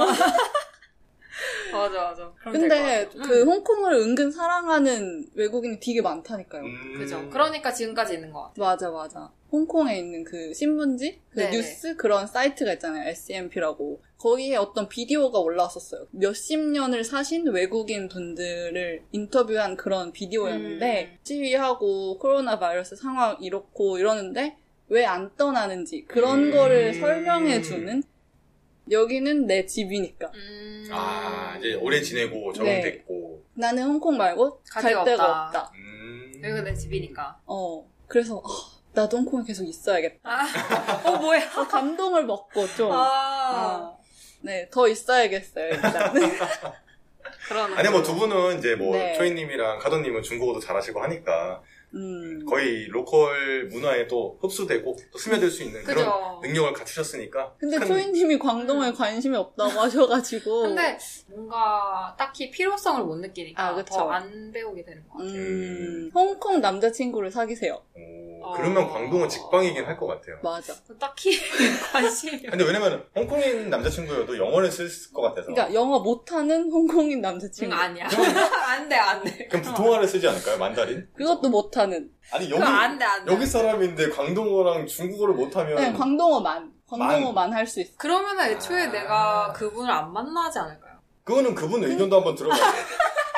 맞아, 1.72 2.02
맞아. 2.02 2.32
그럼 2.40 2.52
근데. 2.52 3.08
그 3.08 3.42
음. 3.42 3.48
홍콩을 3.48 3.94
은근 3.94 4.30
사랑하는 4.30 5.26
외국인이 5.34 5.78
되게 5.80 6.00
많다니까요. 6.02 6.62
음. 6.62 6.94
그죠. 6.98 7.28
그러니까 7.30 7.72
지금까지 7.72 8.14
있는 8.14 8.30
것 8.32 8.42
같아요. 8.42 8.64
맞아, 8.64 8.90
맞아. 8.90 9.30
홍콩에 9.50 9.98
있는 9.98 10.24
그 10.24 10.52
신문지? 10.52 11.20
그 11.30 11.40
네네. 11.40 11.50
뉴스 11.56 11.96
그런 11.96 12.26
사이트가 12.26 12.72
있잖아요. 12.74 13.08
SMP라고. 13.08 14.02
거기에 14.18 14.56
어떤 14.56 14.88
비디오가 14.88 15.38
올라왔었어요. 15.38 16.06
몇십 16.12 16.58
년을 16.58 17.04
사신 17.04 17.46
외국인 17.48 18.08
분들을 18.08 19.02
인터뷰한 19.12 19.76
그런 19.76 20.12
비디오였는데, 20.12 21.10
음. 21.12 21.18
시위하고 21.22 22.18
코로나 22.18 22.58
바이러스 22.58 22.96
상황 22.96 23.36
이렇고 23.40 23.98
이러는데, 23.98 24.56
왜 24.88 25.04
안 25.04 25.30
떠나는지, 25.36 26.04
그런 26.06 26.44
음. 26.46 26.50
거를 26.52 26.94
설명해 26.94 27.62
주는, 27.62 28.02
여기는 28.90 29.46
내 29.46 29.64
집이니까. 29.66 30.30
음. 30.34 30.88
아 30.92 31.56
이제 31.58 31.74
오래 31.74 32.00
지내고 32.02 32.52
적응됐고. 32.52 33.44
나는 33.54 33.84
홍콩 33.84 34.16
말고 34.16 34.60
갈갈 34.70 35.04
데가 35.04 35.24
없다. 35.24 35.46
없다. 35.60 35.72
음. 35.76 36.32
여기가 36.42 36.62
내 36.62 36.74
집이니까. 36.74 37.40
어. 37.46 37.86
그래서, 38.06 38.42
아, 38.44 38.48
나도 38.92 39.16
홍콩에 39.18 39.44
계속 39.46 39.64
있어야겠다. 39.64 40.18
아, 40.22 41.02
어, 41.04 41.16
뭐야. 41.16 41.40
어, 41.56 41.66
감동을 41.66 42.26
먹고 42.26 42.66
좀. 42.76 42.92
아, 42.92 42.96
아, 42.96 43.96
네, 44.42 44.68
더 44.70 44.86
있어야겠어요, 44.86 45.68
일단. 45.74 46.12
그러는. 47.48 47.76
아니 47.76 47.88
뭐 47.90 48.02
두 48.02 48.14
분은 48.14 48.58
이제 48.58 48.74
뭐 48.74 48.94
네. 48.96 49.14
초이님이랑 49.14 49.78
카도님은 49.78 50.22
중국어도 50.22 50.60
잘하시고 50.60 51.02
하니까 51.02 51.62
음. 51.94 52.44
거의 52.46 52.86
로컬 52.88 53.66
문화에 53.68 54.06
또 54.08 54.36
흡수되고 54.40 54.96
또 55.12 55.18
스며들 55.18 55.50
수 55.50 55.62
있는 55.62 55.82
그런 55.84 56.04
그죠. 56.04 56.40
능력을 56.42 56.72
갖추셨으니까. 56.72 57.54
근데 57.58 57.78
큰- 57.78 57.86
초이님이 57.86 58.38
광동에 58.38 58.92
관심이 58.92 59.36
없다고 59.36 59.70
하셔가지고. 59.70 60.62
근데 60.74 60.98
뭔가 61.28 62.14
딱히 62.18 62.50
필요성을 62.50 63.04
못 63.04 63.16
느끼니까 63.16 63.68
아, 63.68 63.74
그쵸. 63.74 63.94
더안 63.94 64.50
배우게 64.52 64.84
되는 64.84 65.02
것 65.08 65.18
같아요. 65.18 65.32
음, 65.32 66.10
홍콩 66.14 66.60
남자친구를 66.60 67.30
사귀세요. 67.30 67.80
오, 67.94 68.33
어. 68.44 68.52
그러면 68.56 68.88
광동은 68.90 69.28
직방이긴 69.28 69.84
할 69.84 69.96
것 69.96 70.06
같아요. 70.06 70.36
맞아. 70.42 70.74
딱히 70.98 71.38
관심이 71.92 72.42
근데 72.42 72.64
왜냐면 72.64 73.04
홍콩인 73.14 73.70
남자친구여도 73.70 74.36
영어를 74.38 74.70
쓸 74.70 74.88
것 75.12 75.22
같아서. 75.22 75.46
그러니까 75.52 75.72
영어 75.72 75.98
못하는 76.00 76.70
홍콩인 76.70 77.18
응, 77.18 77.20
남자친구. 77.22 77.74
아니야. 77.74 78.06
안 78.68 78.88
돼, 78.88 78.96
안 78.96 79.22
돼. 79.24 79.46
그럼 79.48 79.62
부통화를 79.62 80.06
쓰지 80.08 80.26
않을까요? 80.28 80.58
만다린? 80.58 81.06
그것도 81.16 81.48
못하는. 81.48 82.10
아니 82.32 82.50
여기 82.50 82.62
안 82.62 82.98
돼, 82.98 83.04
안 83.04 83.24
돼. 83.24 83.32
여기 83.32 83.46
사람인데 83.46 84.10
광동어랑 84.10 84.86
중국어를 84.86 85.34
못하면 85.34 85.76
네, 85.76 85.92
광동어만. 85.92 86.72
광동어만 86.88 87.52
할 87.52 87.66
수 87.66 87.80
있어. 87.80 87.92
그러면 87.98 88.38
애초에 88.40 88.84
아. 88.84 88.90
내가 88.92 89.52
그분을 89.54 89.90
안 89.90 90.12
만나지 90.12 90.58
않을까요? 90.58 90.94
그거는 91.24 91.54
그분 91.54 91.82
의견도 91.82 92.16
한번 92.16 92.34
들어봐야 92.34 92.60
돼요. 92.60 92.72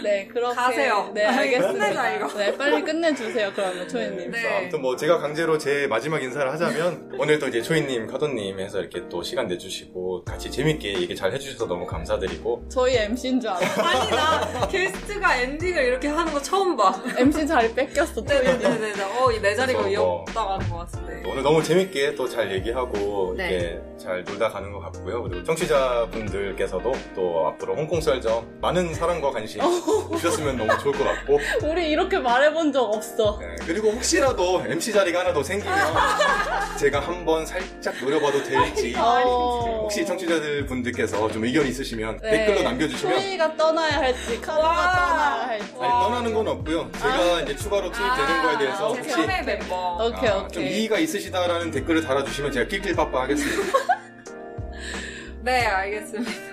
네, 0.02 0.26
그렇게. 0.26 0.54
가세요. 0.54 1.10
네, 1.14 1.24
알겠습니다. 1.26 1.72
끝내자, 1.86 2.14
이거. 2.16 2.28
네, 2.38 2.56
빨리 2.56 2.82
끝내주세요, 2.82 3.52
그러면 3.54 3.88
초이님. 3.88 4.30
네. 4.30 4.58
아무튼 4.58 4.80
뭐 4.82 4.96
제가 4.96 5.18
강제로 5.18 5.58
제 5.58 5.86
마지막 5.88 6.22
인사를 6.22 6.50
하자면 6.52 7.12
오늘 7.18 7.38
또 7.38 7.48
이제 7.48 7.60
초이님, 7.62 8.06
카도님 8.06 8.58
해서 8.60 8.80
이렇게 8.80 9.08
또 9.08 9.22
시간 9.22 9.46
내주시고 9.46 10.24
같이 10.24 10.50
재밌게 10.50 10.94
얘기 11.00 11.14
잘 11.14 11.32
해주셔서 11.32 11.66
너무 11.66 11.86
감사드리고 11.86 12.64
저희 12.68 12.96
MC인 12.96 13.40
줄 13.40 13.50
알아. 13.50 13.60
아니, 13.88 14.10
나 14.10 14.68
게스트가 14.68 15.36
엔딩을 15.36 15.82
이렇게 15.84 16.08
하는 16.08 16.32
거 16.32 16.40
처음 16.40 16.76
봐. 16.76 16.94
MC 17.16 17.46
자리 17.46 17.72
뺏겼어, 17.74 18.24
초이님. 18.24 18.58
네네네네. 18.60 19.02
어, 19.18 19.30
이내 19.32 19.54
자리가 19.54 19.82
그래서 19.82 20.00
뭐- 20.02 20.24
위협당하는 20.24 20.68
것 20.70 20.76
같은데. 20.78 21.22
오늘 21.28 21.42
너무 21.42 21.62
재밌게 21.62 22.14
또 22.14 22.30
잘 22.30 22.52
얘기하고 22.52 23.34
네. 23.36 23.48
이렇게 23.50 23.80
잘 23.98 24.22
놀다 24.24 24.48
가는 24.48 24.70
것 24.72 24.78
같고요. 24.80 25.22
그리고 25.24 25.42
청취자분들께서도 25.44 26.92
또 27.14 27.48
앞으로 27.48 27.74
홍콩 27.74 28.00
썰점 28.00 28.58
많은 28.60 28.94
사랑과 28.94 29.30
관심 29.32 29.60
주셨으면 30.16 30.56
너무 30.56 30.76
좋을 30.78 30.96
것 30.96 31.04
같고 31.04 31.38
우리 31.62 31.90
이렇게 31.90 32.18
말해본 32.18 32.72
적 32.72 32.82
없어. 32.82 33.38
네, 33.40 33.46
그리고 33.66 33.90
혹시라도 33.90 34.62
MC 34.66 34.92
자리가 34.92 35.20
하나 35.20 35.32
더 35.32 35.42
생기면 35.42 35.76
제가 36.78 37.00
한번 37.00 37.44
살짝 37.46 37.94
노려봐도 38.02 38.42
될지 38.42 38.94
어. 38.96 39.80
혹시 39.82 40.04
청취자들 40.04 40.66
분들께서 40.66 41.30
좀 41.30 41.44
의견 41.44 41.66
있으시면 41.66 42.18
네. 42.22 42.30
댓글로 42.30 42.62
남겨주시면 42.62 43.20
초이가 43.20 43.56
떠나야 43.56 43.98
할지, 43.98 44.40
카도가 44.40 44.68
와. 44.68 44.92
떠나야 44.92 45.46
할지. 45.48 45.64
아니 45.80 45.90
떠나는 45.90 46.34
건 46.34 46.48
없고요. 46.48 46.90
제가 46.92 47.40
이제 47.42 47.56
추가로 47.56 47.90
투입되는 47.90 48.42
거에 48.42 48.58
대해서 48.58 48.90
아, 48.90 48.94
제 48.94 49.00
혹시 49.00 49.14
3회 49.16 49.44
멤버. 49.44 50.06
오케이, 50.06 50.28
아, 50.30 50.36
오케이. 50.38 50.48
좀 50.50 50.62
이의가 50.64 50.98
있으시다라는 50.98 51.70
댓글을 51.70 52.02
달아주시면 52.02 52.52
제가 52.52 52.68
낄낄빠빠 52.68 53.22
하겠습니다. 53.22 53.78
네, 55.42 55.64
알겠습니다. 55.66 56.49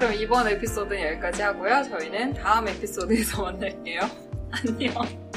그럼 0.00 0.14
이번 0.14 0.48
에피소드는 0.48 1.08
여기까지 1.08 1.42
하고요. 1.42 1.82
저희는 1.90 2.32
다음 2.32 2.66
에피소드에서 2.68 3.42
만날게요. 3.52 4.00
안녕. 4.50 4.94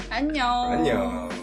안녕. 0.09 0.71
안녕. 0.71 1.42